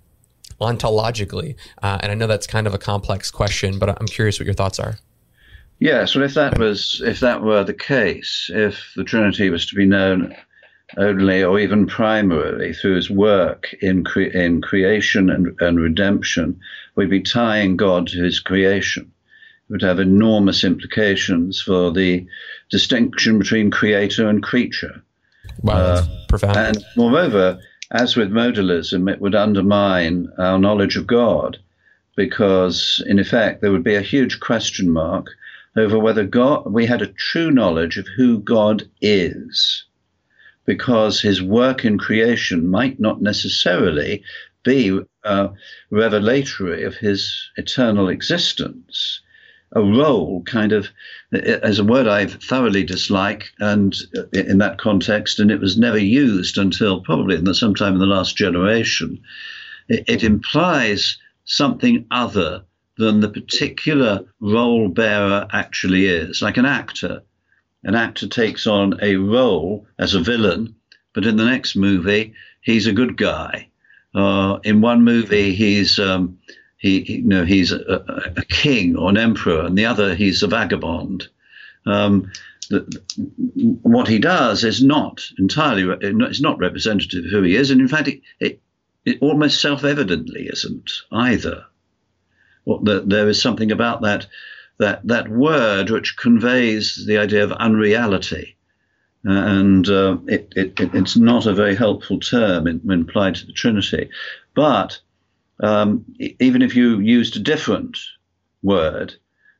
ontologically? 0.59 1.55
Uh, 1.81 1.97
and 2.01 2.11
I 2.11 2.15
know 2.15 2.27
that's 2.27 2.45
kind 2.45 2.67
of 2.67 2.73
a 2.75 2.77
complex 2.77 3.31
question, 3.31 3.79
but 3.79 3.89
I'm 3.89 4.07
curious 4.07 4.39
what 4.39 4.45
your 4.45 4.53
thoughts 4.53 4.79
are. 4.79 4.99
Yes, 5.79 6.13
well, 6.13 6.23
if 6.23 6.35
that 6.35 6.59
was 6.59 7.01
if 7.03 7.19
that 7.21 7.41
were 7.41 7.63
the 7.63 7.73
case, 7.73 8.51
if 8.53 8.91
the 8.95 9.03
Trinity 9.03 9.49
was 9.49 9.65
to 9.65 9.75
be 9.75 9.87
known 9.87 10.35
only 10.97 11.43
or 11.43 11.59
even 11.59 11.87
primarily 11.87 12.73
through 12.73 12.95
his 12.95 13.09
work 13.09 13.73
in 13.81 14.03
cre- 14.03 14.21
in 14.21 14.61
creation 14.61 15.29
and, 15.31 15.55
and 15.59 15.79
redemption, 15.79 16.59
we'd 16.95 17.09
be 17.09 17.21
tying 17.21 17.77
God 17.77 18.07
to 18.07 18.23
his 18.23 18.39
creation. 18.39 19.11
It 19.69 19.71
would 19.71 19.81
have 19.81 19.99
enormous 19.99 20.63
implications 20.63 21.61
for 21.61 21.91
the 21.91 22.25
distinction 22.69 23.39
between 23.39 23.71
creator 23.71 24.27
and 24.27 24.43
creature. 24.43 25.03
Wow, 25.61 25.75
uh, 25.75 26.05
profound. 26.27 26.57
And 26.57 26.85
moreover, 26.95 27.59
as 27.91 28.15
with 28.15 28.31
modalism, 28.31 29.11
it 29.11 29.21
would 29.21 29.35
undermine 29.35 30.29
our 30.37 30.57
knowledge 30.57 30.97
of 30.97 31.07
God 31.07 31.57
because, 32.15 33.03
in 33.07 33.19
effect, 33.19 33.61
there 33.61 33.71
would 33.71 33.83
be 33.83 33.95
a 33.95 34.01
huge 34.01 34.39
question 34.39 34.89
mark 34.89 35.27
over 35.75 35.97
whether 35.97 36.25
God, 36.25 36.65
we 36.65 36.85
had 36.85 37.01
a 37.01 37.07
true 37.07 37.51
knowledge 37.51 37.97
of 37.97 38.07
who 38.17 38.39
God 38.39 38.83
is, 39.01 39.85
because 40.65 41.21
his 41.21 41.41
work 41.41 41.85
in 41.85 41.97
creation 41.97 42.67
might 42.67 42.99
not 42.99 43.21
necessarily 43.21 44.23
be 44.63 44.99
uh, 45.23 45.49
revelatory 45.89 46.83
of 46.83 46.95
his 46.95 47.49
eternal 47.57 48.09
existence 48.09 49.21
a 49.73 49.81
role 49.81 50.43
kind 50.43 50.73
of 50.73 50.89
as 51.31 51.79
a 51.79 51.83
word 51.83 52.07
I 52.07 52.25
thoroughly 52.25 52.83
dislike 52.83 53.51
and 53.59 53.95
uh, 54.17 54.23
in 54.33 54.57
that 54.57 54.77
context, 54.77 55.39
and 55.39 55.49
it 55.49 55.61
was 55.61 55.77
never 55.77 55.97
used 55.97 56.57
until 56.57 57.01
probably 57.01 57.37
in 57.37 57.45
the, 57.45 57.55
sometime 57.55 57.93
in 57.93 57.99
the 57.99 58.05
last 58.05 58.35
generation. 58.35 59.21
It, 59.87 60.03
it 60.07 60.23
implies 60.23 61.17
something 61.45 62.05
other 62.11 62.63
than 62.97 63.21
the 63.21 63.29
particular 63.29 64.25
role 64.41 64.89
bearer 64.89 65.47
actually 65.51 66.05
is, 66.05 66.41
like 66.41 66.57
an 66.57 66.65
actor. 66.65 67.23
An 67.83 67.95
actor 67.95 68.27
takes 68.27 68.67
on 68.67 68.99
a 69.01 69.15
role 69.15 69.87
as 69.97 70.13
a 70.13 70.19
villain, 70.19 70.75
but 71.13 71.25
in 71.25 71.37
the 71.37 71.45
next 71.45 71.75
movie, 71.75 72.33
he's 72.61 72.87
a 72.87 72.93
good 72.93 73.15
guy. 73.15 73.69
Uh, 74.13 74.59
in 74.63 74.81
one 74.81 75.03
movie, 75.03 75.53
he's 75.53 75.99
um, 75.99 76.37
he, 76.77 76.99
you 77.13 77.23
know, 77.23 77.45
he's 77.45 77.71
a, 77.71 78.33
a, 78.35 78.45
king 78.45 78.97
or 78.97 79.09
an 79.09 79.17
emperor, 79.17 79.61
and 79.61 79.77
the 79.77 79.85
other 79.85 80.15
he's 80.15 80.43
a 80.43 80.47
vagabond. 80.47 81.27
Um, 81.85 82.31
the, 82.69 83.01
what 83.83 84.07
he 84.07 84.19
does 84.19 84.63
is 84.63 84.83
not 84.83 85.21
entirely, 85.37 85.95
it's 86.01 86.41
not 86.41 86.59
representative 86.59 87.25
of 87.25 87.31
who 87.31 87.43
he 87.43 87.55
is, 87.55 87.71
and 87.71 87.79
in 87.79 87.87
fact, 87.87 88.07
it, 88.07 88.21
it, 88.39 88.61
it 89.05 89.17
almost 89.21 89.61
self-evidently 89.61 90.47
isn't 90.47 90.91
either. 91.11 91.65
The, 92.65 93.03
there 93.05 93.29
is 93.29 93.41
something 93.41 93.71
about 93.71 94.01
that 94.01 94.27
that 94.77 95.07
that 95.07 95.29
word 95.29 95.89
which 95.89 96.17
conveys 96.17 97.05
the 97.05 97.17
idea 97.17 97.43
of 97.43 97.51
unreality, 97.51 98.57
and 99.23 99.87
uh, 99.87 100.17
it, 100.27 100.51
it, 100.55 100.79
it's 100.79 101.15
not 101.15 101.45
a 101.45 101.53
very 101.53 101.75
helpful 101.75 102.19
term 102.19 102.67
in, 102.67 102.79
when 102.79 103.01
applied 103.01 103.35
to 103.35 103.45
the 103.45 103.53
Trinity. 103.53 104.09
But 104.55 104.99
um, 105.59 106.05
even 106.39 106.61
if 106.61 106.75
you 106.75 106.99
used 106.99 107.35
a 107.35 107.39
different 107.39 107.97
word, 108.63 109.13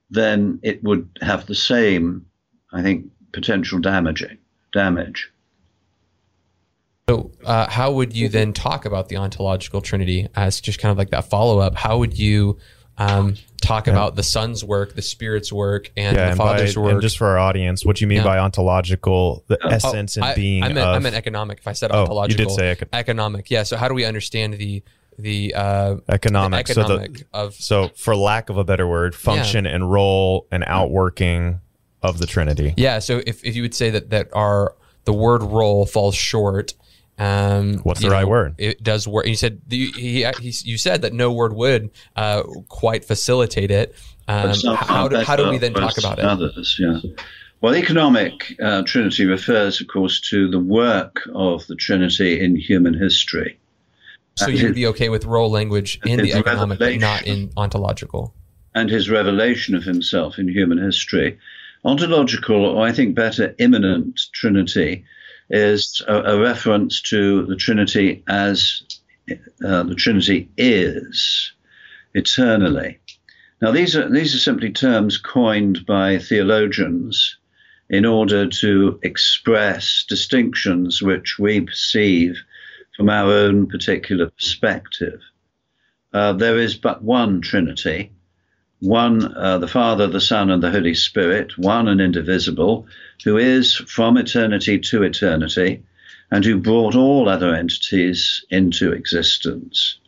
then 0.10 0.60
it 0.64 0.84
would 0.84 1.08
have 1.22 1.46
the 1.46 1.56
same, 1.56 2.26
I 2.74 2.82
think, 2.82 3.10
potential 3.34 3.80
damaging 3.80 4.38
damage. 4.74 5.32
So, 7.10 7.32
uh, 7.46 7.70
how 7.70 7.92
would 7.92 8.16
you 8.16 8.30
then 8.30 8.54
talk 8.54 8.86
about 8.86 9.10
the 9.10 9.18
ontological 9.18 9.82
trinity 9.82 10.28
as 10.36 10.62
just 10.62 10.80
kind 10.80 10.92
of 10.92 10.98
like 10.98 11.10
that 11.12 11.26
follow 11.26 11.60
up? 11.60 11.76
How 11.76 11.98
would 11.98 12.18
you 12.18 12.58
um, 12.98 13.36
talk 13.62 13.88
yeah. 13.88 13.94
about 13.94 14.16
the 14.16 14.24
Son's 14.24 14.64
work, 14.64 14.96
the 14.96 15.02
Spirit's 15.02 15.52
work, 15.52 15.92
and 15.98 16.16
yeah, 16.16 16.32
the 16.32 16.36
Father's 16.36 16.76
by, 16.76 16.82
work? 16.82 16.92
And 16.94 17.02
just 17.02 17.18
for 17.18 17.28
our 17.28 17.40
audience, 17.40 17.86
what 17.86 17.98
do 17.98 18.04
you 18.04 18.08
mean 18.08 18.20
yeah. 18.20 18.24
by 18.24 18.38
ontological? 18.40 19.44
The 19.48 19.60
oh, 19.64 19.70
essence 19.70 20.18
and 20.18 20.36
being. 20.36 20.64
I 20.64 20.68
meant, 20.68 20.80
of, 20.80 20.96
I 20.96 21.00
meant 21.00 21.16
economic. 21.16 21.60
If 21.60 21.68
I 21.68 21.74
said 21.74 21.92
oh, 21.92 22.02
ontological, 22.02 22.44
you 22.44 22.50
did 22.50 22.56
say 22.56 22.76
econ- 22.76 22.90
economic. 22.94 23.50
Yeah. 23.50 23.64
So, 23.64 23.78
how 23.78 23.88
do 23.88 23.94
we 23.94 24.06
understand 24.06 24.54
the 24.54 24.84
the 25.18 25.54
uh, 25.56 25.98
economic, 26.10 26.66
the 26.66 26.72
economic 26.72 27.18
so 27.18 27.24
the, 27.24 27.38
of 27.38 27.54
so 27.56 27.90
for 27.96 28.16
lack 28.16 28.50
of 28.50 28.58
a 28.58 28.64
better 28.64 28.88
word, 28.88 29.16
function 29.16 29.66
and 29.66 29.92
role 29.92 30.48
and 30.52 30.64
outworking 30.66 31.60
of 32.02 32.18
the 32.18 32.26
Trinity. 32.26 32.74
Yeah. 32.78 33.00
So 33.00 33.22
if, 33.26 33.44
if 33.44 33.56
you 33.56 33.62
would 33.62 33.76
say 33.76 33.90
that 33.92 34.10
that 34.10 34.30
our 34.34 34.76
the 35.06 35.14
word 35.14 35.44
role 35.44 35.86
falls 35.86 36.16
short. 36.16 36.74
Um, 37.22 37.78
What's 37.84 38.02
the 38.02 38.10
right 38.10 38.28
word? 38.28 38.56
It 38.58 38.82
does 38.82 39.08
work. 39.08 39.28
You 39.28 39.36
said 39.36 39.62
he, 39.70 39.92
he, 39.92 40.26
he, 40.40 40.54
you 40.64 40.78
said 40.80 41.04
that 41.04 41.14
no 41.14 41.32
word 41.32 41.54
would 41.54 41.92
uh, 42.16 42.42
quite 42.68 43.06
facilitate 43.06 43.70
it. 43.70 43.94
Um, 44.28 44.56
how, 44.76 45.08
do, 45.08 45.18
how 45.18 45.36
do 45.36 45.50
we 45.52 45.60
then 45.60 45.76
talk 45.76 46.00
about 46.00 46.18
it? 46.18 46.26
Others, 46.26 46.78
yeah. 46.80 47.00
Well, 47.62 47.76
economic 47.76 48.56
uh, 48.60 48.82
Trinity 48.82 49.26
refers, 49.26 49.80
of 49.82 49.88
course, 49.88 50.20
to 50.32 50.50
the 50.50 50.60
work 50.60 51.22
of 51.36 51.68
the 51.68 51.76
Trinity 51.76 52.44
in 52.44 52.56
human 52.56 52.96
history. 52.96 53.60
So 54.34 54.48
you'd 54.48 54.74
be 54.74 54.88
okay 54.88 55.10
with 55.10 55.26
role 55.26 55.52
language 55.52 56.00
in 56.04 56.22
the 56.22 56.34
economic, 56.34 56.80
but 56.80 56.98
not 56.98 57.28
in 57.28 57.52
ontological. 57.56 58.34
And 58.74 58.90
his 58.90 59.12
revelation 59.12 59.76
of 59.76 59.84
himself 59.84 60.40
in 60.40 60.48
human 60.48 60.80
history. 60.80 61.38
Ontological, 61.86 62.66
or 62.66 62.88
I 62.88 62.94
think 62.94 63.14
better, 63.14 63.54
immanent 63.60 64.20
Trinity, 64.34 65.04
is 65.52 66.02
a, 66.08 66.34
a 66.34 66.40
reference 66.40 67.02
to 67.02 67.46
the 67.46 67.56
Trinity 67.56 68.24
as 68.28 68.84
uh, 69.66 69.84
the 69.84 69.96
Trinity 69.96 70.50
is 70.58 71.52
eternally. 72.14 73.00
Now, 73.62 73.72
these 73.72 73.96
are, 73.96 74.10
these 74.10 74.34
are 74.34 74.40
simply 74.40 74.72
terms 74.72 75.18
coined 75.18 75.86
by 75.86 76.18
theologians 76.18 77.38
in 77.90 78.06
order 78.06 78.48
to 78.48 79.00
express 79.04 80.06
distinctions 80.08 81.02
which 81.02 81.38
we 81.38 81.62
perceive 81.62 82.38
from 82.96 83.10
our 83.10 83.32
own 83.32 83.68
particular 83.68 84.30
perspective. 84.30 85.20
Uh, 86.14 86.34
there 86.34 86.58
is 86.58 86.76
but 86.76 87.04
one 87.04 87.42
Trinity, 87.42 88.12
one, 88.82 89.38
uh, 89.38 89.60
the 89.60 89.68
Father, 89.68 90.08
the 90.08 90.20
Son, 90.20 90.50
and 90.50 90.62
the 90.62 90.72
Holy 90.72 90.96
Spirit, 90.96 91.58
one 91.58 91.88
and 91.88 92.02
indivisible, 92.02 92.88
who 93.24 93.38
is 93.38 93.76
from 93.76 94.18
eternity 94.18 94.80
to 94.80 95.04
eternity, 95.04 95.84
and 96.32 96.44
who 96.44 96.58
brought 96.58 96.96
all 96.96 97.30
other 97.30 97.54
entities 97.54 98.44
into 98.50 98.92
existence. 98.92 100.00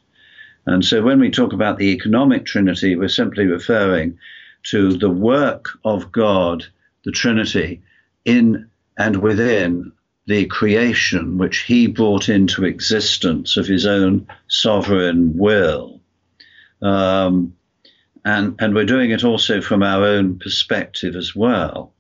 And 0.66 0.84
so 0.84 1.04
when 1.04 1.20
we 1.20 1.30
talk 1.30 1.54
about 1.54 1.78
the 1.78 1.92
economic 1.92 2.46
Trinity, 2.46 2.96
we're 2.96 3.10
simply 3.10 3.46
referring 3.46 4.18
to 4.64 4.98
the 4.98 5.10
work 5.10 5.70
of 5.86 6.12
God, 6.12 6.66
the 7.06 7.12
Trinity, 7.12 7.82
in 8.26 8.70
and 8.98 9.18
within 9.18 9.92
the 10.26 10.46
creation 10.46 11.38
which 11.38 11.60
he 11.60 11.86
brought 11.88 12.30
into 12.30 12.64
existence 12.64 13.58
of 13.58 13.68
his 13.68 13.86
own 13.86 14.26
sovereign 14.48 15.38
will. 15.38 16.00
Um, 16.82 17.54
and, 18.26 18.56
and 18.60 18.74
we're 18.74 18.86
doing 18.86 19.12
it 19.12 19.24
also 19.24 19.62
from 19.62 19.84
our 19.84 20.04
own 20.04 20.40
perspective 20.40 21.16
as 21.16 21.36
well. 21.36 21.94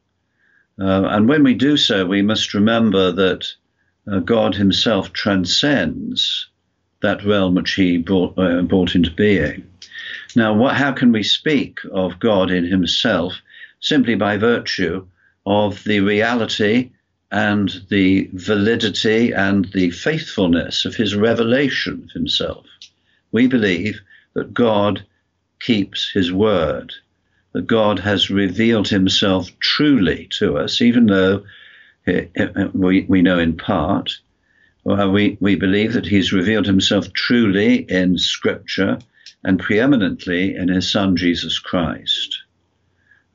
Uh, 0.79 1.03
and 1.05 1.27
when 1.27 1.43
we 1.43 1.53
do 1.53 1.77
so, 1.77 2.05
we 2.05 2.21
must 2.21 2.53
remember 2.53 3.11
that 3.11 3.53
uh, 4.11 4.19
God 4.19 4.55
himself 4.55 5.13
transcends 5.13 6.47
that 7.01 7.23
realm 7.25 7.55
which 7.55 7.73
he 7.73 7.97
brought, 7.97 8.37
uh, 8.37 8.61
brought 8.61 8.95
into 8.95 9.11
being. 9.11 9.67
Now, 10.35 10.53
what, 10.53 10.75
how 10.75 10.93
can 10.93 11.11
we 11.11 11.23
speak 11.23 11.79
of 11.91 12.19
God 12.19 12.49
in 12.49 12.65
himself? 12.65 13.33
Simply 13.81 14.15
by 14.15 14.37
virtue 14.37 15.05
of 15.45 15.83
the 15.83 15.99
reality 15.99 16.91
and 17.31 17.69
the 17.89 18.29
validity 18.33 19.31
and 19.31 19.65
the 19.73 19.91
faithfulness 19.91 20.85
of 20.85 20.95
his 20.95 21.15
revelation 21.15 22.03
of 22.05 22.11
himself. 22.11 22.65
We 23.31 23.47
believe 23.47 23.99
that 24.33 24.53
God 24.53 25.03
keeps 25.63 26.11
his 26.11 26.31
word, 26.31 26.93
that 27.53 27.67
God 27.67 27.99
has 27.99 28.29
revealed 28.29 28.89
himself 28.89 29.49
truly 29.59 30.27
to 30.39 30.57
us, 30.57 30.81
even 30.81 31.05
though 31.05 31.43
we, 32.73 33.21
know 33.21 33.39
in 33.39 33.55
part. 33.55 34.11
Well, 34.83 35.11
we, 35.11 35.37
we 35.39 35.55
believe 35.55 35.93
that 35.93 36.05
he's 36.05 36.33
revealed 36.33 36.65
himself 36.65 37.13
truly 37.13 37.75
in 37.89 38.17
Scripture 38.17 38.99
and 39.43 39.59
preeminently 39.59 40.55
in 40.55 40.67
his 40.67 40.91
Son, 40.91 41.15
Jesus 41.15 41.59
Christ. 41.59 42.39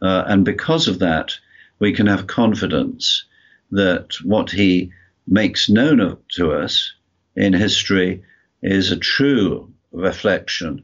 Uh, 0.02 0.24
and 0.26 0.44
because 0.44 0.88
of 0.88 0.98
that, 0.98 1.38
we 1.78 1.92
can 1.92 2.06
have 2.06 2.26
confidence 2.26 3.24
that 3.70 4.14
what 4.22 4.50
he 4.50 4.92
makes 5.26 5.68
known 5.68 6.18
to 6.32 6.52
us 6.52 6.92
in 7.36 7.52
history 7.52 8.22
is 8.62 8.90
a 8.90 8.96
true 8.96 9.72
reflection, 9.92 10.82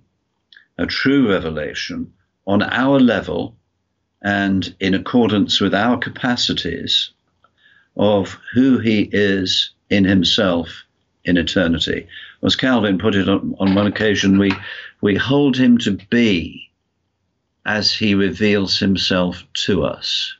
a 0.79 0.87
true 0.87 1.31
revelation 1.31 2.13
on 2.47 2.63
our 2.63 2.99
level 3.01 3.57
and 4.23 4.75
in 4.81 4.95
accordance 4.95 5.61
with 5.61 5.75
our 5.75 5.99
capacities 5.99 7.11
of 7.97 8.37
who 8.53 8.79
he 8.79 9.09
is 9.13 9.71
in 9.91 10.05
himself 10.05 10.85
in 11.25 11.37
eternity. 11.37 12.07
As 12.43 12.57
Calvin 12.57 12.99
put 12.99 13.15
it 13.15 13.29
on, 13.29 13.55
on 13.59 13.75
one 13.75 13.87
occasion, 13.87 14.39
we, 14.39 14.53
we 15.01 15.15
hold 15.15 15.57
him 15.57 15.79
to 15.79 15.93
be 16.11 16.71
as 17.67 17.93
he 17.93 18.15
reveals 18.15 18.79
himself 18.79 19.43
to 19.55 19.85
us. 19.85 20.35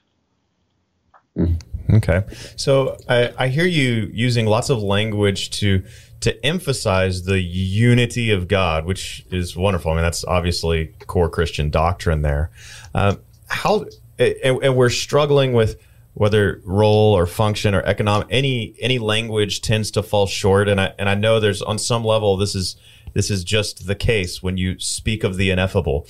Mm, 1.37 1.61
okay. 1.95 2.25
So 2.57 2.99
I, 3.09 3.33
I 3.39 3.49
hear 3.49 3.65
you 3.65 4.11
using 4.13 4.47
lots 4.47 4.69
of 4.69 4.83
language 4.83 5.51
to 5.61 5.85
to 6.25 6.43
emphasize 6.43 7.25
the 7.25 7.39
unity 7.39 8.31
of 8.31 8.49
God, 8.49 8.87
which 8.87 9.27
is 9.31 9.55
wonderful. 9.59 9.91
I 9.91 9.97
mean, 9.97 10.05
that's 10.05 10.25
obviously 10.25 10.95
core 11.07 11.29
Christian 11.29 11.69
doctrine 11.69 12.23
there. 12.23 12.51
Uh, 12.95 13.17
how 13.49 13.85
and, 14.19 14.59
and 14.63 14.75
we're 14.75 14.89
struggling 14.89 15.53
with 15.53 15.79
whether 16.15 16.63
role 16.65 17.13
or 17.13 17.27
function 17.27 17.75
or 17.75 17.83
economic 17.83 18.27
any 18.31 18.75
any 18.81 18.99
language 18.99 19.61
tends 19.61 19.91
to 19.91 20.03
fall 20.03 20.27
short 20.27 20.67
and 20.67 20.81
I 20.81 20.95
and 20.99 21.11
I 21.11 21.15
know 21.15 21.41
there's 21.41 21.61
on 21.61 21.77
some 21.77 22.05
level 22.05 22.39
this 22.39 22.55
is 22.55 22.77
this 23.13 23.31
is 23.31 23.45
just 23.45 23.87
the 23.87 23.95
case 23.95 24.43
when 24.43 24.57
you 24.57 24.79
speak 24.79 25.25
of 25.25 25.37
the 25.37 25.51
ineffable 25.51 26.07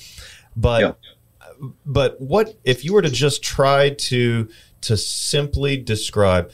but 0.55 0.81
yeah. 0.81 1.69
but 1.85 2.21
what 2.21 2.55
if 2.63 2.85
you 2.85 2.93
were 2.93 3.01
to 3.01 3.09
just 3.09 3.43
try 3.43 3.89
to 3.89 4.47
to 4.81 4.95
simply 4.95 5.75
describe 5.75 6.51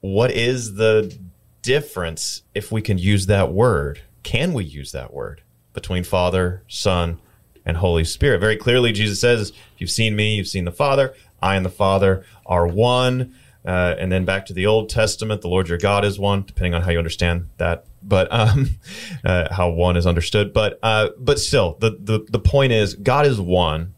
what 0.00 0.30
is 0.32 0.74
the 0.74 1.16
difference 1.64 2.42
if 2.54 2.70
we 2.70 2.80
can 2.80 2.98
use 2.98 3.26
that 3.26 3.52
word 3.52 4.00
can 4.22 4.52
we 4.52 4.62
use 4.62 4.92
that 4.92 5.12
word 5.12 5.42
between 5.72 6.04
father 6.04 6.62
son 6.68 7.18
and 7.66 7.78
holy 7.78 8.04
spirit 8.04 8.38
very 8.38 8.56
clearly 8.56 8.92
jesus 8.92 9.20
says 9.20 9.52
you've 9.78 9.90
seen 9.90 10.14
me 10.14 10.36
you've 10.36 10.46
seen 10.46 10.64
the 10.64 10.72
father 10.72 11.14
I 11.44 11.56
and 11.56 11.64
the 11.64 11.70
Father 11.70 12.24
are 12.46 12.66
one. 12.66 13.34
Uh, 13.66 13.94
and 13.98 14.10
then 14.10 14.24
back 14.24 14.46
to 14.46 14.52
the 14.52 14.66
Old 14.66 14.88
Testament, 14.88 15.40
the 15.42 15.48
Lord 15.48 15.68
your 15.68 15.78
God 15.78 16.04
is 16.04 16.18
one, 16.18 16.42
depending 16.42 16.74
on 16.74 16.82
how 16.82 16.90
you 16.90 16.98
understand 16.98 17.48
that. 17.58 17.84
But 18.02 18.28
um, 18.30 18.70
uh, 19.24 19.54
how 19.54 19.70
one 19.70 19.96
is 19.96 20.06
understood. 20.06 20.52
But 20.52 20.78
uh, 20.82 21.10
but 21.18 21.38
still, 21.38 21.76
the, 21.80 21.98
the 22.00 22.26
the 22.28 22.38
point 22.38 22.72
is 22.72 22.94
God 22.94 23.26
is 23.26 23.40
one. 23.40 23.94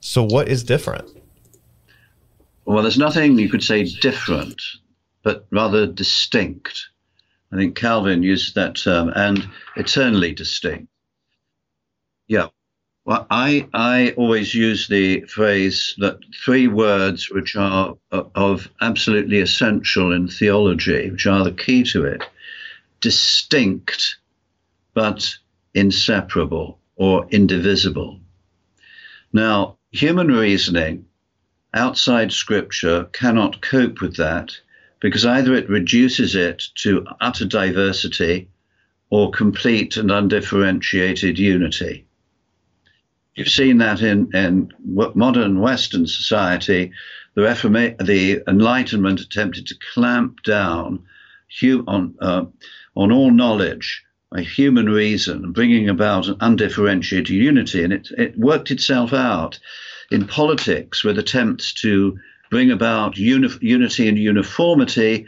So 0.00 0.22
what 0.22 0.48
is 0.48 0.64
different? 0.64 1.08
Well, 2.64 2.82
there's 2.82 2.98
nothing 2.98 3.38
you 3.38 3.48
could 3.48 3.62
say 3.62 3.84
different, 3.84 4.60
but 5.22 5.46
rather 5.50 5.86
distinct. 5.86 6.88
I 7.52 7.56
think 7.56 7.76
Calvin 7.76 8.22
used 8.22 8.54
that 8.54 8.76
term, 8.76 9.10
and 9.14 9.46
eternally 9.76 10.32
distinct. 10.32 10.88
Yeah, 12.26 12.48
well, 13.04 13.26
I, 13.30 13.68
I 13.74 14.14
always 14.16 14.54
use 14.54 14.86
the 14.86 15.22
phrase 15.22 15.94
that 15.98 16.20
three 16.44 16.68
words 16.68 17.30
which 17.30 17.56
are 17.56 17.96
uh, 18.12 18.22
of 18.34 18.70
absolutely 18.80 19.40
essential 19.40 20.12
in 20.12 20.28
theology, 20.28 21.10
which 21.10 21.26
are 21.26 21.42
the 21.42 21.52
key 21.52 21.82
to 21.84 22.04
it 22.04 22.22
distinct 23.00 24.18
but 24.94 25.36
inseparable 25.74 26.78
or 26.94 27.26
indivisible. 27.30 28.20
Now, 29.32 29.78
human 29.90 30.28
reasoning 30.28 31.06
outside 31.74 32.30
scripture 32.30 33.04
cannot 33.12 33.60
cope 33.60 34.00
with 34.00 34.16
that 34.18 34.52
because 35.02 35.26
either 35.26 35.52
it 35.54 35.68
reduces 35.68 36.36
it 36.36 36.62
to 36.76 37.04
utter 37.20 37.44
diversity 37.44 38.48
or 39.10 39.32
complete 39.32 39.96
and 39.96 40.10
undifferentiated 40.10 41.38
unity. 41.38 42.06
You've 43.34 43.48
seen 43.48 43.78
that 43.78 44.00
in, 44.00 44.34
in 44.34 44.72
modern 44.84 45.60
Western 45.60 46.06
society. 46.06 46.92
The, 47.34 47.42
Reforma- 47.42 47.98
the 48.06 48.42
Enlightenment 48.46 49.20
attempted 49.20 49.66
to 49.66 49.78
clamp 49.92 50.42
down 50.44 51.04
on, 51.62 52.14
uh, 52.20 52.44
on 52.94 53.12
all 53.12 53.30
knowledge 53.30 54.04
by 54.30 54.42
human 54.42 54.88
reason, 54.88 55.52
bringing 55.52 55.88
about 55.88 56.28
an 56.28 56.36
undifferentiated 56.40 57.28
unity. 57.28 57.82
And 57.82 57.92
it, 57.92 58.08
it 58.16 58.38
worked 58.38 58.70
itself 58.70 59.12
out 59.12 59.58
in 60.10 60.26
politics 60.26 61.02
with 61.02 61.18
attempts 61.18 61.72
to 61.74 62.18
bring 62.52 62.70
about 62.70 63.16
uni- 63.16 63.48
unity 63.62 64.06
and 64.08 64.18
uniformity 64.18 65.24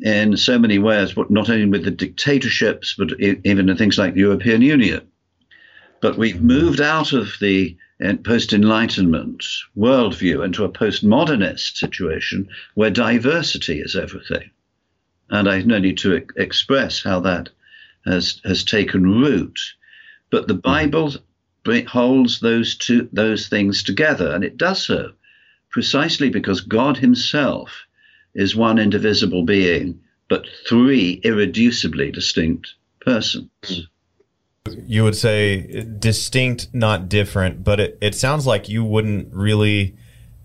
in 0.00 0.36
so 0.36 0.58
many 0.58 0.80
ways, 0.80 1.12
but 1.12 1.30
not 1.30 1.48
only 1.48 1.64
with 1.64 1.84
the 1.84 1.92
dictatorships, 1.92 2.96
but 2.98 3.12
even 3.20 3.68
in 3.68 3.76
things 3.76 3.96
like 3.96 4.14
the 4.14 4.20
European 4.20 4.62
Union. 4.62 5.00
But 6.00 6.18
we've 6.18 6.42
moved 6.42 6.80
out 6.80 7.12
of 7.12 7.28
the 7.40 7.76
uh, 8.04 8.14
post 8.24 8.52
Enlightenment 8.52 9.44
worldview 9.76 10.44
into 10.44 10.64
a 10.64 10.68
postmodernist 10.68 11.76
situation 11.76 12.48
where 12.74 12.90
diversity 12.90 13.80
is 13.80 13.94
everything. 13.94 14.50
And 15.30 15.48
I 15.48 15.62
no 15.62 15.78
need 15.78 15.98
to 15.98 16.26
express 16.36 17.00
how 17.00 17.20
that 17.20 17.48
has, 18.06 18.40
has 18.44 18.64
taken 18.64 19.20
root. 19.20 19.56
But 20.30 20.48
the 20.48 20.54
Bible 20.54 21.14
holds 21.86 22.40
those 22.40 22.76
two 22.76 23.08
those 23.12 23.46
things 23.46 23.84
together, 23.84 24.34
and 24.34 24.42
it 24.42 24.56
does 24.56 24.84
so 24.84 25.12
precisely 25.76 26.30
because 26.30 26.62
God 26.62 26.96
Himself 26.96 27.84
is 28.34 28.56
one 28.56 28.78
indivisible 28.78 29.44
being, 29.44 30.00
but 30.26 30.46
three 30.66 31.20
irreducibly 31.20 32.10
distinct 32.10 32.72
persons. 33.02 33.50
You 34.86 35.04
would 35.04 35.16
say 35.16 35.84
distinct, 35.98 36.68
not 36.72 37.10
different, 37.10 37.62
but 37.62 37.78
it, 37.78 37.98
it 38.00 38.14
sounds 38.14 38.46
like 38.46 38.70
you 38.70 38.86
wouldn't 38.86 39.34
really 39.34 39.94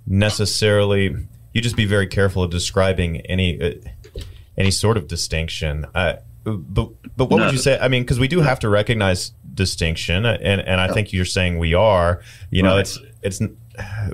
necessarily. 0.06 1.16
You 1.54 1.62
just 1.62 1.78
be 1.78 1.86
very 1.86 2.08
careful 2.08 2.44
of 2.44 2.52
describing 2.52 3.22
any 3.22 3.62
uh, 3.62 4.22
any 4.58 4.72
sort 4.72 4.98
of 4.98 5.08
distinction. 5.08 5.86
Uh, 5.96 6.16
but 6.44 6.90
but 7.16 7.30
what 7.30 7.38
no. 7.38 7.46
would 7.46 7.54
you 7.54 7.58
say? 7.58 7.80
I 7.80 7.88
mean, 7.88 8.04
because 8.04 8.20
we 8.20 8.28
do 8.28 8.42
have 8.42 8.60
to 8.60 8.68
recognize 8.68 9.32
distinction, 9.54 10.26
and 10.26 10.60
and 10.60 10.82
I 10.82 10.92
think 10.92 11.14
you're 11.14 11.24
saying 11.24 11.58
we 11.58 11.74
are. 11.74 12.22
You 12.50 12.64
know, 12.64 12.76
right. 12.76 12.82
it's 12.82 13.00
it's 13.22 13.42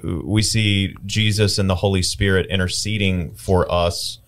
we 0.04 0.42
see 0.42 0.96
Jesus 1.06 1.58
and 1.58 1.70
the 1.70 1.76
Holy 1.76 2.02
Spirit 2.02 2.48
interceding 2.48 3.34
for 3.36 3.72
us 3.72 4.20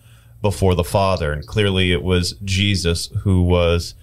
before 0.41 0.75
the 0.75 0.83
Father, 0.83 1.33
and 1.33 1.45
clearly 1.45 1.91
it 1.91 2.03
was 2.03 2.33
Jesus 2.43 3.07
who 3.23 3.43
was 3.43 3.93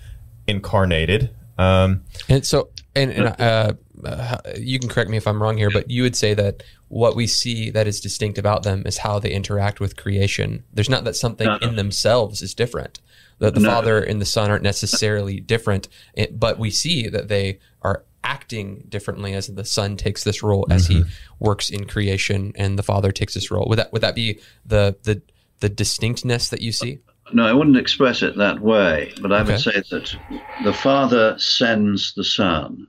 incarnated 0.46 1.30
um, 1.58 2.04
and 2.28 2.44
so, 2.44 2.70
and, 2.94 3.10
and 3.10 3.40
uh, 3.40 3.72
uh, 4.04 4.38
you 4.58 4.78
can 4.78 4.88
correct 4.88 5.10
me 5.10 5.16
if 5.16 5.26
I'm 5.26 5.42
wrong 5.42 5.56
here, 5.56 5.70
but 5.70 5.90
you 5.90 6.02
would 6.02 6.16
say 6.16 6.34
that 6.34 6.62
what 6.88 7.16
we 7.16 7.26
see 7.26 7.70
that 7.70 7.86
is 7.86 8.00
distinct 8.00 8.38
about 8.38 8.62
them 8.62 8.82
is 8.86 8.98
how 8.98 9.18
they 9.18 9.30
interact 9.30 9.80
with 9.80 9.96
creation. 9.96 10.64
There's 10.72 10.90
not 10.90 11.04
that 11.04 11.16
something 11.16 11.46
no. 11.46 11.56
in 11.56 11.76
themselves 11.76 12.42
is 12.42 12.54
different. 12.54 13.00
That 13.38 13.54
the 13.54 13.60
no. 13.60 13.70
Father 13.70 14.02
and 14.02 14.20
the 14.20 14.26
Son 14.26 14.50
aren't 14.50 14.62
necessarily 14.62 15.40
different, 15.40 15.88
but 16.30 16.58
we 16.58 16.70
see 16.70 17.08
that 17.08 17.28
they 17.28 17.58
are 17.82 18.04
acting 18.26 18.84
differently 18.88 19.32
as 19.34 19.46
the 19.46 19.64
Son 19.64 19.96
takes 19.96 20.24
this 20.24 20.42
role 20.42 20.64
mm-hmm. 20.64 20.72
as 20.72 20.86
he 20.88 21.00
mm-hmm. 21.00 21.10
works 21.38 21.70
in 21.70 21.86
creation, 21.86 22.52
and 22.56 22.78
the 22.78 22.82
Father 22.82 23.12
takes 23.12 23.34
this 23.34 23.50
role. 23.50 23.66
Would 23.68 23.78
that 23.78 23.92
would 23.92 24.02
that 24.02 24.14
be 24.14 24.40
the 24.66 24.96
the 25.04 25.22
the 25.60 25.68
distinctness 25.68 26.50
that 26.50 26.60
you 26.60 26.72
see? 26.72 26.98
No, 27.32 27.46
I 27.46 27.52
wouldn't 27.52 27.76
express 27.76 28.22
it 28.22 28.36
that 28.36 28.60
way, 28.60 29.12
but 29.20 29.32
I 29.32 29.40
okay. 29.40 29.52
would 29.52 29.60
say 29.60 29.82
that 29.90 30.16
the 30.64 30.72
Father 30.72 31.36
sends 31.38 32.14
the 32.14 32.24
Son, 32.24 32.86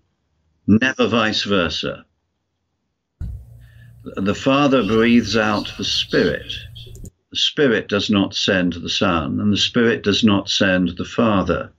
never 0.67 1.07
vice 1.07 1.43
versa. 1.43 2.05
The 4.03 4.35
Father 4.35 4.85
breathes 4.85 5.35
out 5.35 5.71
the 5.77 5.83
Spirit. 5.83 6.53
The 7.31 7.37
Spirit 7.37 7.89
does 7.89 8.09
not 8.09 8.35
send 8.35 8.73
the 8.73 8.89
Son, 8.89 9.39
and 9.39 9.51
the 9.51 9.57
Spirit 9.57 10.03
does 10.03 10.23
not 10.23 10.49
send 10.49 10.97
the 10.97 11.05
Father. 11.05 11.71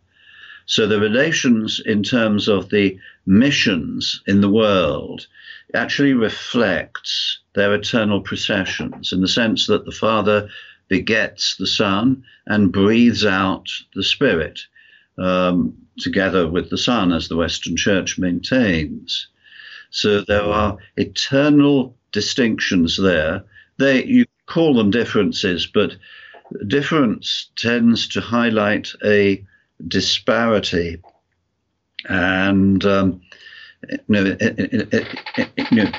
So 0.66 0.86
the 0.86 1.00
relations 1.00 1.80
in 1.84 2.02
terms 2.02 2.46
of 2.46 2.68
the 2.68 2.98
missions 3.28 4.22
in 4.26 4.40
the 4.40 4.48
world 4.48 5.26
actually 5.74 6.14
reflects 6.14 7.40
their 7.54 7.74
eternal 7.74 8.22
processions 8.22 9.12
in 9.12 9.20
the 9.20 9.28
sense 9.28 9.66
that 9.66 9.84
the 9.84 9.92
Father 9.92 10.48
begets 10.88 11.56
the 11.56 11.66
Son 11.66 12.24
and 12.46 12.72
breathes 12.72 13.26
out 13.26 13.68
the 13.94 14.02
Spirit, 14.02 14.58
um, 15.18 15.76
together 15.98 16.48
with 16.48 16.70
the 16.70 16.78
Son, 16.78 17.12
as 17.12 17.28
the 17.28 17.36
Western 17.36 17.76
Church 17.76 18.18
maintains. 18.18 19.28
So 19.90 20.22
there 20.22 20.44
are 20.44 20.78
eternal 20.96 21.94
distinctions 22.12 22.96
there. 22.96 23.44
They 23.78 24.04
you 24.04 24.24
call 24.46 24.74
them 24.74 24.90
differences, 24.90 25.66
but 25.66 25.96
difference 26.66 27.50
tends 27.56 28.08
to 28.08 28.22
highlight 28.22 28.90
a 29.04 29.44
disparity, 29.86 31.02
and 32.08 32.84
um, 32.84 33.20
you 33.90 33.98
know, 34.08 34.24
it, 34.26 34.40
it, 34.40 35.18
it, 35.36 35.70
you 35.70 35.84
know, 35.84 35.90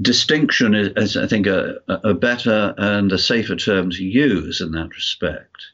distinction 0.00 0.74
is, 0.74 0.88
is 0.96 1.16
I 1.16 1.26
think, 1.26 1.46
a, 1.46 1.76
a, 1.88 2.14
better 2.14 2.74
and 2.76 3.10
a 3.12 3.18
safer 3.18 3.56
term 3.56 3.90
to 3.90 4.04
use 4.04 4.60
in 4.60 4.72
that 4.72 4.90
respect. 4.94 5.66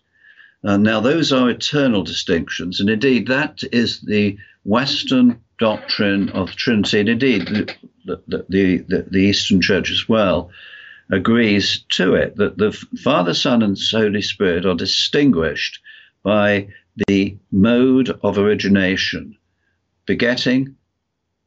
Uh, 0.62 0.76
now, 0.76 1.00
those 1.00 1.32
are 1.32 1.48
eternal 1.48 2.02
distinctions, 2.02 2.80
and 2.80 2.90
indeed, 2.90 3.28
that 3.28 3.60
is 3.72 4.00
the 4.02 4.36
Western 4.64 5.40
doctrine 5.58 6.28
of 6.30 6.54
Trinity, 6.54 7.00
and 7.00 7.08
indeed, 7.08 7.46
the, 7.46 8.22
the, 8.26 8.44
the, 8.48 9.06
the 9.10 9.18
Eastern 9.20 9.60
Church 9.60 9.90
as 9.90 10.08
well 10.08 10.50
agrees 11.10 11.84
to 11.90 12.14
it 12.14 12.36
that 12.36 12.58
the 12.58 12.72
Father, 13.02 13.34
Son, 13.34 13.62
and 13.62 13.78
Holy 13.90 14.22
Spirit 14.22 14.66
are 14.66 14.74
distinguished 14.74 15.80
by 16.22 16.68
the 17.08 17.36
mode 17.50 18.10
of 18.22 18.38
origination, 18.38 19.36
begetting, 20.06 20.76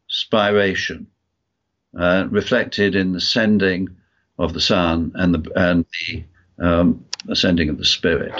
spiration, 0.09 1.05
uh, 1.97 2.27
reflected 2.29 2.95
in 2.95 3.11
the 3.13 3.21
sending 3.21 3.89
of 4.39 4.53
the 4.53 4.61
Son 4.61 5.11
and 5.15 5.33
the 5.33 5.51
and 5.55 5.85
the 5.99 6.23
um, 6.59 7.05
ascending 7.29 7.69
of 7.69 7.77
the 7.77 7.85
Spirit. 7.85 8.33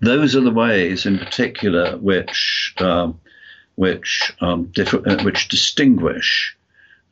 Those 0.00 0.34
are 0.34 0.40
the 0.40 0.50
ways, 0.50 1.06
in 1.06 1.18
particular, 1.18 1.96
which 1.98 2.74
um, 2.78 3.20
which 3.74 4.32
um, 4.40 4.72
uh, 4.78 5.22
which 5.22 5.48
distinguish 5.48 6.56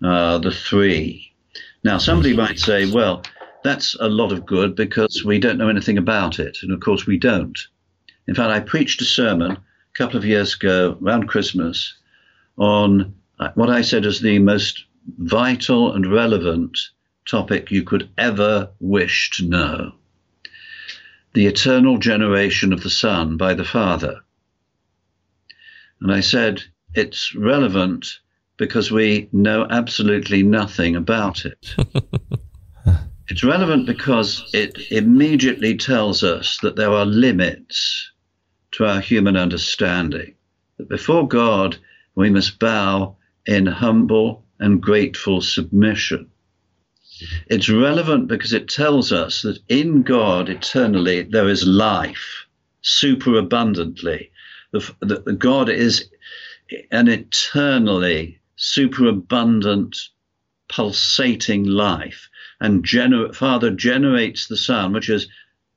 uh, 0.03 0.39
the 0.39 0.51
three. 0.51 1.33
Now, 1.85 1.99
somebody 1.99 2.35
might 2.35 2.59
say, 2.59 2.91
"Well, 2.91 3.23
that's 3.65 3.95
a 4.01 4.09
lot 4.09 4.33
of 4.33 4.47
good 4.47 4.75
because 4.75 5.25
we 5.25 5.39
don't 5.39 5.59
know 5.59 5.69
anything 5.69 5.99
about 5.99 6.39
it. 6.39 6.59
And 6.63 6.73
of 6.73 6.81
course, 6.81 7.07
we 7.07 7.19
don't. 7.19 7.59
In 8.27 8.35
fact, 8.35 8.51
I 8.51 8.61
preached 8.61 9.01
a 9.03 9.05
sermon 9.05 9.53
a 9.53 9.59
couple 9.95 10.17
of 10.17 10.25
years 10.25 10.55
ago 10.55 10.99
around 11.03 11.29
Christmas 11.29 11.95
on 12.59 13.15
uh, 13.39 13.51
what 13.55 13.71
I 13.71 13.83
said 13.83 14.05
is 14.05 14.21
the 14.21 14.39
most 14.39 14.85
vital 15.19 15.95
and 15.95 16.13
relevant 16.13 16.79
topic 17.27 17.71
you 17.71 17.83
could 17.83 18.09
ever 18.19 18.71
wish 18.81 19.31
to 19.37 19.49
know 19.49 19.93
the 21.35 21.47
eternal 21.47 21.99
generation 21.99 22.73
of 22.73 22.83
the 22.83 22.91
Son 22.91 23.37
by 23.37 23.55
the 23.55 23.65
Father. 23.65 24.21
And 26.01 26.13
I 26.13 26.21
said 26.21 26.63
it's 26.95 27.35
relevant 27.35 28.19
because 28.57 28.91
we 28.91 29.29
know 29.33 29.67
absolutely 29.71 30.43
nothing 30.43 30.97
about 30.97 31.45
it. 31.45 31.75
It's 33.31 33.45
relevant 33.45 33.85
because 33.85 34.49
it 34.55 34.91
immediately 34.91 35.77
tells 35.77 36.25
us 36.25 36.59
that 36.63 36.77
there 36.77 36.91
are 36.91 37.05
limits 37.05 38.11
to 38.73 38.87
our 38.87 39.01
human 39.01 39.37
understanding. 39.37 40.35
That 40.79 40.89
before 40.89 41.29
God, 41.29 41.77
we 42.19 42.31
must 42.31 42.59
bow 42.59 43.17
in 43.47 43.65
humble 43.65 44.45
and 44.59 44.83
grateful 44.83 45.41
submission. 45.41 46.29
It's 47.47 47.69
relevant 47.69 48.27
because 48.27 48.53
it 48.53 48.67
tells 48.69 49.13
us 49.13 49.43
that 49.43 49.61
in 49.69 50.03
God 50.03 50.49
eternally 50.49 51.23
there 51.23 51.49
is 51.49 51.65
life 51.65 52.45
superabundantly. 52.83 54.33
The, 54.73 54.93
the, 54.99 55.33
God 55.33 55.69
is 55.69 56.11
an 56.91 57.07
eternally 57.07 58.41
superabundant, 58.57 59.97
pulsating 60.69 61.67
life 61.67 62.29
and 62.61 62.85
gener- 62.85 63.33
Father 63.33 63.71
generates 63.71 64.49
the 64.49 64.57
Son, 64.57 64.93
which 64.93 65.09
is 65.09 65.29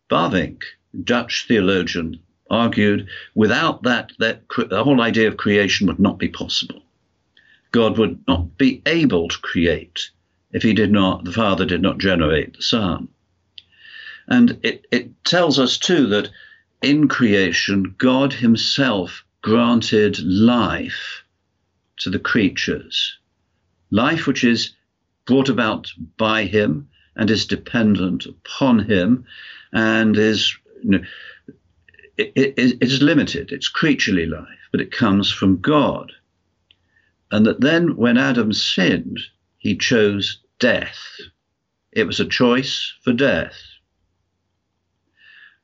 Bavinck, 0.10 0.64
Dutch 1.04 1.46
theologian, 1.48 2.20
argued 2.52 3.08
without 3.34 3.82
that, 3.84 4.12
that 4.20 4.48
cre- 4.48 4.66
the 4.66 4.84
whole 4.84 5.02
idea 5.02 5.28
of 5.28 5.38
creation 5.38 5.88
would 5.88 6.00
not 6.00 6.20
be 6.20 6.28
possible. 6.28 6.84
God 7.72 7.98
would 7.98 8.20
not 8.28 8.58
be 8.58 8.82
able 8.86 9.30
to 9.30 9.40
create 9.40 10.12
if 10.54 10.64
he 10.64 10.74
did 10.74 10.92
not, 10.92 11.24
the 11.24 11.32
Father 11.32 11.66
did 11.66 11.82
not 11.82 11.98
generate 11.98 12.56
the 12.56 12.62
Son. 12.62 13.08
And 14.28 14.60
it, 14.64 14.86
it 14.92 15.24
tells 15.24 15.60
us 15.60 15.78
too 15.78 16.08
that 16.08 16.30
in 16.82 17.08
creation, 17.08 17.96
God 17.98 18.34
himself 18.34 19.24
granted 19.42 20.20
life 20.20 21.24
to 21.98 22.10
the 22.10 22.20
creatures, 22.20 23.18
life 23.92 24.28
which 24.28 24.44
is 24.44 24.74
brought 25.26 25.50
about 25.50 25.92
by 26.18 26.46
him 26.46 26.90
and 27.16 27.30
is 27.30 27.46
dependent 27.46 28.26
upon 28.26 28.80
him 28.80 29.26
and 29.74 30.18
is 30.18 30.56
you 30.84 30.92
know, 30.92 31.04
it, 32.18 32.32
it, 32.36 32.54
it 32.58 32.78
is 32.82 33.02
limited. 33.02 33.52
It's 33.52 33.68
creaturely 33.68 34.26
life, 34.26 34.70
but 34.72 34.82
it 34.82 34.92
comes 34.92 35.32
from 35.32 35.62
God. 35.62 36.12
And 37.32 37.46
that 37.46 37.62
then 37.62 37.96
when 37.96 38.18
Adam 38.18 38.52
sinned, 38.54 39.20
he 39.58 39.78
chose 39.78 40.40
death. 40.60 40.98
It 41.92 42.06
was 42.06 42.20
a 42.20 42.26
choice 42.26 42.94
for 43.04 43.14
death. 43.14 43.56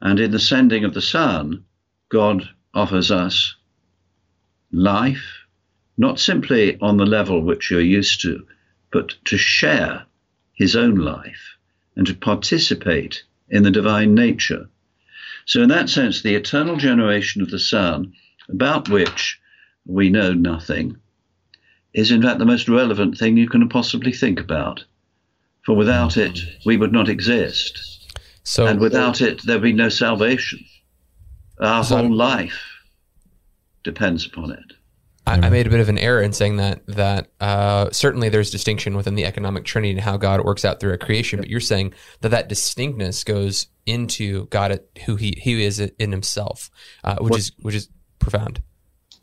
And 0.01 0.19
in 0.19 0.31
the 0.31 0.39
sending 0.39 0.83
of 0.83 0.93
the 0.93 1.01
Son, 1.01 1.65
God 2.09 2.47
offers 2.73 3.11
us 3.11 3.55
life, 4.71 5.45
not 5.97 6.19
simply 6.19 6.77
on 6.79 6.97
the 6.97 7.05
level 7.05 7.41
which 7.41 7.71
you're 7.71 7.81
used 7.81 8.21
to, 8.21 8.45
but 8.91 9.15
to 9.25 9.37
share 9.37 10.05
his 10.53 10.75
own 10.75 10.95
life 10.95 11.57
and 11.95 12.05
to 12.07 12.13
participate 12.13 13.23
in 13.49 13.63
the 13.63 13.71
divine 13.71 14.13
nature. 14.13 14.69
So, 15.47 15.63
in 15.63 15.69
that 15.69 15.89
sense, 15.89 16.21
the 16.21 16.35
eternal 16.35 16.75
generation 16.75 17.41
of 17.41 17.49
the 17.49 17.59
Son, 17.59 18.13
about 18.49 18.89
which 18.89 19.39
we 19.85 20.09
know 20.09 20.33
nothing, 20.33 20.97
is 21.93 22.11
in 22.11 22.21
fact 22.21 22.39
the 22.39 22.45
most 22.45 22.67
relevant 22.67 23.17
thing 23.17 23.37
you 23.37 23.47
can 23.47 23.67
possibly 23.69 24.11
think 24.11 24.41
about. 24.41 24.83
For 25.63 25.73
without 25.73 26.17
it, 26.17 26.39
we 26.65 26.75
would 26.75 26.91
not 26.91 27.07
exist. 27.07 28.19
So, 28.43 28.67
and 28.67 28.81
without 28.81 29.21
it, 29.21 29.41
there 29.43 29.55
would 29.55 29.63
be 29.63 29.73
no 29.73 29.87
salvation. 29.87 30.59
Our 31.61 31.83
so, 31.83 31.97
whole 31.97 32.13
life 32.13 32.61
depends 33.85 34.25
upon 34.25 34.51
it. 34.51 34.73
I, 35.27 35.47
I, 35.47 35.49
made 35.49 35.67
a 35.67 35.69
bit 35.69 35.79
of 35.79 35.89
an 35.89 35.97
error 35.97 36.21
in 36.21 36.33
saying 36.33 36.57
that 36.57 36.85
that 36.87 37.31
uh, 37.39 37.89
certainly 37.91 38.29
there's 38.29 38.49
distinction 38.49 38.95
within 38.95 39.15
the 39.15 39.25
economic 39.25 39.65
trinity 39.65 39.91
and 39.91 39.99
how 39.99 40.17
God 40.17 40.43
works 40.43 40.63
out 40.63 40.79
through 40.79 40.93
a 40.93 40.97
creation, 40.97 41.39
but 41.39 41.49
you're 41.49 41.59
saying 41.59 41.93
that 42.21 42.29
that 42.29 42.47
distinctness 42.47 43.23
goes 43.23 43.67
into 43.85 44.45
God, 44.47 44.79
who 45.05 45.15
he 45.15 45.37
he 45.37 45.63
is 45.63 45.79
in 45.79 46.11
Himself, 46.11 46.69
uh, 47.03 47.17
which 47.19 47.31
what, 47.31 47.39
is 47.39 47.51
which 47.61 47.75
is 47.75 47.89
profound. 48.19 48.61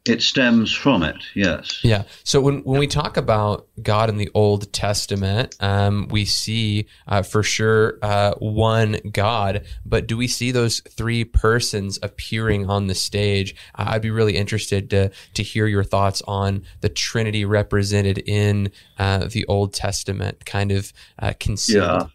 It 0.06 0.20
stems 0.20 0.70
from 0.70 1.02
it, 1.02 1.16
yes. 1.34 1.80
Yeah. 1.82 2.02
So 2.24 2.38
when, 2.38 2.58
when 2.64 2.78
we 2.78 2.86
talk 2.86 3.16
about 3.16 3.66
God 3.82 4.10
in 4.10 4.18
the 4.18 4.30
Old 4.34 4.70
Testament, 4.70 5.56
um, 5.60 6.08
we 6.10 6.26
see 6.26 6.88
uh, 7.08 7.22
for 7.22 7.42
sure 7.42 7.98
uh, 8.02 8.34
one 8.34 8.98
God, 9.10 9.64
but 9.86 10.06
do 10.06 10.18
we 10.18 10.28
see 10.28 10.50
those 10.50 10.80
three 10.80 11.24
persons 11.24 11.98
appearing 12.02 12.68
on 12.68 12.86
the 12.86 12.94
stage? 12.94 13.56
Uh, 13.74 13.86
I'd 13.88 14.02
be 14.02 14.10
really 14.10 14.36
interested 14.36 14.90
to, 14.90 15.10
to 15.32 15.42
hear 15.42 15.66
your 15.66 15.84
thoughts 15.84 16.20
on 16.28 16.64
the 16.82 16.90
Trinity 16.90 17.46
represented 17.46 18.18
in 18.18 18.72
uh, 18.98 19.28
the 19.28 19.46
Old 19.46 19.72
Testament, 19.72 20.44
kind 20.44 20.70
of 20.70 20.92
uh, 21.18 21.32
concealed. 21.40 22.10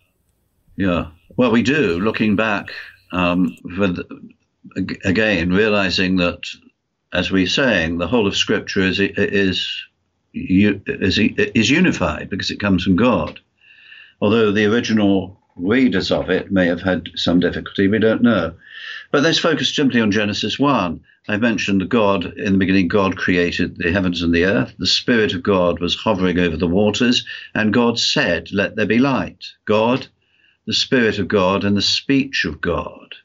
Yeah. 0.77 0.85
Yeah. 0.87 1.07
Well, 1.37 1.51
we 1.51 1.63
do, 1.63 1.99
looking 1.99 2.35
back 2.35 2.69
um, 3.11 3.57
the, 3.63 4.05
again, 5.05 5.51
realizing 5.51 6.17
that 6.17 6.41
as 7.11 7.31
we're 7.31 7.47
saying, 7.47 7.97
the 7.97 8.07
whole 8.07 8.27
of 8.27 8.35
Scripture 8.37 8.81
is 8.81 8.99
is 8.99 9.85
is 10.33 11.17
is 11.17 11.69
unified 11.69 12.29
because 12.29 12.51
it 12.51 12.59
comes 12.59 12.83
from 12.83 12.95
God. 12.95 13.39
Although 14.21 14.51
the 14.51 14.65
original 14.65 15.39
readers 15.55 16.11
of 16.11 16.29
it 16.29 16.51
may 16.51 16.67
have 16.67 16.81
had 16.81 17.09
some 17.15 17.39
difficulty, 17.39 17.87
we 17.87 17.99
don't 17.99 18.21
know. 18.21 18.53
But 19.11 19.23
let's 19.23 19.39
focus 19.39 19.75
simply 19.75 20.01
on 20.01 20.11
Genesis 20.11 20.59
1. 20.59 21.01
I 21.27 21.37
mentioned 21.37 21.81
that 21.81 21.89
God, 21.89 22.25
in 22.37 22.53
the 22.53 22.59
beginning, 22.59 22.87
God 22.87 23.17
created 23.17 23.77
the 23.77 23.91
heavens 23.91 24.21
and 24.21 24.33
the 24.33 24.45
earth. 24.45 24.75
The 24.77 24.87
Spirit 24.87 25.33
of 25.33 25.43
God 25.43 25.79
was 25.79 25.95
hovering 25.95 26.39
over 26.39 26.57
the 26.57 26.67
waters, 26.67 27.25
and 27.53 27.73
God 27.73 27.99
said, 27.99 28.51
Let 28.51 28.75
there 28.75 28.85
be 28.85 28.99
light. 28.99 29.45
God, 29.65 30.07
the 30.65 30.73
Spirit 30.73 31.19
of 31.19 31.27
God, 31.27 31.63
and 31.63 31.75
the 31.75 31.81
speech 31.81 32.45
of 32.45 32.61
God. 32.61 33.15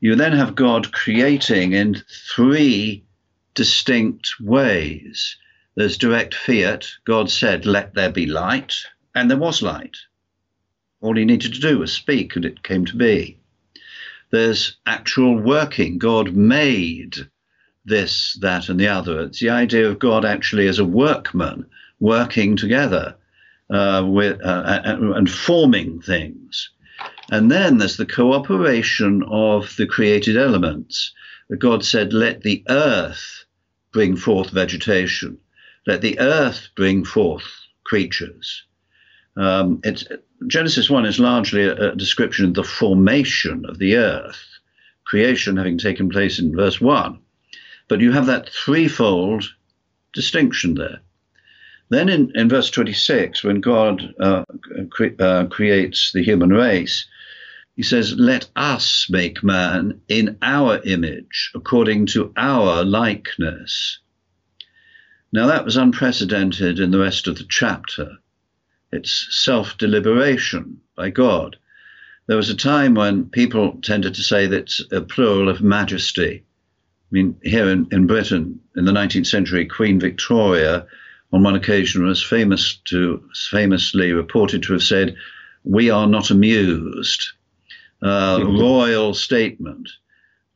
You 0.00 0.14
then 0.14 0.32
have 0.32 0.54
God 0.54 0.92
creating 0.92 1.74
in 1.74 2.02
three 2.34 3.04
distinct 3.54 4.40
ways. 4.40 5.36
There's 5.74 5.98
direct 5.98 6.34
fiat. 6.34 6.86
God 7.04 7.30
said, 7.30 7.66
Let 7.66 7.94
there 7.94 8.10
be 8.10 8.26
light, 8.26 8.74
and 9.14 9.30
there 9.30 9.38
was 9.38 9.60
light. 9.60 9.96
All 11.02 11.16
he 11.16 11.24
needed 11.26 11.52
to 11.54 11.60
do 11.60 11.78
was 11.78 11.92
speak, 11.92 12.34
and 12.34 12.44
it 12.44 12.62
came 12.62 12.86
to 12.86 12.96
be. 12.96 13.38
There's 14.30 14.76
actual 14.86 15.36
working. 15.36 15.98
God 15.98 16.34
made 16.34 17.16
this, 17.84 18.38
that, 18.40 18.68
and 18.68 18.80
the 18.80 18.88
other. 18.88 19.20
It's 19.20 19.40
the 19.40 19.50
idea 19.50 19.88
of 19.88 19.98
God 19.98 20.24
actually 20.24 20.68
as 20.68 20.78
a 20.78 20.84
workman 20.84 21.66
working 21.98 22.56
together 22.56 23.16
uh, 23.68 24.04
with 24.06 24.40
uh, 24.42 24.80
and 24.84 25.30
forming 25.30 26.00
things. 26.00 26.70
And 27.30 27.48
then 27.48 27.78
there's 27.78 27.96
the 27.96 28.06
cooperation 28.06 29.22
of 29.28 29.76
the 29.76 29.86
created 29.86 30.36
elements. 30.36 31.14
God 31.58 31.84
said, 31.84 32.12
Let 32.12 32.42
the 32.42 32.64
earth 32.68 33.44
bring 33.92 34.16
forth 34.16 34.50
vegetation, 34.50 35.38
let 35.86 36.00
the 36.00 36.18
earth 36.18 36.68
bring 36.74 37.04
forth 37.04 37.44
creatures. 37.84 38.64
Um, 39.36 39.80
Genesis 40.48 40.90
1 40.90 41.06
is 41.06 41.20
largely 41.20 41.62
a, 41.62 41.92
a 41.92 41.96
description 41.96 42.46
of 42.46 42.54
the 42.54 42.64
formation 42.64 43.64
of 43.64 43.78
the 43.78 43.96
earth, 43.96 44.42
creation 45.04 45.56
having 45.56 45.78
taken 45.78 46.10
place 46.10 46.40
in 46.40 46.54
verse 46.54 46.80
1. 46.80 47.16
But 47.88 48.00
you 48.00 48.10
have 48.10 48.26
that 48.26 48.48
threefold 48.48 49.44
distinction 50.12 50.74
there. 50.74 51.00
Then 51.90 52.08
in, 52.08 52.32
in 52.34 52.48
verse 52.48 52.70
26, 52.70 53.44
when 53.44 53.60
God 53.60 54.14
uh, 54.18 54.44
cre- 54.90 55.16
uh, 55.18 55.46
creates 55.46 56.12
the 56.12 56.22
human 56.22 56.50
race, 56.50 57.06
he 57.80 57.84
says, 57.84 58.12
Let 58.18 58.46
us 58.56 59.06
make 59.08 59.42
man 59.42 60.02
in 60.06 60.36
our 60.42 60.82
image, 60.84 61.50
according 61.54 62.04
to 62.08 62.30
our 62.36 62.84
likeness. 62.84 64.00
Now, 65.32 65.46
that 65.46 65.64
was 65.64 65.78
unprecedented 65.78 66.78
in 66.78 66.90
the 66.90 66.98
rest 66.98 67.26
of 67.26 67.38
the 67.38 67.46
chapter. 67.48 68.18
It's 68.92 69.28
self 69.30 69.78
deliberation 69.78 70.82
by 70.94 71.08
God. 71.08 71.56
There 72.26 72.36
was 72.36 72.50
a 72.50 72.54
time 72.54 72.92
when 72.96 73.30
people 73.30 73.80
tended 73.82 74.12
to 74.16 74.22
say 74.22 74.46
that 74.46 74.58
it's 74.60 74.82
a 74.92 75.00
plural 75.00 75.48
of 75.48 75.62
majesty. 75.62 76.44
I 76.44 77.08
mean, 77.10 77.34
here 77.42 77.70
in, 77.70 77.88
in 77.90 78.06
Britain, 78.06 78.60
in 78.76 78.84
the 78.84 78.92
19th 78.92 79.26
century, 79.26 79.64
Queen 79.64 79.98
Victoria, 79.98 80.86
on 81.32 81.42
one 81.42 81.56
occasion, 81.56 82.04
was 82.04 82.22
famous 82.22 82.78
to 82.88 83.24
famously 83.50 84.12
reported 84.12 84.64
to 84.64 84.74
have 84.74 84.82
said, 84.82 85.16
"We 85.64 85.88
are 85.88 86.06
not 86.06 86.30
amused." 86.30 87.30
Uh, 88.02 88.38
mm-hmm. 88.38 88.58
Royal 88.58 89.12
statement, 89.12 89.90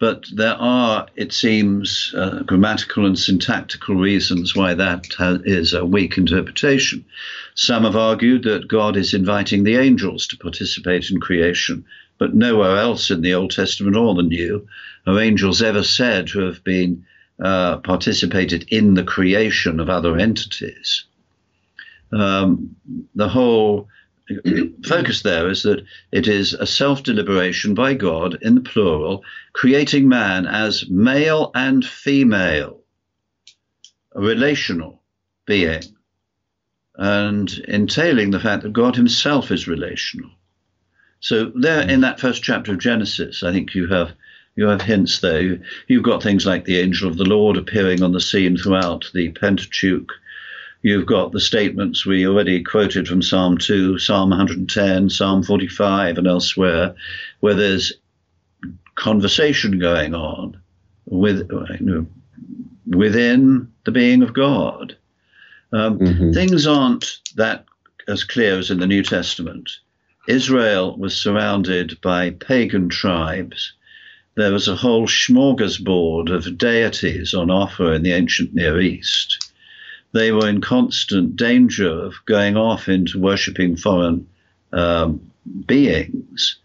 but 0.00 0.24
there 0.34 0.54
are, 0.54 1.06
it 1.14 1.32
seems, 1.32 2.14
uh, 2.16 2.42
grammatical 2.42 3.06
and 3.06 3.18
syntactical 3.18 3.96
reasons 3.96 4.56
why 4.56 4.74
that 4.74 5.06
ha- 5.18 5.38
is 5.44 5.74
a 5.74 5.84
weak 5.84 6.16
interpretation. 6.16 7.04
Some 7.54 7.84
have 7.84 7.96
argued 7.96 8.44
that 8.44 8.68
God 8.68 8.96
is 8.96 9.14
inviting 9.14 9.64
the 9.64 9.76
angels 9.76 10.26
to 10.28 10.38
participate 10.38 11.10
in 11.10 11.20
creation, 11.20 11.84
but 12.18 12.34
nowhere 12.34 12.78
else 12.78 13.10
in 13.10 13.20
the 13.20 13.34
Old 13.34 13.50
Testament 13.50 13.96
or 13.96 14.14
the 14.14 14.22
New 14.22 14.66
are 15.06 15.20
angels 15.20 15.62
ever 15.62 15.82
said 15.82 16.28
to 16.28 16.40
have 16.40 16.64
been 16.64 17.04
uh, 17.42 17.78
participated 17.78 18.66
in 18.68 18.94
the 18.94 19.04
creation 19.04 19.80
of 19.80 19.90
other 19.90 20.16
entities. 20.16 21.04
Um, 22.12 22.76
the 23.14 23.28
whole 23.28 23.88
focus 24.86 25.22
there 25.22 25.50
is 25.50 25.62
that 25.64 25.84
it 26.10 26.26
is 26.28 26.54
a 26.54 26.66
self 26.66 27.02
deliberation 27.02 27.74
by 27.74 27.94
God 27.94 28.38
in 28.40 28.54
the 28.54 28.60
plural, 28.60 29.22
creating 29.52 30.08
man 30.08 30.46
as 30.46 30.88
male 30.88 31.50
and 31.54 31.84
female, 31.84 32.80
a 34.12 34.20
relational 34.20 35.02
being, 35.46 35.82
and 36.96 37.50
entailing 37.68 38.30
the 38.30 38.40
fact 38.40 38.62
that 38.62 38.72
God 38.72 38.96
himself 38.96 39.50
is 39.50 39.68
relational. 39.68 40.30
So 41.20 41.52
there 41.54 41.88
in 41.88 42.00
that 42.02 42.20
first 42.20 42.42
chapter 42.42 42.72
of 42.72 42.78
Genesis, 42.78 43.42
I 43.42 43.52
think 43.52 43.74
you 43.74 43.88
have 43.88 44.12
you 44.56 44.68
have 44.68 44.82
hints 44.82 45.20
there. 45.20 45.58
You've 45.88 46.02
got 46.02 46.22
things 46.22 46.46
like 46.46 46.64
the 46.64 46.78
angel 46.78 47.08
of 47.08 47.16
the 47.16 47.24
Lord 47.24 47.56
appearing 47.56 48.02
on 48.02 48.12
the 48.12 48.20
scene 48.20 48.56
throughout 48.56 49.10
the 49.12 49.30
Pentateuch. 49.30 50.12
You've 50.84 51.06
got 51.06 51.32
the 51.32 51.40
statements 51.40 52.04
we 52.04 52.26
already 52.26 52.62
quoted 52.62 53.08
from 53.08 53.22
Psalm 53.22 53.56
2, 53.56 53.98
Psalm 53.98 54.28
110, 54.28 55.08
Psalm 55.08 55.42
45, 55.42 56.18
and 56.18 56.26
elsewhere, 56.26 56.94
where 57.40 57.54
there's 57.54 57.94
conversation 58.94 59.78
going 59.78 60.14
on 60.14 60.60
with, 61.06 61.50
you 61.80 61.86
know, 61.86 62.06
within 62.86 63.72
the 63.84 63.92
being 63.92 64.22
of 64.22 64.34
God. 64.34 64.94
Um, 65.72 65.98
mm-hmm. 65.98 66.32
Things 66.32 66.66
aren't 66.66 67.18
that 67.36 67.64
as 68.06 68.22
clear 68.22 68.58
as 68.58 68.70
in 68.70 68.78
the 68.78 68.86
New 68.86 69.02
Testament. 69.02 69.70
Israel 70.28 70.98
was 70.98 71.16
surrounded 71.16 71.98
by 72.02 72.28
pagan 72.28 72.90
tribes 72.90 73.72
there 74.36 74.52
was 74.52 74.66
a 74.66 74.74
whole 74.74 75.06
smorgasbord 75.06 76.28
of 76.28 76.58
deities 76.58 77.34
on 77.34 77.50
offer 77.50 77.92
in 77.92 78.02
the 78.02 78.12
ancient 78.12 78.52
Near 78.52 78.80
East. 78.80 79.43
They 80.14 80.30
were 80.30 80.48
in 80.48 80.60
constant 80.60 81.34
danger 81.34 81.90
of 81.90 82.14
going 82.24 82.56
off 82.56 82.88
into 82.88 83.18
worshipping 83.18 83.76
foreign 83.76 84.28
um, 84.72 85.32
beings. 85.66 86.56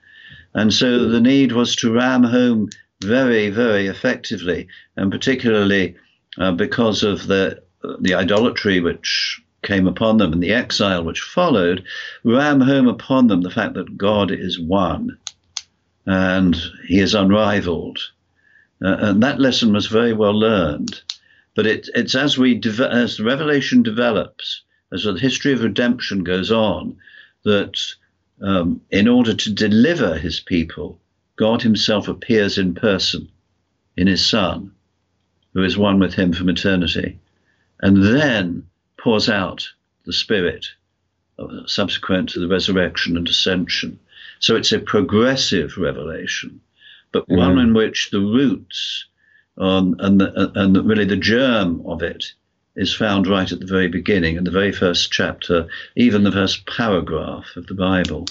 And 0.54 0.72
so 0.72 1.10
the 1.10 1.20
need 1.20 1.52
was 1.52 1.76
to 1.78 1.91
ram 1.91 2.24
home 2.24 2.70
very, 3.02 3.50
very 3.50 3.88
effectively, 3.88 4.68
and 4.95 5.12
particularly 5.12 5.95
uh, 6.38 6.52
because 6.52 7.02
of 7.02 7.26
the, 7.26 7.64
the 8.00 8.14
idolatry 8.14 8.82
which 8.82 9.41
came 9.64 9.88
upon 9.88 10.18
them 10.18 10.32
and 10.32 10.43
the 10.43 10.54
exile 10.54 11.04
which 11.04 11.22
followed, 11.22 11.84
ram 12.24 12.62
home 12.62 12.88
upon 12.88 13.28
them 13.28 13.41
the 13.41 13.50
fact 13.50 13.74
that 13.74 13.97
God 13.97 14.32
is 14.32 14.60
one 14.60 15.18
and 16.06 16.56
he 16.88 17.00
is 17.00 17.16
unrivaled. 17.16 18.00
Uh, 18.84 18.95
and 19.00 19.24
that 19.24 19.39
lesson 19.39 19.74
was 19.74 19.88
very 19.88 20.14
well 20.14 20.38
learned. 20.38 21.02
But 21.60 21.68
it, 21.68 21.89
it's 21.93 22.16
as 22.16 22.38
we 22.38 22.55
de- 22.55 22.89
as 22.89 23.18
the 23.18 23.26
revelation 23.26 23.84
develops, 23.84 24.62
as 24.93 25.03
the 25.03 25.16
history 25.16 25.51
of 25.51 25.62
redemption 25.62 26.24
goes 26.24 26.53
on, 26.53 26.95
that 27.43 27.78
um, 28.41 28.80
in 28.91 29.10
order 29.10 29.34
to 29.34 29.53
deliver 29.53 30.18
his 30.18 30.39
people, 30.39 31.01
God 31.36 31.62
Himself 31.62 32.07
appears 32.07 32.57
in 32.57 32.76
person 32.76 33.28
in 33.97 34.07
His 34.07 34.26
Son, 34.26 34.72
who 35.53 35.62
is 35.62 35.78
one 35.78 35.99
with 35.99 36.14
Him 36.14 36.32
from 36.32 36.47
eternity, 36.47 37.20
and 37.82 38.05
then 38.05 38.66
pours 38.95 39.28
out 39.28 39.68
the 40.05 40.14
Spirit 40.14 40.66
uh, 41.39 41.66
subsequent 41.66 42.30
to 42.30 42.39
the 42.39 42.47
resurrection 42.47 43.18
and 43.18 43.28
ascension. 43.28 43.99
So 44.39 44.55
it's 44.55 44.72
a 44.72 44.80
progressive 44.80 45.76
revelation, 45.76 46.62
but 47.12 47.24
mm-hmm. 47.24 47.36
one 47.36 47.60
in 47.60 47.74
which 47.74 48.12
the 48.12 48.22
roots 48.22 49.07
um, 49.60 49.95
and, 49.99 50.22
the, 50.22 50.51
and 50.55 50.76
really 50.88 51.05
the 51.05 51.18
germ 51.18 51.82
of 51.86 52.01
it 52.01 52.26
is 52.76 52.95
found 52.95 53.28
right 53.28 53.51
at 53.51 53.60
the 53.60 53.66
very 53.66 53.88
beginning, 53.88 54.38
in 54.38 54.45
the 54.45 54.51
very 54.51 54.72
first 54.72 55.12
chapter, 55.12 55.68
even 55.95 56.24
the 56.24 56.32
first 56.32 56.66
paragraph 56.66 57.45
of 57.55 57.68
the 57.68 57.74
Bible. 57.74 58.26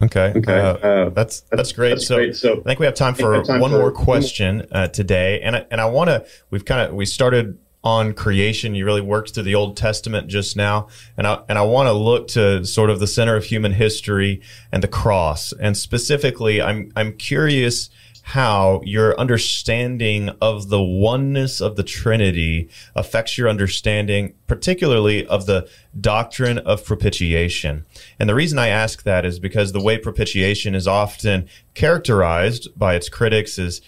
Okay, 0.00 0.32
okay, 0.36 0.60
uh, 0.60 0.74
uh, 0.74 1.08
that's 1.10 1.40
that's 1.50 1.72
great. 1.72 1.90
That's 1.90 2.06
so, 2.06 2.16
great. 2.16 2.36
so, 2.36 2.60
I 2.60 2.62
think 2.62 2.78
we 2.78 2.86
have 2.86 2.94
time 2.94 3.14
for 3.14 3.34
have 3.34 3.46
time 3.46 3.60
one 3.60 3.72
for 3.72 3.78
more 3.78 3.90
question 3.90 4.66
uh, 4.70 4.86
today, 4.86 5.40
and 5.40 5.56
I, 5.56 5.66
and 5.72 5.80
I 5.80 5.86
want 5.86 6.08
to. 6.08 6.24
We've 6.50 6.64
kind 6.64 6.88
of 6.88 6.94
we 6.94 7.04
started 7.04 7.58
on 7.82 8.12
creation. 8.12 8.76
You 8.76 8.84
really 8.84 9.00
worked 9.00 9.34
through 9.34 9.42
the 9.42 9.56
Old 9.56 9.76
Testament 9.76 10.28
just 10.28 10.56
now, 10.56 10.86
and 11.16 11.26
I 11.26 11.42
and 11.48 11.58
I 11.58 11.62
want 11.62 11.88
to 11.88 11.92
look 11.92 12.28
to 12.28 12.64
sort 12.64 12.90
of 12.90 13.00
the 13.00 13.08
center 13.08 13.34
of 13.34 13.44
human 13.44 13.72
history 13.72 14.40
and 14.70 14.84
the 14.84 14.88
cross. 14.88 15.52
And 15.52 15.76
specifically, 15.76 16.62
I'm 16.62 16.92
I'm 16.94 17.16
curious 17.16 17.90
how 18.28 18.82
your 18.84 19.18
understanding 19.18 20.28
of 20.42 20.68
the 20.68 20.82
oneness 20.82 21.62
of 21.62 21.76
the 21.76 21.82
Trinity 21.82 22.68
affects 22.94 23.38
your 23.38 23.48
understanding, 23.48 24.34
particularly 24.46 25.26
of 25.28 25.46
the 25.46 25.66
doctrine 25.98 26.58
of 26.58 26.84
propitiation. 26.84 27.86
And 28.18 28.28
the 28.28 28.34
reason 28.34 28.58
I 28.58 28.68
ask 28.68 29.02
that 29.04 29.24
is 29.24 29.38
because 29.38 29.72
the 29.72 29.82
way 29.82 29.96
propitiation 29.96 30.74
is 30.74 30.86
often 30.86 31.48
characterized 31.72 32.68
by 32.76 32.96
its 32.96 33.08
critics 33.08 33.58
is 33.58 33.80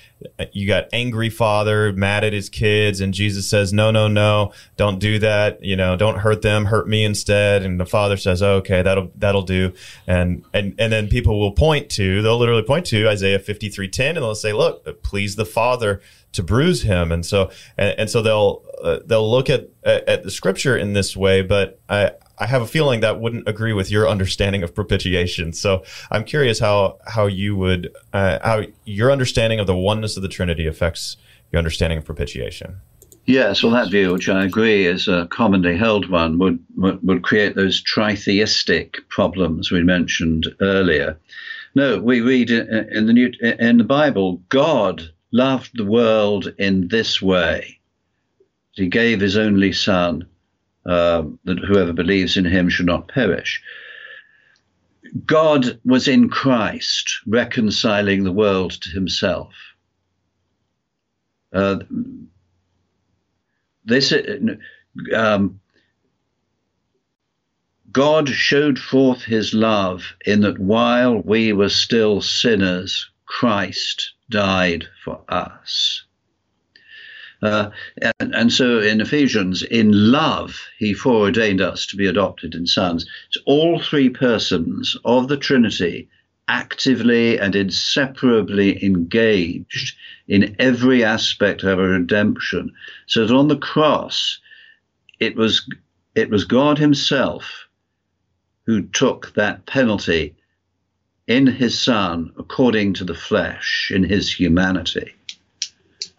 you 0.52 0.66
got 0.66 0.86
angry 0.92 1.30
father 1.30 1.92
mad 1.92 2.24
at 2.24 2.32
his 2.32 2.48
kids 2.48 3.00
and 3.00 3.14
jesus 3.14 3.48
says 3.48 3.72
no 3.72 3.90
no 3.90 4.08
no 4.08 4.52
don't 4.76 4.98
do 4.98 5.18
that. 5.18 5.62
You 5.62 5.76
know 5.76 5.96
don't 5.96 6.18
hurt 6.18 6.42
them 6.42 6.64
hurt 6.66 6.88
me 6.88 7.04
instead. 7.04 7.62
And 7.62 7.78
the 7.78 7.86
father 7.86 8.16
says 8.16 8.42
oh, 8.42 8.54
okay 8.56 8.82
that'll 8.82 9.10
that'll 9.16 9.42
do. 9.42 9.72
And 10.06 10.44
and 10.54 10.74
and 10.78 10.92
then 10.92 11.08
people 11.08 11.38
will 11.38 11.52
point 11.52 11.90
to 11.90 12.22
they'll 12.22 12.38
literally 12.38 12.62
point 12.62 12.86
to 12.86 13.08
isaiah 13.08 13.38
53:10 13.38 14.08
and 14.08 14.16
they'll 14.18 14.34
say 14.34 14.52
look 14.52 15.02
please 15.02 15.36
the 15.36 15.46
father 15.46 16.00
to 16.32 16.42
bruise 16.42 16.82
him. 16.82 17.12
And 17.12 17.24
so 17.26 17.50
and, 17.76 17.98
and 18.00 18.10
so 18.10 18.22
they'll 18.22 18.62
uh, 18.82 19.00
they'll 19.04 19.30
look 19.30 19.50
at, 19.50 19.68
at 19.84 20.22
the 20.22 20.30
scripture 20.30 20.76
in 20.76 20.94
this 20.94 21.14
way 21.14 21.42
but 21.42 21.78
i 21.90 22.10
I 22.40 22.46
have 22.46 22.62
a 22.62 22.66
feeling 22.66 23.00
that 23.00 23.20
wouldn't 23.20 23.46
agree 23.46 23.74
with 23.74 23.90
your 23.90 24.08
understanding 24.08 24.62
of 24.62 24.74
propitiation. 24.74 25.52
So 25.52 25.84
I'm 26.10 26.24
curious 26.24 26.58
how 26.58 26.98
how 27.06 27.26
you 27.26 27.54
would 27.56 27.94
uh, 28.12 28.38
how 28.42 28.62
your 28.86 29.12
understanding 29.12 29.60
of 29.60 29.66
the 29.66 29.76
oneness 29.76 30.16
of 30.16 30.22
the 30.22 30.28
Trinity 30.28 30.66
affects 30.66 31.18
your 31.52 31.58
understanding 31.58 31.98
of 31.98 32.04
propitiation. 32.04 32.80
Yes, 33.26 33.62
well, 33.62 33.72
that 33.72 33.90
view, 33.90 34.12
which 34.12 34.28
I 34.28 34.44
agree 34.44 34.86
is 34.86 35.06
a 35.06 35.28
commonly 35.30 35.76
held 35.76 36.08
one, 36.08 36.38
would, 36.38 36.58
would, 36.76 37.22
create 37.22 37.54
those 37.54 37.82
tritheistic 37.84 38.96
problems 39.08 39.70
we 39.70 39.84
mentioned 39.84 40.48
earlier. 40.60 41.18
No, 41.74 42.00
we 42.00 42.22
read 42.22 42.50
in 42.50 43.06
the 43.06 43.12
New 43.12 43.30
in 43.42 43.76
the 43.76 43.84
Bible, 43.84 44.42
God 44.48 45.02
loved 45.32 45.70
the 45.74 45.84
world 45.84 46.52
in 46.58 46.88
this 46.88 47.22
way. 47.22 47.78
He 48.72 48.88
gave 48.88 49.20
his 49.20 49.36
only 49.36 49.72
Son 49.72 50.26
uh, 50.86 51.22
that 51.44 51.58
whoever 51.58 51.92
believes 51.92 52.36
in 52.36 52.44
him 52.44 52.68
should 52.68 52.86
not 52.86 53.08
perish. 53.08 53.62
God 55.26 55.80
was 55.84 56.08
in 56.08 56.28
Christ, 56.28 57.20
reconciling 57.26 58.24
the 58.24 58.32
world 58.32 58.72
to 58.82 58.90
himself. 58.90 59.52
Uh, 61.52 61.80
this 63.84 64.14
um, 65.14 65.60
God 67.90 68.28
showed 68.28 68.78
forth 68.78 69.22
his 69.22 69.52
love 69.52 70.14
in 70.24 70.42
that 70.42 70.58
while 70.58 71.20
we 71.22 71.52
were 71.52 71.68
still 71.68 72.20
sinners, 72.20 73.10
Christ 73.26 74.12
died 74.28 74.86
for 75.04 75.22
us. 75.28 76.04
Uh, 77.42 77.70
and, 78.20 78.34
and, 78.34 78.52
so 78.52 78.80
in 78.80 79.00
Ephesians, 79.00 79.62
in 79.62 79.90
love, 79.92 80.60
he 80.78 80.92
foreordained 80.92 81.60
us 81.60 81.86
to 81.86 81.96
be 81.96 82.06
adopted 82.06 82.54
in 82.54 82.66
sons. 82.66 83.06
It's 83.28 83.42
all 83.46 83.80
three 83.80 84.10
persons 84.10 84.96
of 85.04 85.28
the 85.28 85.38
Trinity 85.38 86.08
actively 86.48 87.38
and 87.38 87.54
inseparably 87.54 88.84
engaged 88.84 89.96
in 90.28 90.54
every 90.58 91.02
aspect 91.02 91.62
of 91.62 91.78
our 91.78 91.88
redemption. 91.88 92.72
So 93.06 93.26
that 93.26 93.34
on 93.34 93.48
the 93.48 93.56
cross, 93.56 94.38
it 95.18 95.36
was 95.36 95.68
it 96.14 96.28
was 96.28 96.44
God 96.44 96.78
Himself 96.78 97.68
who 98.66 98.82
took 98.82 99.32
that 99.34 99.64
penalty 99.64 100.34
in 101.26 101.46
His 101.46 101.80
Son 101.80 102.32
according 102.36 102.94
to 102.94 103.04
the 103.04 103.14
flesh, 103.14 103.90
in 103.94 104.02
His 104.02 104.30
humanity 104.30 105.14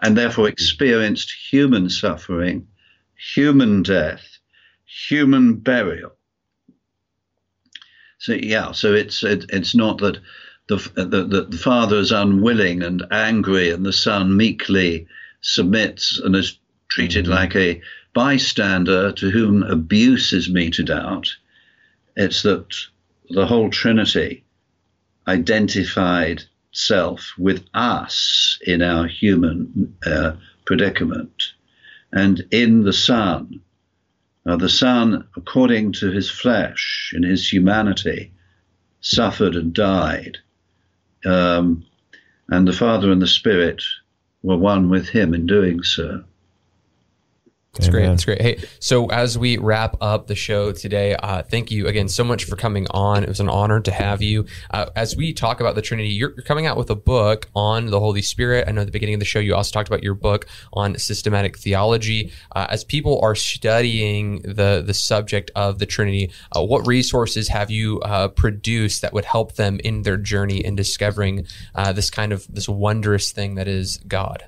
and 0.02 0.18
therefore 0.18 0.48
experienced 0.48 1.32
human 1.52 1.90
suffering, 1.90 2.68
human 3.16 3.84
death, 3.84 4.40
human 4.86 5.56
burial. 5.56 6.14
So 8.18 8.34
yeah, 8.34 8.72
so 8.72 8.94
it's 8.94 9.24
it, 9.24 9.46
it's 9.50 9.74
not 9.74 10.00
that 10.00 10.20
the, 10.68 10.78
the 10.96 11.48
the 11.50 11.58
father 11.58 11.98
is 11.98 12.12
unwilling 12.12 12.84
and 12.84 13.04
angry, 13.12 13.72
and 13.72 13.86
the 13.86 13.94
son 13.94 14.38
meekly 14.38 15.08
submits 15.42 16.20
and 16.20 16.36
is 16.36 16.60
treated 16.88 17.26
mm-hmm. 17.26 17.34
like 17.34 17.56
a 17.56 17.82
bystander 18.14 19.12
to 19.14 19.30
whom 19.32 19.64
abuse 19.64 20.34
is 20.34 20.50
meted 20.50 20.92
out. 20.92 21.36
It's 22.16 22.44
that 22.44 22.68
the 23.30 23.48
whole 23.48 23.70
Trinity 23.70 24.44
identified 25.28 26.44
self 26.72 27.34
with 27.38 27.64
us 27.74 28.60
in 28.66 28.82
our 28.82 29.08
human 29.08 29.96
uh, 30.06 30.34
predicament. 30.66 31.44
And 32.12 32.46
in 32.52 32.84
the 32.84 32.94
Son, 32.94 33.62
the 34.46 34.70
Son, 34.70 35.28
according 35.36 35.94
to 35.94 36.12
his 36.12 36.30
flesh, 36.30 37.14
in 37.16 37.24
his 37.24 37.52
humanity, 37.52 38.32
suffered 39.02 39.56
and 39.56 39.74
died. 39.74 40.38
Um, 41.26 41.86
and 42.50 42.68
the 42.68 42.74
Father 42.74 43.12
and 43.12 43.22
the 43.22 43.28
Spirit 43.28 43.84
were 44.44 44.58
one 44.58 44.90
with 44.90 45.10
him 45.10 45.34
in 45.34 45.46
doing 45.46 45.84
so. 45.84 46.24
That's 47.74 47.88
Amen. 47.88 48.02
great. 48.02 48.10
That's 48.10 48.26
great. 48.26 48.42
Hey, 48.42 48.64
so 48.80 49.06
as 49.12 49.38
we 49.38 49.58
wrap 49.58 49.96
up 50.02 50.28
the 50.28 50.36
show 50.36 50.74
today, 50.74 51.16
uh, 51.16 51.42
thank 51.42 51.72
you 51.72 51.88
again 51.88 52.10
so 52.10 52.22
much 52.22 52.44
for 52.44 52.58
coming 52.58 52.86
on. 52.92 53.24
It 53.24 53.30
was 53.30 53.40
an 53.40 53.48
honor 53.48 53.80
to 53.80 53.92
have 53.92 54.22
you. 54.22 54.46
Uh, 54.72 54.88
as 54.98 55.16
we 55.16 55.32
talk 55.32 55.62
about 55.62 55.76
the 55.76 55.82
Trinity, 55.82 56.10
you're, 56.10 56.32
you're, 56.32 56.44
coming 56.44 56.66
out 56.66 56.76
with 56.76 56.90
a 56.90 56.96
book 56.96 57.48
on 57.56 57.86
the 57.86 57.98
Holy 57.98 58.22
Spirit. 58.22 58.68
I 58.68 58.72
know 58.72 58.82
at 58.82 58.88
the 58.88 58.92
beginning 58.92 59.16
of 59.16 59.20
the 59.20 59.26
show, 59.26 59.40
you 59.40 59.56
also 59.56 59.72
talked 59.72 59.88
about 59.88 60.04
your 60.04 60.16
book 60.16 60.48
on 60.74 60.98
systematic 60.98 61.58
theology. 61.58 62.34
Uh, 62.54 62.68
as 62.70 62.84
people 62.84 63.22
are 63.22 63.36
studying 63.36 64.42
the 64.42 64.84
the 64.86 64.94
subject 64.94 65.50
of 65.56 65.80
the 65.80 65.86
Trinity, 65.86 66.30
uh, 66.54 66.62
what 66.62 66.86
resources 66.86 67.48
have 67.48 67.72
you 67.72 68.02
uh, 68.02 68.28
produced 68.28 69.02
that 69.02 69.14
would 69.14 69.24
help 69.24 69.54
them 69.54 69.80
in 69.82 70.02
their 70.02 70.18
journey 70.18 70.58
in 70.58 70.76
discovering 70.76 71.48
uh, 71.74 71.94
this 71.94 72.10
kind 72.10 72.34
of 72.34 72.46
this 72.54 72.68
wondrous 72.68 73.32
thing 73.32 73.56
that 73.56 73.70
is 73.70 73.96
God? 74.10 74.44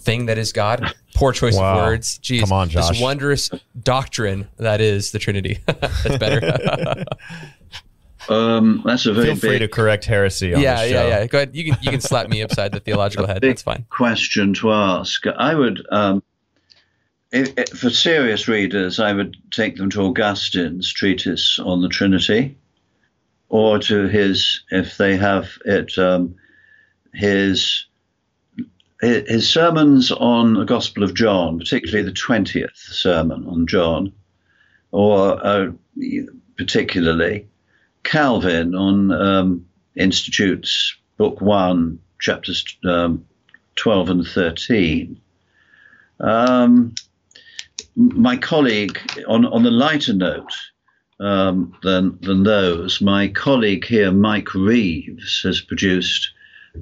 Thing 0.00 0.26
that 0.26 0.38
is 0.38 0.52
God. 0.52 0.94
Poor 1.14 1.32
choice 1.32 1.56
wow. 1.56 1.78
of 1.78 1.86
words. 1.86 2.18
Jeez. 2.18 2.40
Come 2.40 2.52
on, 2.52 2.68
Josh. 2.68 2.88
This 2.88 3.00
wondrous 3.00 3.50
doctrine 3.82 4.48
that 4.58 4.80
is 4.80 5.12
the 5.12 5.18
Trinity. 5.18 5.58
that's 5.66 6.18
better. 6.18 7.04
um, 8.28 8.82
that's 8.84 9.06
a 9.06 9.12
very 9.12 9.28
Feel 9.28 9.36
free 9.36 9.48
big, 9.50 9.60
to 9.60 9.68
correct 9.68 10.04
heresy. 10.04 10.48
yeah, 10.48 10.84
yeah, 10.84 10.84
yeah. 10.84 11.26
Go 11.26 11.38
ahead. 11.38 11.54
You 11.54 11.64
can 11.64 11.78
you 11.82 11.90
can 11.90 12.00
slap 12.00 12.28
me 12.28 12.42
upside 12.42 12.72
the 12.72 12.80
theological 12.80 13.26
head. 13.26 13.42
That's 13.42 13.62
fine. 13.62 13.86
Question 13.90 14.54
to 14.54 14.72
ask. 14.72 15.26
I 15.26 15.54
would, 15.54 15.86
um, 15.90 16.22
if, 17.32 17.52
if, 17.56 17.68
for 17.70 17.90
serious 17.90 18.48
readers, 18.48 19.00
I 19.00 19.12
would 19.12 19.36
take 19.50 19.76
them 19.76 19.90
to 19.90 20.02
Augustine's 20.02 20.92
treatise 20.92 21.58
on 21.58 21.82
the 21.82 21.88
Trinity, 21.88 22.56
or 23.48 23.78
to 23.80 24.06
his, 24.08 24.62
if 24.70 24.96
they 24.96 25.16
have 25.16 25.48
it, 25.64 25.96
um, 25.98 26.34
his 27.14 27.86
his 29.00 29.48
sermons 29.48 30.10
on 30.10 30.54
the 30.54 30.64
Gospel 30.64 31.02
of 31.02 31.14
John, 31.14 31.58
particularly 31.58 32.02
the 32.02 32.12
20th 32.12 32.76
sermon 32.76 33.46
on 33.46 33.66
John, 33.66 34.12
or 34.90 35.44
uh, 35.44 35.72
particularly 36.56 37.46
Calvin 38.04 38.74
on 38.74 39.12
um, 39.12 39.66
Institutes, 39.96 40.96
Book 41.18 41.40
1, 41.40 41.98
chapters 42.20 42.64
um, 42.84 43.24
12 43.76 44.10
and 44.10 44.26
13. 44.26 45.20
Um, 46.20 46.94
my 47.94 48.36
colleague, 48.36 48.98
on, 49.28 49.44
on 49.46 49.62
the 49.62 49.70
lighter 49.70 50.14
note 50.14 50.52
um, 51.20 51.76
than, 51.82 52.18
than 52.22 52.42
those, 52.42 53.00
my 53.00 53.28
colleague 53.28 53.84
here, 53.84 54.12
Mike 54.12 54.54
Reeves, 54.54 55.42
has 55.42 55.60
produced 55.60 56.30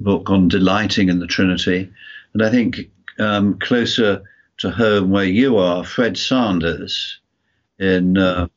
book 0.01 0.29
on 0.29 0.47
delighting 0.47 1.09
in 1.09 1.19
the 1.19 1.27
Trinity. 1.27 1.89
And 2.33 2.43
I 2.43 2.49
think 2.51 2.89
um, 3.19 3.59
closer 3.59 4.23
to 4.57 4.71
home 4.71 5.11
where 5.11 5.25
you 5.25 5.57
are, 5.57 5.83
Fred 5.83 6.17
Sanders 6.17 7.19
in 7.79 8.17
uh, 8.17 8.47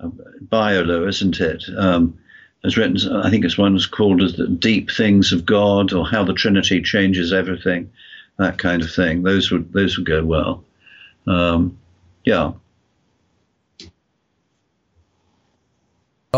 Biola, 0.00 1.08
isn't 1.08 1.40
it? 1.40 1.64
Um, 1.76 2.18
has 2.64 2.76
written, 2.76 2.96
I 3.12 3.30
think 3.30 3.44
it's 3.44 3.58
one 3.58 3.78
called 3.90 4.20
as 4.20 4.36
the 4.36 4.48
Deep 4.48 4.90
Things 4.90 5.32
of 5.32 5.46
God 5.46 5.92
or 5.92 6.06
How 6.06 6.24
the 6.24 6.32
Trinity 6.32 6.82
Changes 6.82 7.32
Everything, 7.32 7.90
that 8.38 8.58
kind 8.58 8.82
of 8.82 8.90
thing. 8.90 9.22
Those 9.22 9.50
would 9.50 9.72
those 9.72 9.96
would 9.96 10.06
go 10.06 10.24
well. 10.24 10.64
Um, 11.26 11.78
yeah. 12.24 12.52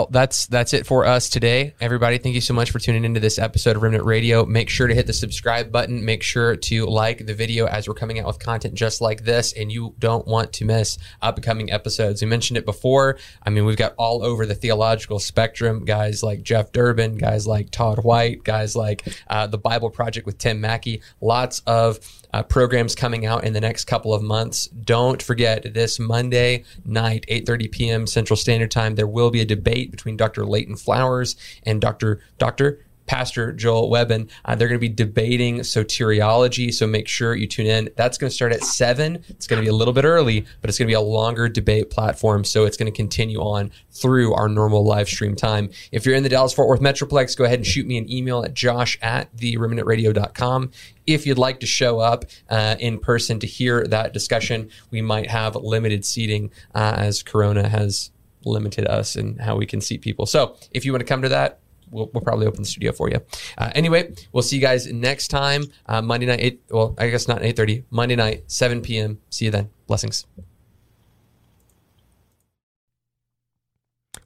Well, 0.00 0.08
that's 0.10 0.46
that's 0.46 0.72
it 0.72 0.86
for 0.86 1.04
us 1.04 1.28
today. 1.28 1.74
Everybody, 1.78 2.16
thank 2.16 2.34
you 2.34 2.40
so 2.40 2.54
much 2.54 2.70
for 2.70 2.78
tuning 2.78 3.04
into 3.04 3.20
this 3.20 3.38
episode 3.38 3.76
of 3.76 3.82
Remnant 3.82 4.06
Radio. 4.06 4.46
Make 4.46 4.70
sure 4.70 4.86
to 4.86 4.94
hit 4.94 5.06
the 5.06 5.12
subscribe 5.12 5.70
button. 5.70 6.06
Make 6.06 6.22
sure 6.22 6.56
to 6.56 6.86
like 6.86 7.26
the 7.26 7.34
video 7.34 7.66
as 7.66 7.86
we're 7.86 7.92
coming 7.92 8.18
out 8.18 8.26
with 8.26 8.38
content 8.38 8.72
just 8.72 9.02
like 9.02 9.24
this, 9.24 9.52
and 9.52 9.70
you 9.70 9.94
don't 9.98 10.26
want 10.26 10.54
to 10.54 10.64
miss 10.64 10.96
upcoming 11.20 11.70
episodes. 11.70 12.22
We 12.22 12.28
mentioned 12.28 12.56
it 12.56 12.64
before. 12.64 13.18
I 13.42 13.50
mean, 13.50 13.66
we've 13.66 13.76
got 13.76 13.92
all 13.98 14.24
over 14.24 14.46
the 14.46 14.54
theological 14.54 15.18
spectrum 15.18 15.84
guys 15.84 16.22
like 16.22 16.44
Jeff 16.44 16.72
Durbin, 16.72 17.18
guys 17.18 17.46
like 17.46 17.70
Todd 17.70 18.02
White, 18.02 18.42
guys 18.42 18.74
like 18.74 19.06
uh, 19.28 19.48
the 19.48 19.58
Bible 19.58 19.90
Project 19.90 20.24
with 20.24 20.38
Tim 20.38 20.62
Mackie. 20.62 21.02
Lots 21.20 21.60
of 21.66 21.98
uh, 22.32 22.42
programs 22.42 22.94
coming 22.94 23.26
out 23.26 23.44
in 23.44 23.52
the 23.52 23.60
next 23.60 23.84
couple 23.84 24.14
of 24.14 24.22
months. 24.22 24.66
Don't 24.68 25.22
forget 25.22 25.74
this 25.74 25.98
Monday 25.98 26.64
night, 26.86 27.26
8:30 27.28 27.70
p.m. 27.70 28.06
Central 28.06 28.36
Standard 28.36 28.70
Time. 28.70 28.94
There 28.94 29.06
will 29.06 29.30
be 29.30 29.40
a 29.40 29.44
debate 29.44 29.89
between 29.90 30.16
Dr. 30.16 30.44
Leighton 30.44 30.76
Flowers 30.76 31.36
and 31.64 31.80
Dr. 31.80 32.20
Dr. 32.38 32.80
Pastor 33.10 33.52
Joel 33.52 33.90
Webbon. 33.90 34.28
Uh, 34.44 34.54
they're 34.54 34.68
going 34.68 34.78
to 34.78 34.80
be 34.80 34.88
debating 34.88 35.58
soteriology, 35.58 36.72
so 36.72 36.86
make 36.86 37.08
sure 37.08 37.34
you 37.34 37.48
tune 37.48 37.66
in. 37.66 37.90
That's 37.96 38.16
going 38.16 38.30
to 38.30 38.34
start 38.34 38.52
at 38.52 38.62
7. 38.62 39.24
It's 39.28 39.48
going 39.48 39.60
to 39.60 39.64
be 39.64 39.68
a 39.68 39.74
little 39.74 39.92
bit 39.92 40.04
early, 40.04 40.46
but 40.60 40.70
it's 40.70 40.78
going 40.78 40.86
to 40.86 40.90
be 40.90 40.94
a 40.94 41.00
longer 41.00 41.48
debate 41.48 41.90
platform, 41.90 42.44
so 42.44 42.66
it's 42.66 42.76
going 42.76 42.86
to 42.86 42.96
continue 42.96 43.40
on 43.40 43.72
through 43.90 44.32
our 44.34 44.48
normal 44.48 44.84
live 44.84 45.08
stream 45.08 45.34
time. 45.34 45.70
If 45.90 46.06
you're 46.06 46.14
in 46.14 46.22
the 46.22 46.28
Dallas 46.28 46.52
Fort 46.52 46.68
Worth 46.68 46.80
Metroplex, 46.80 47.36
go 47.36 47.42
ahead 47.42 47.58
and 47.58 47.66
shoot 47.66 47.84
me 47.84 47.98
an 47.98 48.08
email 48.08 48.44
at 48.44 48.54
josh 48.54 48.96
at 49.02 49.34
theremnantradio.com. 49.36 50.70
If 51.04 51.26
you'd 51.26 51.36
like 51.36 51.58
to 51.60 51.66
show 51.66 51.98
up 51.98 52.26
uh, 52.48 52.76
in 52.78 53.00
person 53.00 53.40
to 53.40 53.46
hear 53.48 53.84
that 53.88 54.12
discussion, 54.12 54.70
we 54.92 55.02
might 55.02 55.28
have 55.28 55.56
limited 55.56 56.04
seating 56.04 56.52
uh, 56.76 56.94
as 56.96 57.24
Corona 57.24 57.68
has 57.68 58.12
limited 58.44 58.86
us 58.86 59.16
and 59.16 59.40
how 59.40 59.56
we 59.56 59.66
can 59.66 59.80
seat 59.80 60.02
people. 60.02 60.26
So 60.26 60.56
if 60.72 60.84
you 60.84 60.92
want 60.92 61.00
to 61.00 61.06
come 61.06 61.22
to 61.22 61.28
that, 61.28 61.60
we'll, 61.90 62.10
we'll 62.12 62.22
probably 62.22 62.46
open 62.46 62.62
the 62.62 62.68
studio 62.68 62.92
for 62.92 63.10
you. 63.10 63.20
Uh, 63.58 63.70
anyway, 63.74 64.14
we'll 64.32 64.42
see 64.42 64.56
you 64.56 64.62
guys 64.62 64.90
next 64.92 65.28
time. 65.28 65.64
Uh, 65.86 66.00
Monday 66.02 66.26
night, 66.26 66.40
eight. 66.40 66.62
Well, 66.70 66.94
I 66.98 67.08
guess 67.10 67.28
not 67.28 67.42
eight 67.42 67.56
thirty. 67.56 67.84
Monday 67.90 68.16
night, 68.16 68.44
seven 68.46 68.80
p.m. 68.80 69.18
See 69.30 69.46
you 69.46 69.50
then. 69.50 69.70
Blessings. 69.86 70.26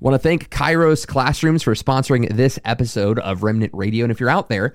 Want 0.01 0.15
to 0.15 0.19
thank 0.19 0.51
Kairos 0.51 1.07
Classrooms 1.07 1.63
for 1.63 1.75
sponsoring 1.75 2.29
this 2.37 2.59
episode 2.67 3.19
of 3.21 3.43
Remnant 3.43 3.73
Radio. 3.73 4.05
And 4.05 4.11
if 4.13 4.21
you're 4.21 4.29
out 4.29 4.51
there, 4.51 4.75